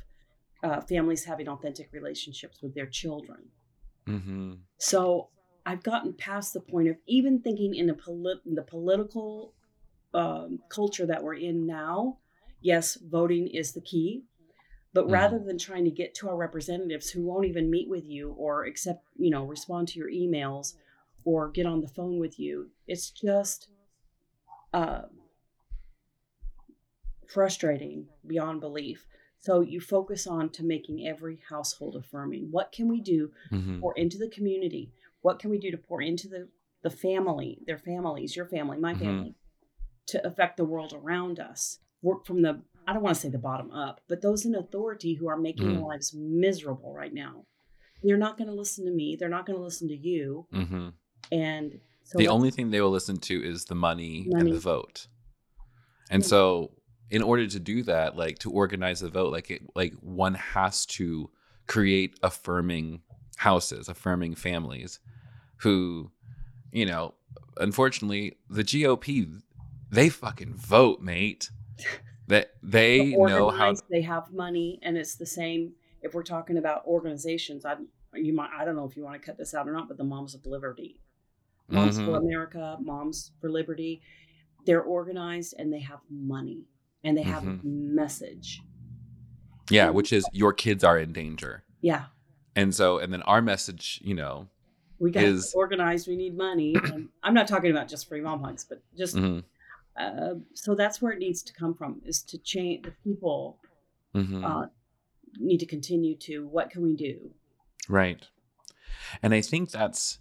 uh, 0.63 0.81
families 0.81 1.25
having 1.25 1.49
authentic 1.49 1.89
relationships 1.91 2.61
with 2.61 2.73
their 2.73 2.85
children. 2.85 3.49
Mm-hmm. 4.07 4.53
So 4.77 5.29
I've 5.65 5.83
gotten 5.83 6.13
past 6.13 6.53
the 6.53 6.59
point 6.59 6.89
of 6.89 6.97
even 7.07 7.39
thinking 7.39 7.75
in, 7.75 7.93
polit- 7.95 8.41
in 8.45 8.55
the 8.55 8.61
political 8.63 9.53
um, 10.13 10.59
culture 10.69 11.05
that 11.05 11.23
we're 11.23 11.35
in 11.35 11.65
now. 11.65 12.17
Yes, 12.61 12.95
voting 12.95 13.47
is 13.47 13.73
the 13.73 13.81
key, 13.81 14.23
but 14.93 15.05
mm-hmm. 15.05 15.13
rather 15.13 15.39
than 15.39 15.57
trying 15.57 15.85
to 15.85 15.91
get 15.91 16.13
to 16.15 16.29
our 16.29 16.35
representatives 16.35 17.09
who 17.09 17.23
won't 17.23 17.45
even 17.45 17.69
meet 17.69 17.89
with 17.89 18.05
you 18.05 18.31
or 18.37 18.65
accept, 18.65 19.05
you 19.17 19.29
know, 19.29 19.45
respond 19.45 19.87
to 19.89 19.99
your 19.99 20.09
emails 20.09 20.73
or 21.25 21.49
get 21.49 21.65
on 21.65 21.81
the 21.81 21.87
phone 21.87 22.19
with 22.19 22.39
you. 22.39 22.69
It's 22.87 23.09
just 23.09 23.67
uh, 24.73 25.03
frustrating 27.27 28.07
beyond 28.27 28.61
belief. 28.61 29.07
So 29.39 29.59
you 29.59 29.81
focus 29.81 30.25
on 30.25 30.49
to 30.51 30.63
making 30.63 31.05
every 31.05 31.39
household 31.49 31.97
affirming. 31.97 32.47
What 32.49 32.71
can 32.71 32.87
we 32.87 33.01
do 33.01 33.31
mm-hmm. 33.51 33.81
into 33.97 34.17
the 34.17 34.29
community? 34.29 34.91
What 35.23 35.39
can 35.39 35.49
we 35.49 35.57
do 35.57 35.71
to 35.71 35.77
pour 35.77 36.01
into 36.01 36.27
the 36.27 36.49
the 36.83 36.89
family, 36.89 37.59
their 37.65 37.77
families, 37.77 38.35
your 38.35 38.45
family, 38.45 38.77
my 38.77 38.93
mm-hmm. 38.93 39.03
family, 39.03 39.35
to 40.07 40.25
affect 40.27 40.57
the 40.57 40.65
world 40.65 40.93
around 40.93 41.39
us? 41.39 41.79
Work 42.03 42.25
from 42.27 42.43
the 42.43 42.61
I 42.85 42.93
don't 42.93 43.01
want 43.01 43.15
to 43.15 43.21
say 43.21 43.29
the 43.29 43.39
bottom 43.39 43.71
up, 43.71 44.01
but 44.07 44.21
those 44.21 44.45
in 44.45 44.53
authority 44.53 45.15
who 45.15 45.27
are 45.29 45.37
making 45.37 45.67
mm-hmm. 45.67 45.83
lives 45.83 46.13
miserable 46.13 46.93
right 46.93 47.13
now. 47.13 47.45
They're 48.03 48.17
not 48.17 48.37
going 48.37 48.49
to 48.49 48.53
listen 48.53 48.83
to 48.85 48.91
me. 48.91 49.15
They're 49.17 49.29
not 49.29 49.45
going 49.45 49.57
to 49.57 49.63
listen 49.63 49.87
to 49.87 49.95
you. 49.95 50.45
Mm-hmm. 50.53 50.89
And 51.31 51.79
so 52.03 52.17
the 52.17 52.27
only 52.27 52.51
thing 52.51 52.69
they 52.69 52.81
will 52.81 52.91
listen 52.91 53.17
to 53.17 53.41
is 53.41 53.63
the 53.65 53.75
money, 53.75 54.27
money. 54.27 54.49
and 54.49 54.53
the 54.53 54.59
vote. 54.59 55.07
And 56.11 56.23
so 56.25 56.71
in 57.09 57.21
order 57.21 57.47
to 57.47 57.59
do 57.59 57.83
that, 57.83 58.17
like 58.17 58.39
to 58.39 58.51
organize 58.51 58.99
the 58.99 59.09
vote, 59.09 59.31
like 59.31 59.49
it, 59.49 59.61
like 59.73 59.93
one 60.01 60.33
has 60.33 60.85
to 60.87 61.29
create 61.67 62.19
affirming 62.21 63.01
houses, 63.37 63.87
affirming 63.87 64.35
families 64.35 64.99
who, 65.63 66.11
you 66.71 66.85
know, 66.85 67.15
unfortunately, 67.57 68.37
the 68.49 68.63
GOP 68.63 69.41
they 69.89 70.09
fucking 70.09 70.55
vote, 70.55 71.01
mate. 71.01 71.49
That 72.27 72.53
they 72.63 73.15
know 73.15 73.49
how 73.49 73.73
they 73.89 74.01
have 74.01 74.31
money, 74.31 74.79
and 74.81 74.97
it's 74.97 75.15
the 75.15 75.25
same. 75.25 75.73
If 76.01 76.13
we're 76.13 76.23
talking 76.23 76.57
about 76.57 76.85
organizations, 76.85 77.65
I 77.65 77.75
you 78.15 78.33
might 78.33 78.49
I 78.57 78.65
don't 78.65 78.75
know 78.75 78.85
if 78.85 78.95
you 78.95 79.03
want 79.03 79.21
to 79.21 79.25
cut 79.25 79.37
this 79.37 79.53
out 79.53 79.67
or 79.67 79.73
not, 79.73 79.87
but 79.87 79.97
the 79.97 80.03
Moms 80.03 80.33
of 80.33 80.45
Liberty, 80.45 81.01
Moms 81.67 81.97
mm-hmm. 81.97 82.05
for 82.05 82.17
America, 82.17 82.77
Moms 82.81 83.31
for 83.41 83.49
Liberty. 83.49 84.01
They're 84.65 84.81
organized 84.81 85.55
and 85.57 85.73
they 85.73 85.81
have 85.81 85.99
money 86.09 86.63
and 87.03 87.17
they 87.17 87.23
have 87.23 87.43
mm-hmm. 87.43 87.67
a 87.67 87.69
message. 87.69 88.61
Yeah, 89.69 89.89
which 89.89 90.13
is 90.13 90.25
your 90.31 90.53
kids 90.53 90.83
are 90.83 90.97
in 90.97 91.11
danger. 91.11 91.63
Yeah. 91.81 92.05
And 92.55 92.73
so, 92.73 92.99
and 92.99 93.11
then 93.11 93.21
our 93.23 93.41
message, 93.41 93.99
you 94.03 94.13
know, 94.13 94.47
we 94.99 95.11
got 95.11 95.23
is... 95.23 95.53
organized. 95.55 96.07
We 96.07 96.15
need 96.15 96.37
money. 96.37 96.75
And 96.75 97.09
I'm 97.23 97.33
not 97.33 97.47
talking 97.47 97.71
about 97.71 97.87
just 97.87 98.07
free 98.07 98.21
mom 98.21 98.43
hugs, 98.43 98.65
but 98.67 98.81
just 98.97 99.15
mm-hmm. 99.15 99.39
uh, 99.97 100.39
so 100.53 100.75
that's 100.75 101.01
where 101.01 101.11
it 101.11 101.19
needs 101.19 101.41
to 101.43 101.53
come 101.53 101.73
from 101.73 102.01
is 102.05 102.21
to 102.23 102.37
change 102.37 102.85
the 102.85 102.93
people. 103.03 103.59
Mm-hmm. 104.15 104.45
Uh, 104.45 104.65
need 105.39 105.57
to 105.57 105.65
continue 105.65 106.15
to 106.15 106.45
what 106.47 106.69
can 106.69 106.83
we 106.83 106.95
do 106.95 107.31
right 107.89 108.27
and 109.23 109.33
i 109.33 109.41
think 109.41 109.71
that's 109.71 110.19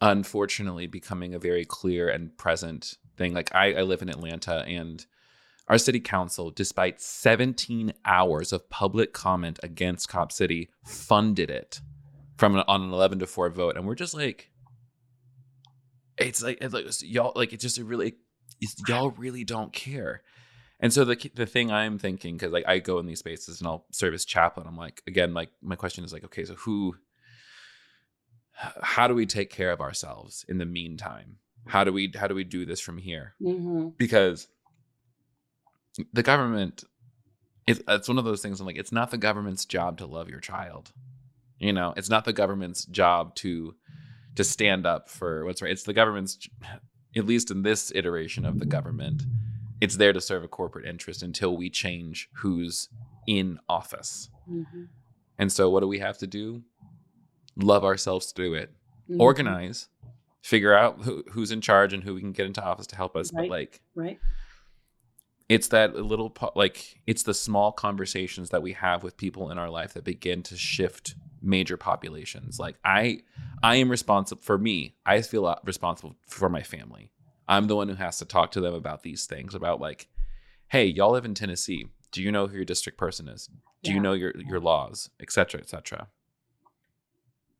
unfortunately 0.00 0.86
becoming 0.86 1.34
a 1.34 1.38
very 1.38 1.64
clear 1.64 2.08
and 2.08 2.36
present 2.36 2.96
thing. 3.16 3.34
Like 3.34 3.54
I, 3.54 3.74
I 3.74 3.82
live 3.82 4.02
in 4.02 4.08
Atlanta 4.08 4.64
and 4.66 5.04
our 5.68 5.78
city 5.78 6.00
council, 6.00 6.50
despite 6.50 7.00
17 7.00 7.92
hours 8.04 8.52
of 8.52 8.68
public 8.70 9.12
comment 9.12 9.60
against 9.62 10.08
Cop 10.08 10.32
City, 10.32 10.70
funded 10.84 11.50
it 11.50 11.80
from 12.40 12.56
an, 12.56 12.64
on 12.66 12.82
an 12.82 12.92
11 12.92 13.20
to 13.20 13.26
4 13.26 13.50
vote. 13.50 13.76
And 13.76 13.86
we're 13.86 13.94
just 13.94 14.14
like, 14.14 14.50
it's 16.18 16.42
like, 16.42 16.58
it's 16.60 16.74
like 16.74 16.86
y'all, 17.02 17.32
like, 17.36 17.52
it's 17.52 17.62
just 17.62 17.78
a 17.78 17.84
really, 17.84 18.14
y'all 18.88 19.10
really 19.10 19.44
don't 19.44 19.72
care. 19.72 20.22
And 20.80 20.92
so 20.92 21.04
the 21.04 21.30
the 21.34 21.44
thing 21.44 21.70
I'm 21.70 21.98
thinking, 21.98 22.36
because 22.36 22.52
like 22.52 22.66
I 22.66 22.78
go 22.78 22.98
in 22.98 23.06
these 23.06 23.18
spaces 23.18 23.60
and 23.60 23.68
I'll 23.68 23.84
serve 23.92 24.14
as 24.14 24.24
chaplain, 24.24 24.66
I'm 24.66 24.78
like, 24.78 25.02
again, 25.06 25.34
like 25.34 25.50
my 25.62 25.76
question 25.76 26.04
is 26.04 26.12
like, 26.12 26.24
okay, 26.24 26.46
so 26.46 26.54
who 26.54 26.94
how 28.82 29.06
do 29.06 29.14
we 29.14 29.26
take 29.26 29.50
care 29.50 29.70
of 29.72 29.80
ourselves 29.80 30.44
in 30.48 30.58
the 30.58 30.66
meantime 30.66 31.36
how 31.66 31.84
do 31.84 31.92
we 31.92 32.12
how 32.14 32.26
do 32.26 32.34
we 32.34 32.44
do 32.44 32.66
this 32.66 32.80
from 32.80 32.98
here 32.98 33.34
mm-hmm. 33.40 33.88
because 33.96 34.48
the 36.12 36.22
government 36.22 36.84
it's, 37.66 37.80
it's 37.88 38.08
one 38.08 38.18
of 38.18 38.24
those 38.24 38.42
things 38.42 38.60
i'm 38.60 38.66
like 38.66 38.78
it's 38.78 38.92
not 38.92 39.10
the 39.10 39.18
government's 39.18 39.64
job 39.64 39.98
to 39.98 40.06
love 40.06 40.28
your 40.28 40.40
child 40.40 40.92
you 41.60 41.72
know 41.72 41.94
it's 41.96 42.10
not 42.10 42.24
the 42.24 42.32
government's 42.32 42.84
job 42.86 43.34
to 43.36 43.74
to 44.34 44.44
stand 44.44 44.86
up 44.86 45.08
for 45.08 45.44
what's 45.44 45.62
right 45.62 45.72
it's 45.72 45.84
the 45.84 45.92
government's 45.92 46.48
at 47.16 47.26
least 47.26 47.50
in 47.50 47.62
this 47.62 47.92
iteration 47.94 48.44
of 48.44 48.58
the 48.58 48.66
government 48.66 49.22
it's 49.80 49.96
there 49.96 50.12
to 50.12 50.20
serve 50.20 50.44
a 50.44 50.48
corporate 50.48 50.86
interest 50.86 51.22
until 51.22 51.56
we 51.56 51.70
change 51.70 52.28
who's 52.36 52.88
in 53.26 53.58
office 53.68 54.28
mm-hmm. 54.50 54.84
and 55.38 55.52
so 55.52 55.70
what 55.70 55.80
do 55.80 55.88
we 55.88 55.98
have 55.98 56.18
to 56.18 56.26
do 56.26 56.62
love 57.56 57.84
ourselves 57.84 58.32
through 58.32 58.54
it, 58.54 58.70
mm-hmm. 59.10 59.20
organize, 59.20 59.88
figure 60.42 60.74
out 60.74 61.02
who, 61.02 61.24
who's 61.30 61.50
in 61.50 61.60
charge 61.60 61.92
and 61.92 62.02
who 62.02 62.14
we 62.14 62.20
can 62.20 62.32
get 62.32 62.46
into 62.46 62.62
office 62.62 62.86
to 62.88 62.96
help 62.96 63.16
us. 63.16 63.32
Right. 63.32 63.42
But 63.42 63.50
like, 63.50 63.80
right. 63.94 64.18
It's 65.50 65.68
that 65.68 65.96
little, 65.96 66.34
like, 66.54 67.00
it's 67.08 67.24
the 67.24 67.34
small 67.34 67.72
conversations 67.72 68.50
that 68.50 68.62
we 68.62 68.72
have 68.74 69.02
with 69.02 69.16
people 69.16 69.50
in 69.50 69.58
our 69.58 69.68
life 69.68 69.94
that 69.94 70.04
begin 70.04 70.44
to 70.44 70.56
shift 70.56 71.16
major 71.42 71.76
populations. 71.76 72.60
Like, 72.60 72.76
I, 72.84 73.22
I 73.60 73.76
am 73.76 73.90
responsible 73.90 74.42
for 74.42 74.56
me. 74.56 74.94
I 75.04 75.22
feel 75.22 75.58
responsible 75.64 76.14
for 76.28 76.48
my 76.48 76.62
family. 76.62 77.10
I'm 77.50 77.66
the 77.66 77.74
one 77.74 77.88
who 77.88 77.96
has 77.96 78.18
to 78.18 78.24
talk 78.24 78.52
to 78.52 78.60
them 78.60 78.74
about 78.74 79.02
these 79.02 79.26
things. 79.26 79.56
About 79.56 79.80
like, 79.80 80.06
hey, 80.68 80.86
y'all 80.86 81.10
live 81.10 81.24
in 81.24 81.34
Tennessee. 81.34 81.86
Do 82.12 82.22
you 82.22 82.30
know 82.30 82.46
who 82.46 82.54
your 82.54 82.64
district 82.64 82.96
person 82.96 83.28
is? 83.28 83.50
Do 83.82 83.90
yeah. 83.90 83.96
you 83.96 84.00
know 84.00 84.12
your 84.12 84.32
your 84.36 84.60
laws, 84.60 85.10
et 85.20 85.32
cetera, 85.32 85.60
et 85.60 85.68
cetera? 85.68 86.06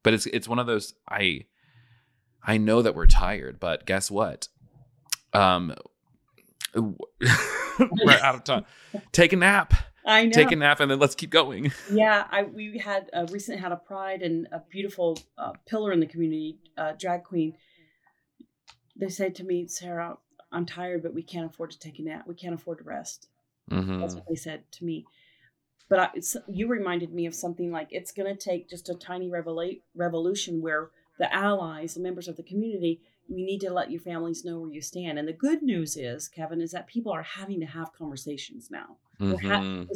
But 0.05 0.15
it's 0.15 0.27
it's 0.27 0.47
one 0.47 0.61
of 0.61 0.69
those 0.69 0.95
I 1.09 1.47
I 2.43 2.57
know 2.57 2.83
that 2.83 2.95
we're 2.95 3.07
tired, 3.07 3.59
but 3.59 3.85
guess 3.85 4.13
what? 4.13 4.47
Um 5.33 5.75
we're 8.05 8.13
out 8.13 8.35
of 8.35 8.45
time. 8.45 8.65
Take 9.13 9.33
a 9.33 9.37
nap. 9.37 9.75
I 10.05 10.25
know. 10.25 10.31
Take 10.31 10.53
a 10.53 10.57
nap 10.57 10.81
and 10.81 10.91
then 10.91 10.99
let's 10.99 11.15
keep 11.15 11.31
going. 11.31 11.73
Yeah, 11.93 12.25
I 12.31 12.45
we 12.45 12.79
had 12.79 13.11
a 13.13 13.27
recent 13.27 13.61
had 13.61 13.73
a 13.73 13.77
pride 13.77 14.23
and 14.23 14.49
a 14.53 14.63
beautiful 14.71 15.19
uh, 15.37 15.53
pillar 15.67 15.93
in 15.93 16.01
the 16.01 16.07
community, 16.07 16.59
uh, 16.79 16.93
drag 16.99 17.25
queen. 17.25 17.55
They 18.97 19.09
said 19.09 19.35
to 19.37 19.45
me, 19.45 19.67
Sara, 19.67 20.17
I'm 20.53 20.67
tired, 20.67 21.03
but 21.03 21.15
we 21.15 21.23
can't 21.23 21.47
afford 21.51 21.71
to 21.73 21.79
take 21.79 21.99
a 21.99 22.03
nap. 22.03 22.27
We 22.27 22.35
can't 22.35 22.55
afford 22.55 22.79
to 22.79 22.85
rest. 22.85 23.29
Mm-hmm. 23.71 24.01
That's 24.01 24.15
what 24.15 24.25
they 24.29 24.37
said 24.37 24.63
to 24.73 24.85
me. 24.85 25.05
but 25.89 25.99
I, 25.99 26.09
you 26.49 26.67
reminded 26.69 27.13
me 27.13 27.27
of 27.27 27.35
something 27.35 27.71
like 27.71 27.89
it's 27.91 28.13
going 28.13 28.35
to 28.35 28.41
take 28.41 28.69
just 28.69 28.89
a 28.89 28.95
tiny 28.95 29.29
revela- 29.29 29.81
revolution 29.95 30.61
where 30.63 30.91
the 31.19 31.33
allies, 31.35 31.95
the 31.95 32.01
members 32.01 32.29
of 32.29 32.37
the 32.37 32.43
community, 32.43 33.01
we 33.31 33.45
need 33.45 33.61
to 33.61 33.73
let 33.73 33.91
your 33.91 34.01
families 34.01 34.45
know 34.45 34.59
where 34.59 34.71
you 34.71 34.83
stand. 34.83 35.19
And 35.19 35.27
the 35.27 35.33
good 35.33 35.63
news 35.63 35.97
is, 35.97 36.29
Kevin, 36.29 36.61
is 36.61 36.73
that 36.73 36.89
people 36.89 37.13
are 37.13 37.23
having 37.23 37.61
to 37.61 37.67
have 37.67 37.93
conversations 37.93 38.71
now. 38.71 38.97
Mm-hmm. 39.21 39.47
Ha- 39.47 39.95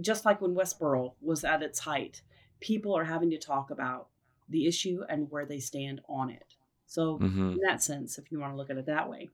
just 0.00 0.24
like 0.24 0.40
when 0.40 0.54
Westboro 0.54 1.12
was 1.20 1.44
at 1.44 1.62
its 1.62 1.78
height, 1.78 2.22
people 2.60 2.96
are 2.96 3.04
having 3.04 3.30
to 3.30 3.38
talk 3.38 3.70
about 3.70 4.08
the 4.48 4.66
issue 4.66 5.02
and 5.08 5.30
where 5.30 5.46
they 5.46 5.60
stand 5.60 6.00
on 6.08 6.30
it. 6.30 6.54
So, 6.86 7.18
mm-hmm. 7.18 7.52
in 7.52 7.60
that 7.66 7.82
sense, 7.82 8.18
if 8.18 8.30
you 8.30 8.40
want 8.40 8.52
to 8.52 8.56
look 8.56 8.70
at 8.70 8.78
it 8.78 8.86
that 8.86 9.08
way, 9.08 9.28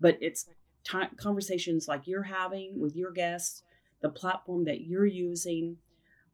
but 0.00 0.18
it's 0.20 0.46
t- 0.84 0.98
conversations 1.16 1.88
like 1.88 2.06
you're 2.06 2.22
having 2.22 2.80
with 2.80 2.96
your 2.96 3.12
guests, 3.12 3.62
the 4.00 4.08
platform 4.08 4.64
that 4.64 4.82
you're 4.82 5.06
using, 5.06 5.76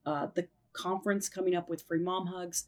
uh, 0.07 0.29
the 0.35 0.49
conference 0.73 1.29
coming 1.29 1.55
up 1.55 1.69
with 1.69 1.83
free 1.83 2.01
mom 2.01 2.27
hugs. 2.27 2.67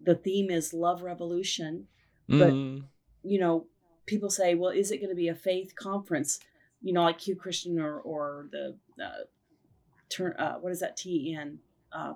The 0.00 0.14
theme 0.14 0.50
is 0.50 0.74
love 0.74 1.02
revolution, 1.02 1.86
but 2.28 2.52
mm. 2.52 2.84
You 3.26 3.40
know, 3.40 3.66
people 4.06 4.30
say, 4.30 4.54
well, 4.54 4.70
is 4.70 4.90
it 4.90 4.98
going 4.98 5.10
to 5.10 5.16
be 5.16 5.28
a 5.28 5.34
faith 5.34 5.74
conference? 5.74 6.40
You 6.82 6.92
know, 6.92 7.02
like 7.02 7.18
Q 7.18 7.36
Christian 7.36 7.80
or 7.80 7.98
or 8.00 8.48
the 8.52 8.76
uh, 9.02 9.24
turn. 10.08 10.34
Uh, 10.38 10.54
what 10.54 10.72
is 10.72 10.80
that? 10.80 10.96
TN. 10.96 11.56
Uh, 11.92 12.14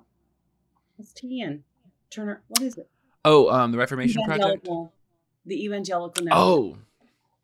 what's 0.96 1.12
TN? 1.12 1.60
Turner. 2.10 2.42
What 2.48 2.62
is 2.62 2.76
it? 2.76 2.88
Oh, 3.24 3.50
um, 3.50 3.72
the 3.72 3.78
Reformation 3.78 4.22
Project. 4.24 4.68
The 5.46 5.64
Evangelical 5.64 6.24
Network. 6.24 6.42
Oh. 6.42 6.76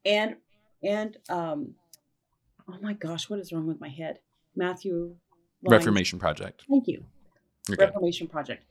And 0.05 0.37
and 0.83 1.17
um, 1.29 1.75
oh 2.69 2.77
my 2.81 2.93
gosh, 2.93 3.31
what 3.31 3.39
is 3.39 3.53
wrong 3.53 3.67
with 3.67 3.81
my 3.81 3.89
head? 3.89 4.21
Matthew. 4.55 5.17
Vines. 5.63 5.73
Reformation 5.73 6.19
Project. 6.19 6.65
Thank 6.69 6.87
you. 6.87 7.05
Okay. 7.71 7.85
Reformation 7.85 8.27
Project. 8.29 8.65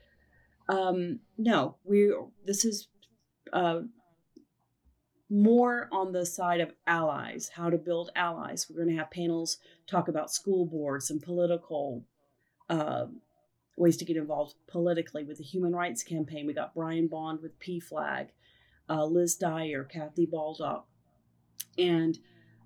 Um, 0.70 1.20
no, 1.38 1.76
we. 1.84 2.14
This 2.46 2.66
is 2.66 2.88
uh, 3.54 3.82
more 5.30 5.90
on 5.92 6.12
the 6.12 6.26
side 6.26 6.62
of 6.62 6.74
allies, 6.86 7.50
how 7.56 7.70
to 7.70 7.78
build 7.78 8.12
allies. 8.16 8.68
We're 8.70 8.84
going 8.84 8.96
to 8.96 9.02
have 9.02 9.12
panels 9.12 9.58
talk 9.88 10.08
about 10.08 10.32
school 10.32 10.66
boards 10.66 11.10
and 11.10 11.22
political 11.22 12.04
uh, 12.70 13.08
ways 13.76 13.98
to 13.98 14.06
get 14.06 14.18
involved 14.18 14.56
politically 14.68 15.24
with 15.24 15.38
the 15.38 15.44
Human 15.44 15.74
Rights 15.76 16.04
Campaign. 16.04 16.46
We 16.46 16.54
got 16.54 16.76
Brian 16.76 17.08
Bond 17.08 17.42
with 17.42 17.60
PFLAG, 17.60 18.28
uh, 18.90 19.06
Liz 19.06 19.36
Dyer, 19.36 19.84
Kathy 19.84 20.26
Baldock, 20.26 20.86
and 21.78 22.18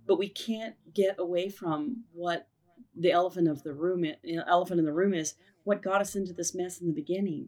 but 0.05 0.17
we 0.17 0.27
can't 0.27 0.75
get 0.93 1.15
away 1.19 1.49
from 1.49 2.03
what 2.13 2.47
the 2.95 3.11
elephant 3.11 3.47
of 3.47 3.63
the 3.63 3.73
room, 3.73 4.05
elephant 4.47 4.79
in 4.79 4.85
the 4.85 4.93
room 4.93 5.13
is 5.13 5.35
what 5.63 5.83
got 5.83 6.01
us 6.01 6.15
into 6.15 6.33
this 6.33 6.55
mess 6.55 6.81
in 6.81 6.87
the 6.87 6.93
beginning. 6.93 7.47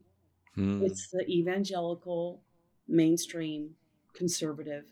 Hmm. 0.55 0.83
It's 0.83 1.09
the 1.09 1.25
evangelical, 1.27 2.41
mainstream, 2.87 3.71
conservative, 4.13 4.85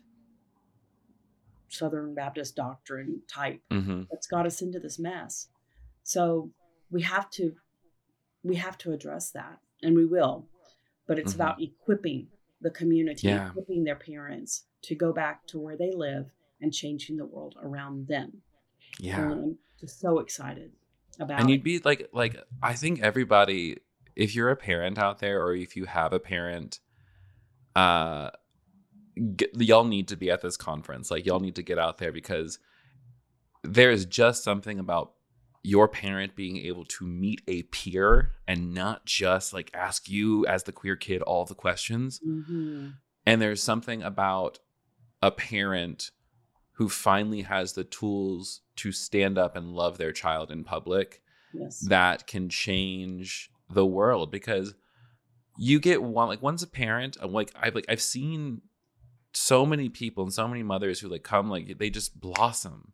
Southern 1.69 2.13
Baptist 2.15 2.55
doctrine 2.55 3.21
type 3.27 3.61
mm-hmm. 3.71 4.03
that's 4.09 4.27
got 4.27 4.45
us 4.45 4.61
into 4.61 4.79
this 4.79 4.99
mess. 4.99 5.47
So 6.03 6.51
we 6.91 7.01
have 7.03 7.29
to 7.31 7.53
we 8.43 8.55
have 8.55 8.77
to 8.79 8.91
address 8.91 9.31
that, 9.31 9.59
and 9.81 9.95
we 9.95 10.05
will. 10.05 10.47
But 11.07 11.19
it's 11.19 11.33
mm-hmm. 11.33 11.41
about 11.41 11.61
equipping 11.61 12.27
the 12.61 12.69
community, 12.69 13.27
yeah. 13.27 13.49
equipping 13.49 13.83
their 13.83 13.95
parents 13.95 14.65
to 14.83 14.95
go 14.95 15.11
back 15.11 15.45
to 15.47 15.59
where 15.59 15.77
they 15.77 15.91
live 15.91 16.31
and 16.61 16.73
changing 16.73 17.17
the 17.17 17.25
world 17.25 17.55
around 17.61 18.07
them. 18.07 18.41
Yeah, 18.99 19.21
and 19.21 19.31
I'm 19.31 19.57
just 19.79 19.99
so 19.99 20.19
excited 20.19 20.71
about. 21.19 21.39
And 21.39 21.49
you'd 21.49 21.63
be 21.63 21.79
like, 21.79 22.09
like 22.13 22.37
I 22.61 22.73
think 22.73 23.01
everybody, 23.01 23.77
if 24.15 24.35
you're 24.35 24.49
a 24.49 24.55
parent 24.55 24.97
out 24.97 25.19
there, 25.19 25.41
or 25.41 25.55
if 25.55 25.75
you 25.75 25.85
have 25.85 26.13
a 26.13 26.19
parent, 26.19 26.79
uh, 27.75 28.29
get, 29.35 29.51
y'all 29.59 29.83
need 29.83 30.07
to 30.09 30.17
be 30.17 30.29
at 30.29 30.41
this 30.41 30.57
conference. 30.57 31.11
Like 31.11 31.25
y'all 31.25 31.39
need 31.39 31.55
to 31.55 31.63
get 31.63 31.79
out 31.79 31.97
there 31.97 32.11
because 32.11 32.59
there 33.63 33.91
is 33.91 34.05
just 34.05 34.43
something 34.43 34.79
about 34.79 35.13
your 35.61 35.87
parent 35.87 36.35
being 36.35 36.57
able 36.57 36.85
to 36.85 37.05
meet 37.05 37.41
a 37.47 37.63
peer 37.63 38.31
and 38.47 38.73
not 38.73 39.05
just 39.05 39.53
like 39.53 39.69
ask 39.73 40.07
you 40.07 40.45
as 40.45 40.63
the 40.63 40.71
queer 40.71 40.95
kid 40.95 41.21
all 41.21 41.45
the 41.45 41.55
questions. 41.55 42.21
Mm-hmm. 42.25 42.89
And 43.25 43.41
there's 43.41 43.61
something 43.61 44.01
about 44.01 44.59
a 45.21 45.31
parent 45.31 46.11
who 46.73 46.87
finally 46.87 47.41
has 47.41 47.73
the 47.73 47.83
tools 47.83 48.61
to 48.77 48.93
stand 48.93 49.37
up 49.37 49.57
and 49.57 49.73
love 49.73 49.97
their 49.97 50.13
child 50.13 50.49
in 50.49 50.63
public 50.63 51.21
yes. 51.53 51.81
that 51.81 52.25
can 52.25 52.47
change 52.47 53.51
the 53.69 53.85
world 53.85 54.31
because 54.31 54.73
you 55.57 55.79
get 55.79 56.01
one 56.01 56.29
like 56.29 56.41
once 56.41 56.63
a 56.63 56.67
parent 56.67 57.17
like 57.29 57.51
I've 57.53 57.75
like 57.75 57.85
I've 57.89 58.01
seen 58.01 58.61
so 59.33 59.65
many 59.65 59.89
people 59.89 60.23
and 60.23 60.33
so 60.33 60.47
many 60.47 60.63
mothers 60.63 60.99
who 60.99 61.07
like 61.07 61.23
come 61.23 61.49
like 61.49 61.77
they 61.77 61.89
just 61.89 62.19
blossom. 62.19 62.93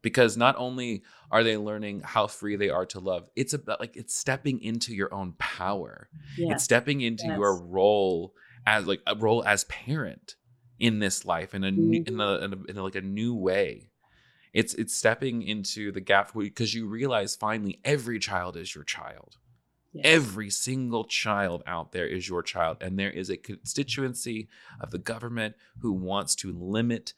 Because 0.00 0.36
not 0.36 0.54
only 0.58 1.02
are 1.30 1.42
they 1.42 1.56
learning 1.56 2.02
how 2.04 2.28
free 2.28 2.54
they 2.54 2.70
are 2.70 2.86
to 2.86 3.00
love 3.00 3.28
it's 3.34 3.52
about 3.52 3.80
like 3.80 3.96
it's 3.96 4.14
stepping 4.14 4.62
into 4.62 4.94
your 4.94 5.12
own 5.12 5.34
power. 5.38 6.08
Yes. 6.36 6.52
it's 6.54 6.64
stepping 6.64 7.00
into 7.00 7.26
yes. 7.26 7.36
your 7.36 7.60
role 7.60 8.32
as 8.66 8.86
like 8.86 9.00
a 9.06 9.16
role 9.16 9.44
as 9.44 9.64
parent 9.64 10.36
in 10.78 11.00
this 11.00 11.24
life 11.24 11.54
in 11.54 11.64
a 11.64 11.70
new 11.70 11.98
in 11.98 12.04
mm-hmm. 12.04 12.20
a, 12.20 12.44
in, 12.44 12.52
a, 12.52 12.70
in 12.70 12.78
a 12.78 12.82
like 12.82 12.94
a 12.94 13.00
new 13.00 13.34
way. 13.34 13.90
It's 14.54 14.74
it's 14.74 14.94
stepping 14.94 15.42
into 15.42 15.92
the 15.92 16.00
gap 16.00 16.32
because 16.34 16.74
you 16.74 16.86
realize 16.86 17.36
finally 17.36 17.80
every 17.84 18.18
child 18.18 18.56
is 18.56 18.74
your 18.74 18.84
child 18.84 19.36
yes. 19.92 20.04
every 20.06 20.50
single 20.50 21.04
child 21.04 21.62
out 21.66 21.92
there 21.92 22.06
is 22.06 22.28
your 22.28 22.42
child 22.42 22.78
and 22.80 22.98
there 22.98 23.10
is 23.10 23.30
a 23.30 23.36
constituency 23.36 24.48
of 24.80 24.90
the 24.90 24.98
government 24.98 25.54
who 25.80 25.92
wants 25.92 26.34
to 26.36 26.52
limit 26.52 27.14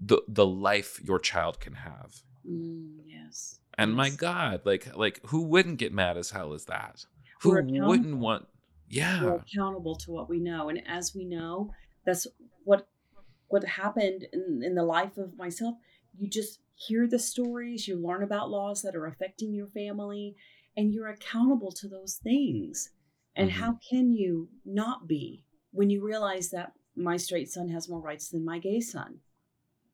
the 0.00 0.22
the 0.28 0.46
life 0.46 1.00
your 1.02 1.18
child 1.18 1.60
can 1.60 1.74
have. 1.74 2.22
Mm, 2.48 2.98
yes. 3.06 3.60
And 3.76 3.92
yes. 3.92 3.96
my 3.96 4.10
God, 4.10 4.62
like 4.64 4.96
like 4.96 5.20
who 5.26 5.42
wouldn't 5.42 5.78
get 5.78 5.92
mad 5.92 6.16
as 6.16 6.30
hell 6.30 6.52
as 6.52 6.64
that? 6.66 7.04
Who 7.42 7.50
wouldn't 7.50 8.18
want? 8.18 8.46
Yeah. 8.88 9.24
We're 9.24 9.36
accountable 9.36 9.96
to 9.96 10.10
what 10.10 10.28
we 10.28 10.40
know, 10.40 10.68
and 10.68 10.82
as 10.86 11.14
we 11.14 11.24
know, 11.24 11.72
that's 12.04 12.26
what 12.64 12.88
what 13.48 13.64
happened 13.64 14.26
in, 14.32 14.62
in 14.64 14.74
the 14.74 14.84
life 14.84 15.16
of 15.16 15.36
myself. 15.36 15.76
You 16.18 16.28
just 16.28 16.60
hear 16.74 17.06
the 17.06 17.18
stories, 17.18 17.86
you 17.86 17.96
learn 17.96 18.22
about 18.22 18.50
laws 18.50 18.82
that 18.82 18.96
are 18.96 19.06
affecting 19.06 19.52
your 19.52 19.66
family, 19.68 20.34
and 20.76 20.92
you're 20.92 21.08
accountable 21.08 21.72
to 21.72 21.88
those 21.88 22.16
things. 22.22 22.90
And 23.36 23.50
mm-hmm. 23.50 23.60
how 23.60 23.78
can 23.88 24.12
you 24.12 24.48
not 24.64 25.06
be 25.06 25.44
when 25.72 25.90
you 25.90 26.04
realize 26.04 26.50
that 26.50 26.72
my 26.96 27.16
straight 27.16 27.50
son 27.50 27.68
has 27.70 27.88
more 27.88 28.00
rights 28.00 28.28
than 28.28 28.44
my 28.44 28.58
gay 28.58 28.80
son? 28.80 29.20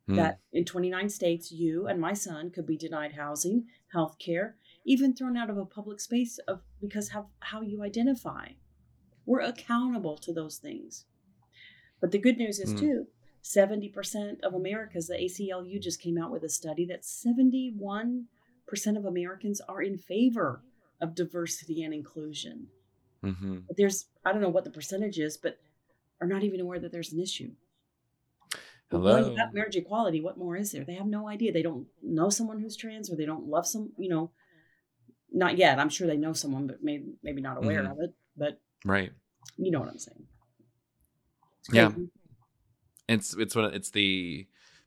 mm. 0.08 0.16
that 0.16 0.40
in 0.52 0.64
29 0.64 1.08
states, 1.08 1.52
you 1.52 1.86
and 1.86 2.00
my 2.00 2.12
son 2.12 2.50
could 2.50 2.66
be 2.66 2.76
denied 2.76 3.12
housing, 3.12 3.66
health 3.92 4.16
care, 4.18 4.56
even 4.84 5.14
thrown 5.14 5.36
out 5.36 5.50
of 5.50 5.58
a 5.58 5.64
public 5.64 6.00
space 6.00 6.38
of 6.46 6.60
because 6.80 7.10
of 7.14 7.26
how 7.40 7.60
you 7.60 7.82
identify. 7.82 8.48
We're 9.24 9.40
accountable 9.40 10.16
to 10.18 10.32
those 10.32 10.58
things. 10.58 11.04
But 12.00 12.12
the 12.12 12.18
good 12.18 12.36
news 12.36 12.60
is 12.60 12.74
mm. 12.74 12.78
too, 12.78 13.06
70% 13.42 14.40
of 14.42 14.54
Americans, 14.54 15.06
the 15.06 15.14
ACLU 15.14 15.80
just 15.80 16.00
came 16.00 16.18
out 16.18 16.30
with 16.30 16.44
a 16.44 16.48
study 16.48 16.86
that 16.86 17.02
71% 17.02 18.24
of 18.72 19.04
Americans 19.04 19.60
are 19.68 19.82
in 19.82 19.98
favor 19.98 20.62
of 21.00 21.14
diversity 21.14 21.82
and 21.82 21.94
inclusion. 21.94 22.68
Mm-hmm. 23.24 23.58
But 23.66 23.76
there's, 23.76 24.06
I 24.24 24.32
don't 24.32 24.42
know 24.42 24.48
what 24.48 24.64
the 24.64 24.70
percentage 24.70 25.18
is, 25.18 25.36
but 25.36 25.58
are 26.20 26.26
not 26.26 26.42
even 26.42 26.60
aware 26.60 26.78
that 26.78 26.92
there's 26.92 27.12
an 27.12 27.20
issue. 27.20 27.50
Hello. 28.90 29.34
Well, 29.34 29.50
marriage 29.52 29.76
equality. 29.76 30.20
What 30.20 30.38
more 30.38 30.56
is 30.56 30.70
there? 30.70 30.84
They 30.84 30.94
have 30.94 31.06
no 31.06 31.28
idea. 31.28 31.52
They 31.52 31.62
don't 31.62 31.86
know 32.02 32.30
someone 32.30 32.60
who's 32.60 32.76
trans, 32.76 33.10
or 33.10 33.16
they 33.16 33.26
don't 33.26 33.48
love 33.48 33.66
some. 33.66 33.90
You 33.98 34.08
know, 34.08 34.30
not 35.32 35.58
yet. 35.58 35.80
I'm 35.80 35.88
sure 35.88 36.06
they 36.06 36.16
know 36.16 36.32
someone, 36.32 36.68
but 36.68 36.84
maybe 36.84 37.14
maybe 37.20 37.42
not 37.42 37.56
aware 37.56 37.82
mm-hmm. 37.82 37.92
of 37.92 37.98
it. 38.00 38.14
But 38.36 38.60
right, 38.84 39.10
you 39.56 39.72
know 39.72 39.80
what 39.80 39.88
I'm 39.88 39.98
saying? 39.98 40.22
It's 41.58 41.74
yeah, 41.74 41.90
it's 43.08 43.36
it's 43.36 43.56
what 43.56 43.74
it's 43.74 43.90
the 43.90 44.46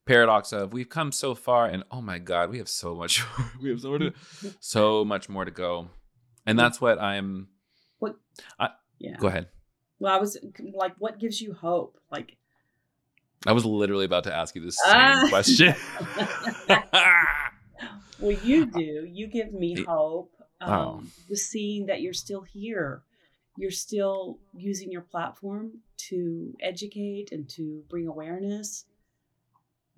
paradox 0.10 0.52
of 0.52 0.74
we've 0.74 0.90
come 0.90 1.12
so 1.12 1.36
far, 1.36 1.68
and 1.68 1.84
oh 1.92 2.02
my 2.02 2.18
god, 2.18 2.50
we 2.50 2.58
have 2.58 2.68
so 2.68 2.96
much. 2.96 3.24
we 3.62 3.70
have 3.70 3.82
so, 3.82 3.98
to, 3.98 4.12
so 4.60 5.06
much 5.06 5.30
more 5.30 5.46
to 5.46 5.52
go, 5.52 5.90
and 6.46 6.58
that's 6.58 6.82
what 6.82 7.00
I'm. 7.00 7.48
What? 8.00 8.16
I, 8.60 8.70
yeah. 8.98 9.18
Go 9.20 9.28
ahead. 9.28 9.48
Well, 10.00 10.14
I 10.14 10.18
was 10.18 10.38
like, 10.74 10.96
what 10.98 11.20
gives 11.20 11.40
you 11.40 11.54
hope? 11.54 12.00
Like, 12.12 12.38
I 13.46 13.52
was 13.52 13.66
literally 13.66 14.06
about 14.06 14.24
to 14.24 14.36
ask 14.36 14.56
you 14.56 14.64
the 14.64 14.72
same 14.72 14.96
uh, 14.96 15.30
question. 15.30 15.76
well, 18.20 18.38
you 18.44 18.66
do. 18.66 19.08
You 19.08 19.28
give 19.28 19.54
me 19.54 19.84
hope. 19.84 20.34
Um, 20.62 21.10
oh. 21.32 21.36
seeing 21.36 21.86
that 21.86 22.02
you're 22.02 22.14
still 22.14 22.42
here. 22.42 23.04
You're 23.58 23.72
still 23.72 24.40
using 24.54 24.92
your 24.92 25.02
platform 25.02 25.80
to 26.10 26.54
educate 26.62 27.32
and 27.32 27.48
to 27.50 27.84
bring 27.90 28.08
awareness. 28.08 28.86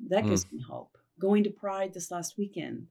That 0.10 0.26
gives 0.26 0.46
mm. 0.46 0.54
me 0.54 0.62
hope. 0.62 0.98
Going 1.20 1.44
to 1.44 1.50
Pride 1.50 1.94
this 1.94 2.12
last 2.12 2.38
weekend, 2.38 2.88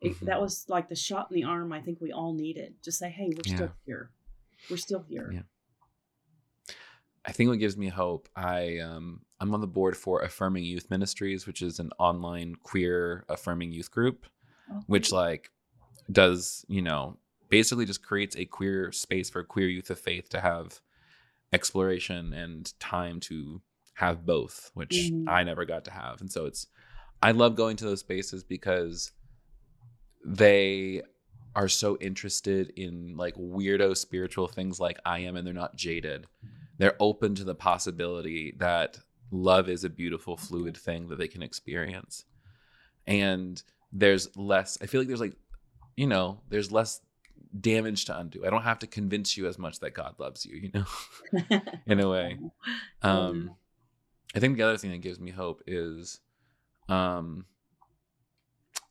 it, 0.00 0.12
mm-hmm. 0.12 0.26
that 0.26 0.40
was 0.40 0.64
like 0.68 0.88
the 0.88 0.96
shot 0.96 1.28
in 1.30 1.36
the 1.36 1.44
arm 1.44 1.72
I 1.72 1.80
think 1.80 2.00
we 2.00 2.12
all 2.12 2.34
needed. 2.34 2.74
Just 2.84 2.98
say, 2.98 3.08
hey, 3.08 3.30
we're 3.34 3.42
yeah. 3.44 3.54
still 3.54 3.72
here. 3.84 4.10
We're 4.70 4.76
still 4.76 5.04
here. 5.08 5.30
Yeah. 5.32 5.42
I 7.24 7.32
think 7.32 7.50
what 7.50 7.58
gives 7.58 7.76
me 7.76 7.88
hope, 7.88 8.28
I 8.36 8.78
um 8.78 9.22
I'm 9.40 9.52
on 9.52 9.60
the 9.60 9.66
board 9.66 9.96
for 9.96 10.22
Affirming 10.22 10.64
Youth 10.64 10.90
Ministries, 10.90 11.46
which 11.46 11.60
is 11.60 11.78
an 11.78 11.90
online 11.98 12.54
queer 12.62 13.24
affirming 13.28 13.72
youth 13.72 13.90
group, 13.90 14.26
okay. 14.70 14.84
which 14.86 15.12
like 15.12 15.50
does, 16.10 16.64
you 16.68 16.82
know, 16.82 17.18
basically 17.48 17.84
just 17.84 18.02
creates 18.02 18.36
a 18.36 18.44
queer 18.44 18.92
space 18.92 19.28
for 19.28 19.42
queer 19.42 19.68
youth 19.68 19.90
of 19.90 19.98
faith 19.98 20.28
to 20.30 20.40
have 20.40 20.80
exploration 21.52 22.32
and 22.32 22.78
time 22.80 23.20
to 23.20 23.60
have 23.96 24.26
both, 24.26 24.70
which 24.74 24.90
mm-hmm. 24.90 25.28
I 25.28 25.42
never 25.42 25.64
got 25.64 25.84
to 25.86 25.90
have. 25.90 26.20
And 26.20 26.30
so 26.30 26.44
it's 26.44 26.66
I 27.22 27.30
love 27.32 27.56
going 27.56 27.76
to 27.78 27.84
those 27.84 28.00
spaces 28.00 28.44
because 28.44 29.10
they 30.24 31.02
are 31.54 31.68
so 31.68 31.96
interested 31.98 32.74
in 32.76 33.16
like 33.16 33.34
weirdo 33.36 33.96
spiritual 33.96 34.48
things 34.48 34.78
like 34.78 34.98
I 35.06 35.20
am 35.20 35.36
and 35.36 35.46
they're 35.46 35.54
not 35.54 35.76
jaded. 35.76 36.26
They're 36.76 36.96
open 37.00 37.34
to 37.36 37.44
the 37.44 37.54
possibility 37.54 38.54
that 38.58 38.98
love 39.30 39.70
is 39.70 39.82
a 39.82 39.88
beautiful 39.88 40.36
fluid 40.36 40.76
thing 40.76 41.08
that 41.08 41.16
they 41.16 41.28
can 41.28 41.42
experience. 41.42 42.26
And 43.06 43.62
there's 43.92 44.36
less 44.36 44.76
I 44.82 44.86
feel 44.86 45.00
like 45.00 45.08
there's 45.08 45.20
like 45.20 45.36
you 45.96 46.06
know, 46.06 46.42
there's 46.50 46.70
less 46.70 47.00
damage 47.58 48.04
to 48.04 48.18
undo. 48.18 48.44
I 48.44 48.50
don't 48.50 48.64
have 48.64 48.80
to 48.80 48.86
convince 48.86 49.38
you 49.38 49.46
as 49.46 49.58
much 49.58 49.80
that 49.80 49.94
God 49.94 50.16
loves 50.18 50.44
you, 50.44 50.56
you 50.56 50.70
know. 50.74 51.60
in 51.86 52.00
a 52.00 52.08
way. 52.10 52.38
Um 53.02 53.56
I 54.36 54.38
think 54.38 54.58
the 54.58 54.64
other 54.64 54.76
thing 54.76 54.90
that 54.90 55.00
gives 55.00 55.18
me 55.18 55.30
hope 55.30 55.62
is 55.66 56.20
um 56.90 57.46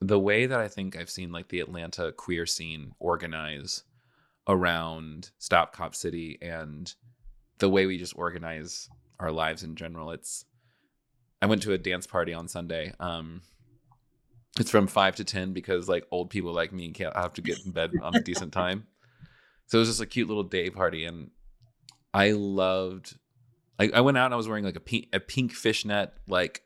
the 0.01 0.19
way 0.19 0.47
that 0.47 0.59
I 0.59 0.67
think 0.67 0.97
I've 0.97 1.09
seen 1.09 1.31
like 1.31 1.47
the 1.47 1.59
Atlanta 1.59 2.11
queer 2.11 2.45
scene 2.45 2.93
organize 2.99 3.83
around 4.47 5.31
Stop 5.37 5.73
Cop 5.73 5.95
City 5.95 6.37
and 6.41 6.93
the 7.59 7.69
way 7.69 7.85
we 7.85 7.97
just 7.97 8.17
organize 8.17 8.89
our 9.19 9.31
lives 9.31 9.63
in 9.63 9.75
general. 9.75 10.11
It's 10.11 10.45
I 11.41 11.45
went 11.45 11.61
to 11.63 11.73
a 11.73 11.77
dance 11.77 12.07
party 12.07 12.33
on 12.33 12.47
Sunday. 12.47 12.93
Um 12.99 13.43
it's 14.59 14.71
from 14.71 14.87
five 14.87 15.15
to 15.17 15.23
ten 15.23 15.53
because 15.53 15.87
like 15.87 16.07
old 16.09 16.31
people 16.31 16.53
like 16.53 16.73
me 16.73 16.91
can't 16.91 17.15
have 17.15 17.33
to 17.33 17.41
get 17.41 17.63
in 17.65 17.71
bed 17.71 17.91
on 18.01 18.15
a 18.15 18.21
decent 18.21 18.51
time. 18.51 18.87
So 19.67 19.79
it 19.79 19.81
was 19.81 19.89
just 19.89 20.01
a 20.01 20.05
cute 20.05 20.27
little 20.27 20.43
day 20.43 20.69
party 20.69 21.05
and 21.05 21.31
I 22.13 22.33
loved 22.33 23.17
I, 23.79 23.91
I 23.93 24.01
went 24.01 24.17
out 24.17 24.25
and 24.25 24.33
I 24.33 24.37
was 24.37 24.47
wearing 24.47 24.63
like 24.63 24.75
a 24.75 24.81
pink 24.81 25.07
a 25.13 25.19
pink 25.19 25.51
fishnet 25.51 26.13
like 26.27 26.63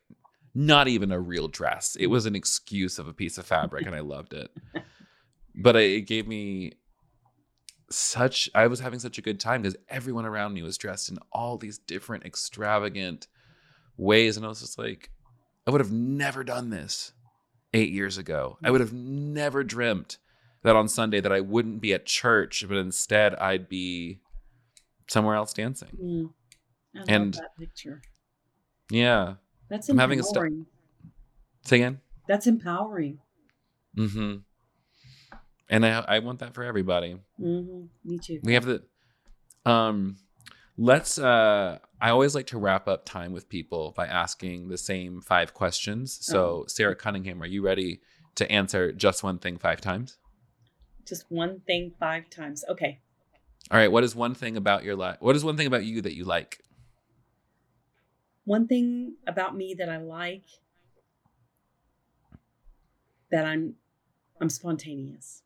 not 0.54 0.88
even 0.88 1.12
a 1.12 1.20
real 1.20 1.48
dress. 1.48 1.96
It 2.00 2.08
was 2.08 2.26
an 2.26 2.36
excuse 2.36 3.00
of 3.00 3.08
a 3.08 3.14
piece 3.14 3.38
of 3.38 3.46
fabric, 3.46 3.86
and 3.86 3.96
I 3.96 4.02
loved 4.02 4.34
it. 4.34 4.52
But 5.62 5.76
it 5.76 6.08
gave 6.08 6.26
me 6.26 6.74
such. 7.90 8.50
I 8.56 8.68
was 8.68 8.80
having 8.80 9.00
such 9.00 9.18
a 9.18 9.22
good 9.22 9.42
time 9.42 9.62
because 9.62 9.76
everyone 9.90 10.26
around 10.26 10.54
me 10.54 10.62
was 10.62 10.78
dressed 10.78 11.10
in 11.10 11.18
all 11.34 11.58
these 11.58 11.78
different 11.80 12.24
extravagant 12.24 13.28
ways, 13.98 14.38
and 14.38 14.46
I 14.46 14.50
was 14.50 14.62
just 14.62 14.78
like, 14.78 15.10
I 15.68 15.72
would 15.72 15.82
have 15.82 15.92
never 15.92 16.46
done 16.46 16.70
this 16.70 17.12
eight 17.74 17.92
years 17.92 18.18
ago. 18.18 18.58
I 18.64 18.72
would 18.72 18.80
have 18.80 18.94
never 18.94 19.64
dreamt 19.64 20.18
that 20.64 20.78
on 20.78 20.88
Sunday 20.88 21.20
that 21.20 21.32
I 21.32 21.42
wouldn't 21.42 21.82
be 21.82 21.94
at 21.94 22.06
church, 22.06 22.64
but 22.66 22.78
instead 22.78 23.36
I'd 23.36 23.68
be 23.68 24.22
somewhere 25.08 25.36
else 25.36 25.52
dancing. 25.52 25.98
Mm. 26.02 26.30
And 27.08 27.34
that 27.36 27.58
picture. 27.58 28.02
Yeah. 28.90 29.36
That's 29.70 29.90
empowering. 29.90 30.04
I'm 30.04 30.10
having 30.10 30.20
a 30.20 30.24
st- 30.24 30.68
Say 31.64 31.76
again. 31.78 32.00
That's 32.28 32.48
empowering. 32.48 33.20
Mm-hmm. 33.98 34.38
And 35.70 35.86
I 35.86 36.04
I 36.08 36.20
want 36.20 36.40
that 36.40 36.54
for 36.54 36.64
everybody. 36.64 37.18
Mm-hmm. 37.40 37.86
Me 38.04 38.20
too. 38.20 38.40
We 38.44 38.54
have 38.54 38.66
the 38.66 38.84
um 39.66 40.18
let's 40.78 41.20
uh 41.20 41.80
I 42.02 42.10
always 42.10 42.34
like 42.34 42.48
to 42.48 42.58
wrap 42.58 42.88
up 42.88 43.06
time 43.06 43.34
with 43.34 43.50
people 43.50 43.94
by 43.96 44.08
asking 44.08 44.70
the 44.70 44.78
same 44.78 45.22
five 45.22 45.54
questions. 45.54 46.18
So 46.22 46.64
oh. 46.64 46.66
Sara 46.68 46.96
Cunningham, 46.96 47.44
are 47.44 47.48
you 47.48 47.62
ready 47.62 48.02
to 48.36 48.50
answer 48.52 48.92
just 48.92 49.22
one 49.22 49.38
thing 49.38 49.58
five 49.58 49.82
times? 49.82 50.18
Just 51.06 51.26
one 51.30 51.62
thing 51.68 51.92
five 52.00 52.30
times. 52.30 52.64
Okay. 52.70 53.00
All 53.70 53.78
right. 53.78 53.92
What 53.92 54.04
is 54.04 54.16
one 54.16 54.34
thing 54.34 54.58
about 54.58 54.84
your 54.84 54.96
life? 54.96 55.18
What 55.20 55.36
is 55.36 55.44
one 55.44 55.58
thing 55.58 55.68
about 55.68 55.84
you 55.84 56.02
that 56.02 56.16
you 56.16 56.24
like? 56.24 56.60
One 58.50 58.66
thing 58.66 59.14
about 59.28 59.56
me 59.56 59.76
that 59.76 59.90
I 59.90 59.98
like 59.98 60.42
that 63.30 63.46
I'm 63.46 63.76
I'm 64.42 64.50
spontaneous. 64.50 65.44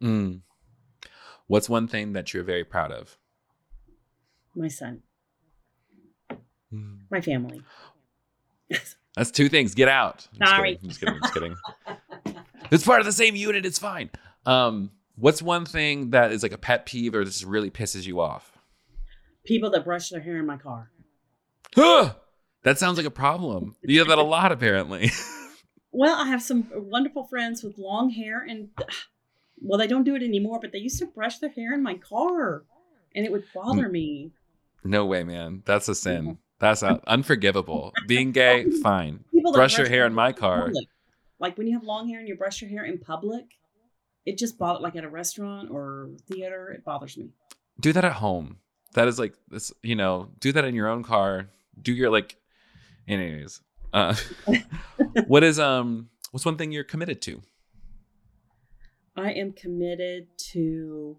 Mm. 0.00 0.42
What's 1.48 1.68
one 1.68 1.88
thing 1.88 2.12
that 2.12 2.32
you're 2.32 2.44
very 2.44 2.62
proud 2.62 2.92
of? 2.92 3.18
My 4.54 4.68
son. 4.68 5.02
Mm. 6.72 7.00
My 7.10 7.20
family. 7.20 7.60
That's 9.16 9.32
two 9.32 9.48
things. 9.48 9.74
Get 9.74 9.88
out. 9.88 10.28
I'm 10.40 10.46
Sorry. 10.46 10.78
Just 10.84 11.00
kidding. 11.00 11.14
I'm 11.14 11.22
just 11.22 11.34
kidding. 11.34 11.56
I'm 11.56 11.56
just 11.90 12.24
kidding. 12.24 12.42
it's 12.70 12.84
part 12.84 13.00
of 13.00 13.06
the 13.06 13.12
same 13.12 13.34
unit. 13.34 13.66
It's 13.66 13.80
fine. 13.80 14.10
Um, 14.46 14.92
what's 15.16 15.42
one 15.42 15.66
thing 15.66 16.10
that 16.10 16.30
is 16.30 16.44
like 16.44 16.52
a 16.52 16.58
pet 16.58 16.86
peeve 16.86 17.16
or 17.16 17.24
just 17.24 17.42
really 17.42 17.70
pisses 17.72 18.06
you 18.06 18.20
off? 18.20 18.58
People 19.44 19.70
that 19.70 19.84
brush 19.84 20.10
their 20.10 20.20
hair 20.20 20.38
in 20.38 20.46
my 20.46 20.56
car. 20.56 20.92
That 21.74 22.78
sounds 22.78 22.96
like 22.96 23.06
a 23.06 23.10
problem. 23.10 23.76
You 23.82 24.00
have 24.00 24.08
that 24.08 24.18
a 24.18 24.22
lot, 24.22 24.52
apparently. 24.52 25.10
well, 25.92 26.16
I 26.16 26.28
have 26.28 26.42
some 26.42 26.66
wonderful 26.74 27.24
friends 27.24 27.62
with 27.62 27.78
long 27.78 28.10
hair, 28.10 28.44
and 28.46 28.70
well, 29.60 29.78
they 29.78 29.86
don't 29.86 30.04
do 30.04 30.14
it 30.14 30.22
anymore, 30.22 30.58
but 30.60 30.72
they 30.72 30.78
used 30.78 30.98
to 30.98 31.06
brush 31.06 31.38
their 31.38 31.50
hair 31.50 31.74
in 31.74 31.82
my 31.82 31.94
car, 31.94 32.64
and 33.14 33.24
it 33.24 33.32
would 33.32 33.44
bother 33.54 33.88
mm. 33.88 33.92
me. 33.92 34.30
No 34.82 35.06
way, 35.06 35.24
man. 35.24 35.62
That's 35.64 35.88
a 35.88 35.94
sin. 35.94 36.38
That's 36.58 36.82
unforgivable. 36.82 37.92
Being 38.06 38.32
gay, 38.32 38.70
fine. 38.82 39.24
Brush, 39.32 39.54
brush 39.54 39.78
your 39.78 39.88
hair 39.88 40.06
in 40.06 40.14
my 40.14 40.32
car. 40.32 40.72
Like 41.38 41.58
when 41.58 41.66
you 41.66 41.74
have 41.74 41.82
long 41.82 42.08
hair 42.08 42.20
and 42.20 42.28
you 42.28 42.36
brush 42.36 42.62
your 42.62 42.70
hair 42.70 42.84
in 42.84 42.98
public, 42.98 43.44
it 44.24 44.38
just 44.38 44.58
bothers. 44.58 44.82
Like 44.82 44.96
at 44.96 45.04
a 45.04 45.08
restaurant 45.08 45.70
or 45.70 46.10
theater, 46.30 46.70
it 46.70 46.84
bothers 46.84 47.16
me. 47.16 47.30
Do 47.80 47.92
that 47.92 48.04
at 48.04 48.12
home. 48.12 48.58
That 48.92 49.08
is 49.08 49.18
like 49.18 49.34
this. 49.48 49.72
You 49.82 49.96
know, 49.96 50.30
do 50.38 50.52
that 50.52 50.64
in 50.64 50.74
your 50.74 50.88
own 50.88 51.02
car 51.02 51.48
do 51.80 51.92
your 51.92 52.10
like 52.10 52.36
anyways 53.06 53.60
uh 53.92 54.14
what 55.26 55.44
is 55.44 55.58
um 55.58 56.08
what's 56.30 56.44
one 56.44 56.56
thing 56.56 56.72
you're 56.72 56.84
committed 56.84 57.22
to? 57.22 57.42
I 59.16 59.30
am 59.30 59.52
committed 59.52 60.26
to 60.52 61.18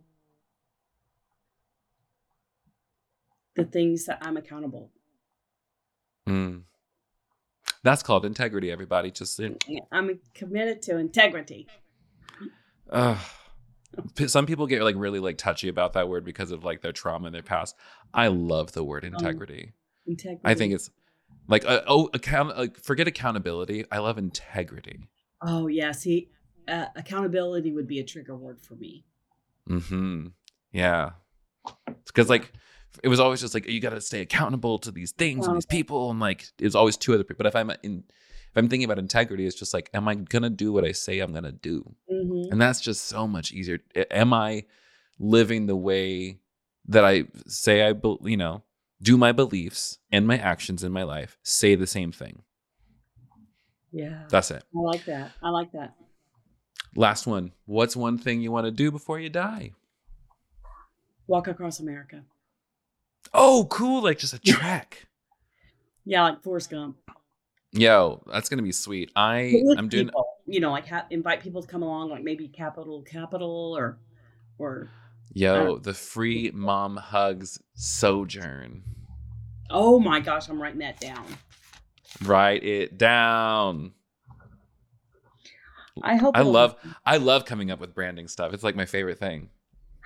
the 3.56 3.64
things 3.64 4.06
that 4.06 4.18
i'm 4.22 4.36
accountable. 4.36 4.92
Mm. 6.28 6.64
that's 7.84 8.04
called 8.04 8.26
integrity 8.26 8.72
everybody 8.72 9.12
just 9.12 9.40
i'm 9.92 10.20
committed 10.34 10.82
to 10.82 10.98
integrity. 10.98 11.68
Uh, 12.90 13.18
some 14.28 14.46
people 14.46 14.68
get 14.68 14.82
like 14.82 14.96
really 14.98 15.20
like 15.20 15.38
touchy 15.38 15.70
about 15.70 15.94
that 15.94 16.10
word 16.10 16.26
because 16.26 16.52
of 16.52 16.64
like 16.64 16.82
their 16.82 16.92
trauma 16.92 17.28
in 17.28 17.34
their 17.34 17.42
past. 17.42 17.76
I 18.14 18.28
love 18.28 18.74
the 18.74 18.84
word 18.84 19.06
um, 19.06 19.14
integrity. 19.14 19.64
um, 19.64 19.74
Integrity. 20.08 20.42
I 20.44 20.54
think 20.54 20.74
it's 20.74 20.90
like 21.48 21.66
uh, 21.66 21.82
oh 21.88 22.10
account 22.14 22.58
like 22.58 22.78
forget 22.78 23.08
accountability. 23.08 23.86
I 23.92 24.00
love 24.00 24.18
integrity. 24.18 25.00
Oh 25.42 25.68
yeah, 25.68 25.92
see, 25.92 26.30
uh, 26.68 26.86
accountability 26.96 27.72
would 27.72 27.88
be 27.88 28.00
a 28.00 28.04
trigger 28.04 28.36
word 28.36 28.62
for 28.62 28.76
me. 28.76 29.06
Hmm. 29.68 30.28
Yeah. 30.72 31.12
Because 32.06 32.30
like 32.30 32.52
it 33.04 33.08
was 33.08 33.20
always 33.20 33.42
just 33.42 33.54
like 33.54 33.68
you 33.68 33.80
got 33.80 33.92
to 33.92 34.02
stay 34.02 34.22
accountable 34.22 34.80
to 34.80 34.92
these 34.92 35.12
things 35.12 35.48
and 35.48 35.56
these 35.56 35.66
people, 35.66 36.12
and 36.12 36.20
like 36.20 36.46
it's 36.60 36.76
always 36.76 36.98
two 36.98 37.14
other 37.14 37.24
people. 37.24 37.38
But 37.38 37.48
if 37.48 37.56
I'm 37.56 37.72
in, 37.84 38.04
if 38.08 38.58
I'm 38.58 38.70
thinking 38.70 38.86
about 38.86 39.00
integrity, 39.00 39.46
it's 39.46 39.56
just 39.56 39.74
like, 39.74 39.90
am 39.94 40.08
I 40.08 40.16
gonna 40.16 40.50
do 40.50 40.72
what 40.72 40.86
I 40.86 40.92
say 40.92 41.20
I'm 41.20 41.34
gonna 41.34 41.52
do? 41.52 41.96
Mm-hmm. 42.12 42.52
And 42.52 42.62
that's 42.62 42.80
just 42.80 43.06
so 43.06 43.28
much 43.28 43.52
easier. 43.52 43.80
Am 44.12 44.34
I 44.34 44.66
living 45.20 45.66
the 45.66 45.76
way 45.76 46.40
that 46.88 47.04
I 47.04 47.26
say 47.48 47.86
I, 47.88 47.94
you 48.24 48.38
know, 48.38 48.64
do 49.02 49.18
my 49.18 49.32
beliefs 49.32 50.00
and 50.12 50.28
my 50.28 50.38
actions 50.38 50.84
in 50.84 50.92
my 50.92 51.04
life 51.04 51.38
say 51.44 51.76
the 51.76 51.88
same 51.88 52.12
thing? 52.12 52.42
Yeah. 53.92 54.24
That's 54.30 54.52
it. 54.52 54.64
I 54.76 54.80
like 54.80 55.06
that. 55.06 55.32
I 55.42 55.50
like 55.50 55.72
that. 55.72 55.96
Last 56.96 57.28
one. 57.28 57.52
What's 57.66 57.96
one 57.96 58.18
thing 58.18 58.42
you 58.42 58.52
want 58.52 58.66
to 58.66 58.72
do 58.72 58.92
before 58.92 59.20
you 59.20 59.30
die? 59.30 59.72
Walk 61.28 61.48
across 61.48 61.80
America. 61.80 62.24
Oh, 63.34 63.68
cool. 63.70 64.04
Like 64.04 64.20
just 64.20 64.34
a 64.34 64.40
trek. 64.40 65.08
yeah, 66.06 66.24
like 66.24 66.44
Forrest 66.44 66.70
Gump. 66.70 66.98
Yo, 67.72 68.24
that's 68.32 68.48
gonna 68.48 68.62
be 68.62 68.72
sweet. 68.72 69.12
I 69.18 69.62
I'm 69.78 69.90
doing 69.90 70.06
people, 70.06 70.26
you 70.46 70.62
know 70.62 70.72
like 70.72 70.88
ha- 70.88 71.08
invite 71.10 71.42
people 71.42 71.62
to 71.62 71.68
come 71.68 71.84
along, 71.84 72.10
like 72.10 72.24
maybe 72.24 72.48
Capital 72.48 73.02
Capital 73.02 73.76
or 73.78 73.98
or 74.58 74.90
Yo, 75.36 75.78
the 75.78 75.94
free 75.94 76.50
mom 76.54 76.96
hugs 76.96 77.60
sojourn. 77.74 78.82
Oh 79.70 80.00
my 80.00 80.22
gosh, 80.22 80.48
I'm 80.48 80.62
writing 80.62 80.80
that 80.80 81.02
down. 81.02 81.26
Write 82.24 82.64
it 82.64 82.98
down. 82.98 83.92
I 86.02 86.16
hope. 86.16 86.38
I 86.38 86.42
love. 86.42 86.78
I 87.06 87.18
love 87.18 87.44
coming 87.44 87.70
up 87.70 87.82
with 87.82 87.94
branding 87.94 88.30
stuff. 88.30 88.54
It's 88.54 88.64
like 88.64 88.78
my 88.78 88.86
favorite 88.86 89.20
thing. 89.20 89.50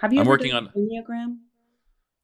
Have 0.02 0.12
you? 0.12 0.22
I'm 0.22 0.26
working 0.26 0.52
on 0.52 0.72
Enneagram. 0.76 1.38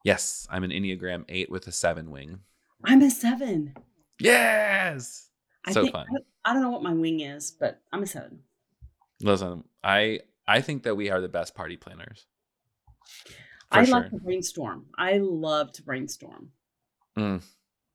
Yes, 0.04 0.48
I'm 0.50 0.64
an 0.64 0.72
Enneagram 0.72 1.26
eight 1.30 1.52
with 1.52 1.68
a 1.68 1.72
seven 1.72 2.10
wing. 2.10 2.40
I'm 2.84 3.04
a 3.04 3.12
seven. 3.12 3.76
Yes. 4.20 5.30
I 5.68 5.74
so 5.74 5.84
think, 5.84 5.94
fun. 5.94 6.08
I, 6.44 6.50
I 6.50 6.54
don't 6.54 6.64
know 6.64 6.72
what 6.72 6.82
my 6.82 6.94
wing 6.94 7.20
is, 7.20 7.52
but 7.52 7.82
I'm 7.94 8.02
a 8.02 8.08
seven. 8.08 8.40
Listen, 9.22 9.64
I 9.84 10.22
I 10.48 10.62
think 10.62 10.84
that 10.84 10.96
we 10.96 11.12
are 11.12 11.22
the 11.22 11.30
best 11.30 11.54
party 11.54 11.78
planners. 11.78 12.26
I 13.72 13.84
sure. 13.84 13.96
love 13.96 14.10
to 14.12 14.18
brainstorm. 14.18 14.86
I 14.98 15.18
love 15.18 15.72
to 15.74 15.84
brainstorm. 15.84 16.50
Mm. 17.18 17.42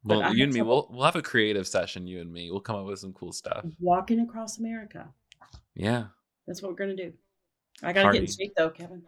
Well, 0.03 0.35
you 0.35 0.45
and 0.45 0.53
me, 0.53 0.63
we'll 0.63 0.89
we'll 0.91 1.05
have 1.05 1.17
a 1.17 1.23
creative 1.23 1.69
session. 1.69 2.07
You 2.07 2.21
and 2.21 2.33
me, 2.33 2.51
we'll 2.51 2.61
come 2.61 2.77
up 2.77 2.87
with 2.87 2.99
some 2.99 3.13
cool 3.13 3.33
stuff. 3.33 3.65
Walking 3.79 4.21
across 4.21 4.59
America. 4.59 5.09
Yeah, 5.75 6.05
that's 6.47 6.63
what 6.63 6.71
we're 6.71 6.79
gonna 6.79 6.97
do. 6.97 7.13
I 7.83 7.93
gotta 7.93 8.07
Party. 8.07 8.19
get 8.21 8.29
in 8.29 8.35
shape 8.35 8.53
though, 8.57 8.71
Kevin. 8.71 9.03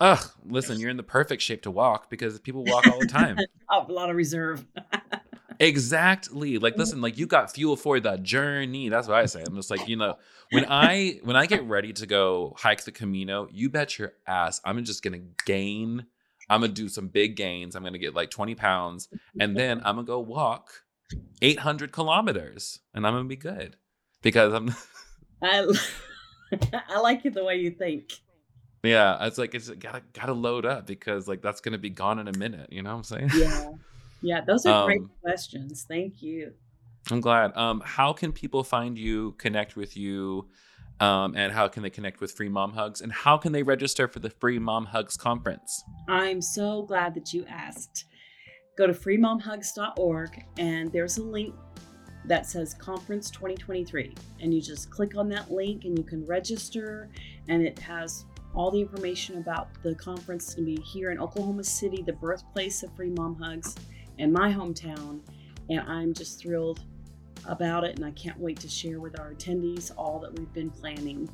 Ugh, 0.00 0.30
listen, 0.46 0.80
you're 0.80 0.90
in 0.90 0.96
the 0.96 1.02
perfect 1.02 1.42
shape 1.42 1.62
to 1.62 1.70
walk 1.70 2.08
because 2.08 2.38
people 2.40 2.64
walk 2.64 2.86
all 2.86 2.98
the 2.98 3.06
time. 3.06 3.38
a 3.70 3.92
lot 3.92 4.10
of 4.10 4.16
reserve. 4.16 4.64
exactly. 5.60 6.58
Like, 6.58 6.72
mm-hmm. 6.72 6.80
listen, 6.80 7.00
like 7.00 7.18
you 7.18 7.26
got 7.26 7.52
fuel 7.52 7.76
for 7.76 8.00
the 8.00 8.16
journey. 8.16 8.88
That's 8.88 9.06
what 9.06 9.16
I 9.16 9.26
say. 9.26 9.42
I'm 9.46 9.54
just 9.54 9.70
like, 9.70 9.86
you 9.86 9.96
know, 9.96 10.16
when 10.50 10.66
I 10.68 11.20
when 11.22 11.36
I 11.36 11.46
get 11.46 11.64
ready 11.64 11.92
to 11.92 12.06
go 12.06 12.54
hike 12.56 12.84
the 12.84 12.92
Camino, 12.92 13.46
you 13.52 13.70
bet 13.70 13.98
your 13.98 14.14
ass 14.26 14.60
I'm 14.64 14.84
just 14.84 15.02
gonna 15.02 15.20
gain. 15.46 16.06
I'm 16.48 16.62
gonna 16.62 16.72
do 16.72 16.88
some 16.88 17.06
big 17.06 17.36
gains. 17.36 17.76
I'm 17.76 17.84
gonna 17.84 17.98
get 17.98 18.14
like 18.14 18.30
20 18.30 18.56
pounds, 18.56 19.08
and 19.38 19.56
then 19.56 19.78
I'm 19.84 19.94
gonna 19.94 20.06
go 20.06 20.18
walk 20.18 20.72
800 21.42 21.92
kilometers, 21.92 22.80
and 22.94 23.06
I'm 23.06 23.14
gonna 23.14 23.28
be 23.28 23.36
good 23.36 23.76
because 24.22 24.52
I'm. 24.52 24.74
I, 25.42 25.66
I 26.88 26.98
like 26.98 27.24
it 27.24 27.34
the 27.34 27.44
way 27.44 27.56
you 27.56 27.70
think. 27.70 28.10
Yeah, 28.82 29.26
it's 29.26 29.38
like 29.38 29.54
it's 29.54 29.68
gotta 29.68 30.02
gotta 30.12 30.32
load 30.32 30.64
up 30.64 30.86
because 30.86 31.28
like 31.28 31.42
that's 31.42 31.60
gonna 31.60 31.78
be 31.78 31.90
gone 31.90 32.18
in 32.18 32.28
a 32.28 32.36
minute. 32.36 32.72
You 32.72 32.82
know 32.82 32.90
what 32.90 32.96
I'm 32.96 33.04
saying? 33.04 33.30
Yeah, 33.34 33.70
yeah. 34.22 34.40
Those 34.40 34.66
are 34.66 34.82
um, 34.82 34.86
great 34.86 35.02
questions. 35.22 35.84
Thank 35.88 36.22
you. 36.22 36.52
I'm 37.10 37.20
glad. 37.20 37.56
Um, 37.56 37.82
how 37.84 38.12
can 38.12 38.32
people 38.32 38.62
find 38.62 38.98
you, 38.98 39.32
connect 39.32 39.76
with 39.76 39.96
you, 39.96 40.48
um, 41.00 41.34
and 41.34 41.52
how 41.52 41.66
can 41.66 41.82
they 41.82 41.90
connect 41.90 42.20
with 42.20 42.32
Free 42.32 42.48
Mom 42.48 42.72
Hugs, 42.72 43.00
and 43.00 43.10
how 43.10 43.38
can 43.38 43.52
they 43.52 43.62
register 43.62 44.06
for 44.06 44.18
the 44.18 44.30
Free 44.30 44.58
Mom 44.58 44.84
Hugs 44.84 45.16
conference? 45.16 45.82
I'm 46.08 46.42
so 46.42 46.82
glad 46.82 47.14
that 47.14 47.32
you 47.32 47.44
asked. 47.48 48.04
Go 48.76 48.86
to 48.86 48.92
freemomhugs.org, 48.92 50.44
and 50.58 50.92
there's 50.92 51.18
a 51.18 51.22
link 51.22 51.54
that 52.26 52.46
says 52.46 52.74
Conference 52.74 53.30
2023, 53.30 54.14
and 54.40 54.52
you 54.52 54.60
just 54.60 54.90
click 54.90 55.16
on 55.16 55.28
that 55.30 55.50
link, 55.50 55.84
and 55.84 55.96
you 55.96 56.04
can 56.04 56.24
register, 56.26 57.08
and 57.48 57.62
it 57.62 57.78
has 57.78 58.26
all 58.54 58.70
the 58.70 58.80
information 58.80 59.38
about 59.38 59.68
the 59.82 59.94
conference 59.94 60.46
It's 60.46 60.54
going 60.56 60.74
to 60.74 60.80
be 60.80 60.82
here 60.82 61.10
in 61.10 61.18
Oklahoma 61.18 61.64
City, 61.64 62.02
the 62.02 62.12
birthplace 62.12 62.82
of 62.82 62.94
Free 62.94 63.10
Mom 63.10 63.36
Hugs, 63.36 63.74
and 64.20 64.32
my 64.32 64.52
hometown. 64.52 65.20
And 65.68 65.80
I'm 65.80 66.12
just 66.12 66.40
thrilled 66.40 66.80
about 67.46 67.84
it, 67.84 67.96
and 67.96 68.04
I 68.04 68.10
can't 68.10 68.38
wait 68.38 68.58
to 68.60 68.68
share 68.68 69.00
with 69.00 69.18
our 69.20 69.32
attendees 69.32 69.92
all 69.96 70.18
that 70.18 70.36
we've 70.36 70.52
been 70.52 70.70
planning. 70.70 71.28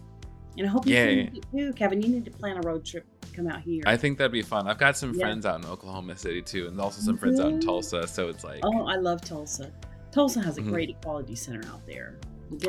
And 0.59 0.66
I 0.66 0.70
hope 0.70 0.87
you 0.87 0.95
yeah, 0.95 1.07
can 1.07 1.41
too, 1.55 1.72
Kevin. 1.72 2.03
You 2.03 2.09
need 2.09 2.24
to 2.24 2.30
plan 2.30 2.57
a 2.59 2.61
road 2.61 2.84
trip 2.84 3.05
to 3.22 3.28
come 3.32 3.47
out 3.47 3.61
here. 3.61 3.82
I 3.87 3.97
think 3.97 4.18
that'd 4.18 4.32
be 4.32 4.43
fun. 4.43 4.68
I've 4.68 4.78
got 4.78 4.97
some 4.97 5.14
yeah. 5.14 5.20
friends 5.20 5.45
out 5.47 5.62
in 5.62 5.66
Oklahoma 5.66 6.16
City 6.16 6.43
too, 6.43 6.68
and 6.68 6.80
also 6.80 7.01
some 7.01 7.18
friends 7.18 7.41
out 7.41 7.53
in 7.53 7.61
Tulsa. 7.61 8.07
So 8.07 8.28
it's 8.28 8.45
like, 8.45 8.61
oh, 8.62 8.87
I 8.87 8.97
love 8.97 9.20
Tulsa. 9.22 9.72
Tulsa 10.12 10.41
has 10.41 10.57
a 10.57 10.61
mm-hmm. 10.61 10.70
great 10.70 10.91
equality 10.91 11.34
center 11.34 11.66
out 11.68 11.87
there. 11.87 12.18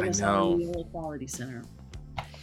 I 0.02 0.10
know. 0.10 0.60
Equality 0.60 1.28
Center. 1.28 1.64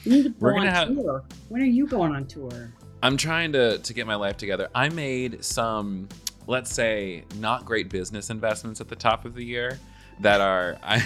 You 0.04 0.12
need 0.12 0.22
to 0.22 0.28
go 0.30 0.36
We're 0.38 0.54
gonna 0.54 0.68
on 0.68 0.74
have... 0.74 0.88
tour. 0.94 1.24
When 1.48 1.62
are 1.62 1.66
you 1.66 1.86
going 1.86 2.14
on 2.14 2.26
tour? 2.26 2.72
I'm 3.02 3.16
trying 3.16 3.52
to 3.52 3.78
to 3.78 3.92
get 3.92 4.06
my 4.06 4.14
life 4.14 4.36
together. 4.38 4.68
I 4.74 4.88
made 4.88 5.44
some, 5.44 6.08
let's 6.47 6.72
say, 6.72 7.24
not 7.36 7.64
great 7.64 7.88
business 7.88 8.30
investments 8.30 8.80
at 8.80 8.88
the 8.88 8.97
top 8.97 9.24
of 9.24 9.34
the 9.34 9.45
year 9.45 9.78
that 10.20 10.40
are. 10.40 10.78
I, 10.82 10.99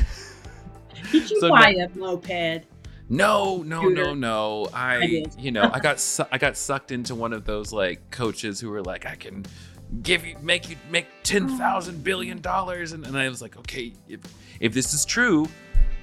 Did 1.13 1.31
you 1.31 1.41
so 1.41 1.51
buy 1.51 1.71
a 1.71 1.89
moped? 1.97 2.65
No, 3.09 3.63
no, 3.63 3.83
no, 3.83 4.15
no. 4.15 4.69
I, 4.73 4.97
I 4.97 5.25
you 5.39 5.51
know, 5.51 5.71
I 5.73 5.79
got 5.79 5.99
su- 5.99 6.27
I 6.31 6.39
got 6.39 6.57
sucked 6.57 6.93
into 6.93 7.15
one 7.15 7.33
of 7.33 7.45
those 7.45 7.73
like 7.73 8.11
coaches 8.11 8.61
who 8.61 8.71
were 8.71 8.83
like, 8.83 9.07
I 9.07 9.15
can 9.15 9.47
give 10.03 10.27
you 10.27 10.37
make 10.43 10.69
you 10.69 10.77
make 10.91 11.07
ten 11.23 11.51
oh. 11.51 11.57
thousand 11.59 12.05
billion 12.05 12.41
dollars, 12.41 12.93
and, 12.93 13.07
and 13.07 13.17
I 13.17 13.29
was 13.29 13.41
like, 13.41 13.57
okay, 13.59 13.95
if 14.09 14.21
if 14.61 14.75
this 14.75 14.93
is 14.93 15.07
true, 15.07 15.49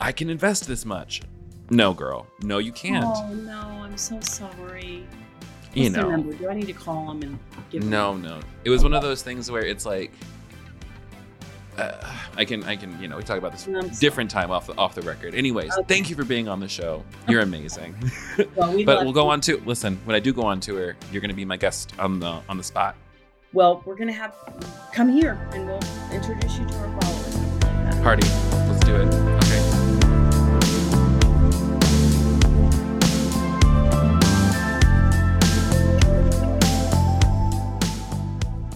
I 0.02 0.12
can 0.12 0.30
invest 0.30 0.68
this 0.68 0.86
much. 0.86 1.22
No, 1.70 1.94
girl. 1.94 2.28
No, 2.42 2.58
you 2.58 2.72
can't. 2.72 3.06
Oh 3.06 3.34
no, 3.34 3.60
I'm 3.60 3.98
so 3.98 4.20
sorry. 4.22 5.06
You 5.76 5.90
know. 5.90 6.10
Number? 6.10 6.34
Do 6.34 6.50
I 6.50 6.54
need 6.54 6.68
to 6.68 6.74
call 6.74 7.12
him 7.12 7.22
and 7.22 7.40
give? 7.70 7.84
No, 7.84 8.14
him? 8.14 8.22
no. 8.22 8.40
It 8.64 8.70
was 8.70 8.82
one 8.82 8.94
of 8.94 9.04
those 9.04 9.22
things 9.22 9.52
where 9.52 9.64
it's 9.64 9.86
like. 9.86 10.12
Uh, 11.78 11.92
I 12.38 12.46
can, 12.46 12.64
I 12.64 12.78
can, 12.78 13.02
you 13.02 13.10
know, 13.10 13.18
we 13.18 13.24
talk 13.24 13.38
about 13.38 13.52
this 13.52 14.00
different 14.00 14.32
time 14.32 14.50
off 14.50 14.68
the 14.68 14.78
off 14.78 14.96
the 14.96 15.02
record. 15.02 15.36
Anyways, 15.36 15.74
okay. 15.74 15.86
thank 15.90 16.10
you 16.10 16.16
for 16.16 16.24
being 16.24 16.48
on 16.48 16.62
the 16.62 16.70
show. 16.70 17.04
You're 17.28 17.42
amazing. 17.42 17.94
well, 18.56 18.74
we 18.74 18.86
but 18.86 19.04
we'll 19.04 19.12
go 19.12 19.28
on 19.28 19.42
to 19.42 19.58
listen. 19.66 20.00
When 20.06 20.16
I 20.16 20.22
do 20.22 20.32
go 20.32 20.44
on 20.44 20.62
tour, 20.62 20.96
you're 21.12 21.20
going 21.20 21.32
to 21.32 21.36
be 21.36 21.44
my 21.44 21.58
guest 21.58 21.92
on 22.00 22.22
the 22.22 22.40
on 22.48 22.56
the 22.56 22.64
spot. 22.64 22.96
Well, 23.52 23.84
we're 23.86 23.96
going 23.96 24.08
to 24.08 24.14
have 24.14 24.34
come 24.94 25.10
here 25.10 25.38
and 25.52 25.66
we'll 25.66 25.80
introduce 26.14 26.58
you 26.58 26.66
to 26.66 26.76
our 26.78 27.02
followers. 27.02 28.02
Party. 28.02 28.28
Let's 28.70 28.86
do 28.86 28.96
it. 28.96 29.14
Okay. 29.44 29.55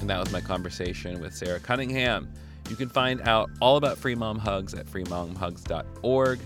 That 0.10 0.20
was 0.20 0.32
my 0.32 0.42
conversation 0.42 1.22
with 1.22 1.36
Sara 1.36 1.60
Cunningham. 1.60 2.32
You 2.68 2.76
can 2.76 2.90
find 2.90 3.22
out 3.22 3.52
all 3.62 3.78
about 3.78 3.96
Free 3.96 4.16
Mom 4.16 4.40
Hugs 4.40 4.74
at 4.74 4.88
freemomhugs.org. 4.88 6.40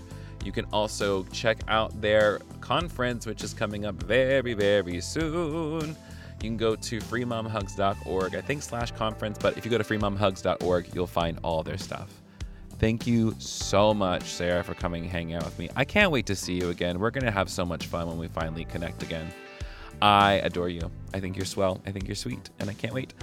You 0.44 0.52
can 0.52 0.66
also 0.66 1.24
check 1.24 1.58
out 1.68 1.98
their 1.98 2.40
conference, 2.60 3.24
which 3.24 3.42
is 3.42 3.54
coming 3.54 3.86
up 3.86 3.94
very, 4.02 4.52
very 4.52 5.00
soon. 5.00 5.88
You 5.88 5.96
can 6.40 6.58
go 6.58 6.76
to 6.76 6.98
freemomhugs.org, 6.98 8.34
I 8.34 8.40
think 8.42 8.62
slash 8.62 8.90
conference, 8.90 9.38
but 9.40 9.56
if 9.56 9.64
you 9.64 9.70
go 9.70 9.78
to 9.78 9.84
freemomhugs.org, 9.84 10.94
you'll 10.94 11.06
find 11.06 11.38
all 11.42 11.62
their 11.62 11.78
stuff. 11.78 12.10
Thank 12.78 13.06
you 13.06 13.34
so 13.38 13.94
much, 13.94 14.24
Sara, 14.24 14.62
for 14.62 14.74
coming 14.74 15.04
hanging 15.04 15.36
out 15.36 15.44
with 15.46 15.58
me. 15.58 15.70
I 15.74 15.86
can't 15.86 16.10
wait 16.10 16.26
to 16.26 16.36
see 16.36 16.52
you 16.52 16.68
again. 16.68 16.98
We're 16.98 17.10
going 17.10 17.24
to 17.24 17.30
have 17.30 17.48
so 17.48 17.64
much 17.64 17.86
fun 17.86 18.08
when 18.08 18.18
we 18.18 18.28
finally 18.28 18.66
connect 18.66 19.02
again. 19.02 19.32
I 20.04 20.34
adore 20.44 20.68
you. 20.68 20.90
I 21.14 21.20
think 21.20 21.34
you're 21.34 21.46
swell. 21.46 21.80
I 21.86 21.90
think 21.90 22.06
you're 22.06 22.14
sweet, 22.14 22.50
and 22.58 22.68
I 22.68 22.74
can't 22.74 22.92
wait. 22.92 23.14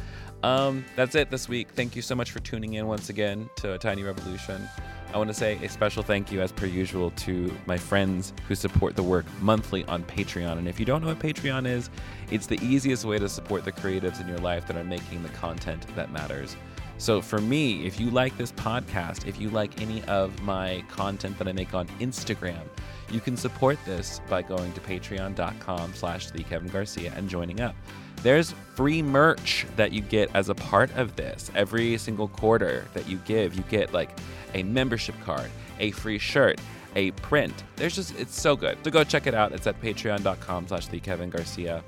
Um, 0.42 0.84
that's 0.96 1.14
it 1.14 1.30
this 1.30 1.48
week. 1.48 1.68
Thank 1.76 1.96
you 1.96 2.02
so 2.02 2.16
much 2.16 2.32
for 2.32 2.40
tuning 2.40 2.74
in 2.74 2.88
once 2.88 3.10
again 3.10 3.48
to 3.58 3.74
a 3.74 3.78
Tiny 3.78 4.02
Revolution. 4.02 4.68
I 5.14 5.18
want 5.20 5.28
to 5.28 5.34
say 5.36 5.64
a 5.64 5.70
special 5.70 6.02
thank 6.02 6.32
you, 6.32 6.42
as 6.42 6.52
per 6.52 6.66
usual, 6.66 7.12
to 7.18 7.56
my 7.68 7.78
friends 7.78 8.34
who 8.48 8.56
support 8.56 8.96
the 8.96 9.04
work 9.04 9.28
monthly 9.42 9.86
on 9.86 10.04
Patreon. 10.06 10.58
And 10.58 10.68
if 10.68 10.80
you 10.80 10.86
don't 10.88 11.02
know 11.04 11.10
what 11.10 11.20
Patreon 11.20 11.68
is, 11.68 11.92
it's 12.32 12.48
the 12.48 12.60
easiest 12.66 13.06
way 13.06 13.20
to 13.20 13.30
support 13.30 13.64
the 13.64 13.72
creatives 13.72 14.20
in 14.20 14.28
your 14.28 14.40
life 14.40 14.66
that 14.66 14.76
are 14.76 14.84
making 14.84 15.22
the 15.22 15.30
content 15.30 15.86
that 15.96 16.12
matters. 16.12 16.56
So 17.02 17.20
for 17.20 17.41
me, 17.41 17.84
if 17.84 17.99
you 17.99 18.12
like 18.12 18.38
this 18.38 18.52
podcast, 18.52 19.26
if 19.26 19.41
you 19.41 19.49
like 19.49 19.82
any 19.82 20.04
of 20.04 20.39
my 20.43 20.84
content 20.88 21.36
that 21.39 21.47
I 21.47 21.52
make 21.52 21.74
on 21.74 21.88
Instagram, 21.99 22.62
you 23.10 23.20
can 23.20 23.36
support 23.36 23.80
this 23.86 24.22
by 24.30 24.43
going 24.43 24.72
to 24.74 24.82
patreon.com 24.82 25.95
slash 25.95 26.30
the 26.30 26.43
Kevin 26.43 26.70
Garcia 26.70 27.12
and 27.16 27.28
joining 27.28 27.60
up. 27.60 27.76
There's 28.18 28.52
free 28.76 29.02
merch 29.02 29.66
that 29.78 29.91
you 29.91 30.02
get 30.02 30.30
as 30.36 30.49
a 30.49 30.54
part 30.54 30.95
of 30.95 31.16
this. 31.16 31.49
Every 31.56 31.97
single 31.97 32.28
quarter 32.28 32.86
that 32.93 33.10
you 33.10 33.18
give, 33.26 33.56
you 33.56 33.64
get 33.64 33.91
like 33.93 34.16
a 34.54 34.62
membership 34.62 35.16
card, 35.26 35.49
a 35.80 35.89
free 35.89 36.20
shirt, 36.20 36.62
a 36.95 37.10
print. 37.14 37.64
There's 37.78 37.95
just 37.95 38.16
it's 38.20 38.39
so 38.39 38.56
good. 38.56 38.78
So 38.84 38.91
go 38.91 39.04
check 39.04 39.26
it 39.26 39.34
out. 39.34 39.54
It's 39.54 39.66
at 39.66 39.82
patreon.com 39.82 40.68
slash 40.68 40.86
the 40.86 40.99
Kevin 40.99 41.32
Garcia. 41.32 41.84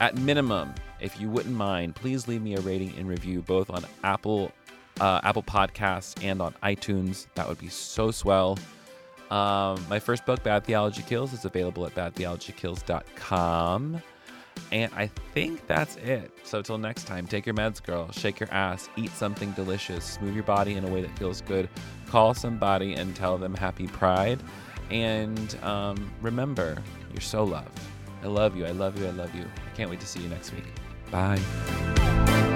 At 0.00 0.18
minimum, 0.18 0.74
if 1.00 1.20
you 1.20 1.28
wouldn't 1.28 1.54
mind, 1.54 1.94
please 1.94 2.28
leave 2.28 2.42
me 2.42 2.54
a 2.54 2.60
rating 2.60 2.94
and 2.96 3.08
review 3.08 3.42
both 3.42 3.70
on 3.70 3.84
Apple 4.04 4.52
uh, 5.00 5.20
Apple 5.22 5.42
Podcasts 5.42 6.22
and 6.22 6.42
on 6.42 6.54
iTunes. 6.62 7.26
That 7.34 7.48
would 7.48 7.58
be 7.58 7.68
so 7.68 8.10
swell. 8.10 8.58
Um, 9.30 9.84
my 9.88 9.98
first 9.98 10.26
book, 10.26 10.42
Bad 10.42 10.64
Theology 10.64 11.02
Kills, 11.02 11.32
is 11.32 11.44
available 11.44 11.86
at 11.86 11.94
badtheologykills.com. 11.94 14.02
And 14.72 14.92
I 14.94 15.06
think 15.32 15.66
that's 15.66 15.96
it. 15.96 16.30
So 16.42 16.62
till 16.62 16.78
next 16.78 17.06
time, 17.06 17.26
take 17.26 17.46
your 17.46 17.54
meds, 17.54 17.82
girl. 17.82 18.10
Shake 18.12 18.40
your 18.40 18.52
ass. 18.52 18.88
Eat 18.96 19.10
something 19.12 19.52
delicious. 19.52 20.20
Move 20.20 20.34
your 20.34 20.44
body 20.44 20.74
in 20.74 20.84
a 20.84 20.88
way 20.88 21.00
that 21.00 21.16
feels 21.18 21.40
good. 21.40 21.68
Call 22.06 22.34
somebody 22.34 22.94
and 22.94 23.16
tell 23.16 23.38
them 23.38 23.54
happy 23.54 23.86
pride. 23.86 24.40
And 24.90 25.56
um, 25.62 26.10
remember, 26.20 26.76
you're 27.12 27.20
so 27.20 27.44
loved. 27.44 27.78
I 28.22 28.26
love 28.26 28.56
you. 28.56 28.66
I 28.66 28.72
love 28.72 29.00
you. 29.00 29.06
I 29.06 29.10
love 29.10 29.34
you. 29.34 29.44
I 29.44 29.76
can't 29.76 29.88
wait 29.88 30.00
to 30.00 30.06
see 30.06 30.20
you 30.20 30.28
next 30.28 30.52
week. 30.52 30.64
Bye. 31.10 32.49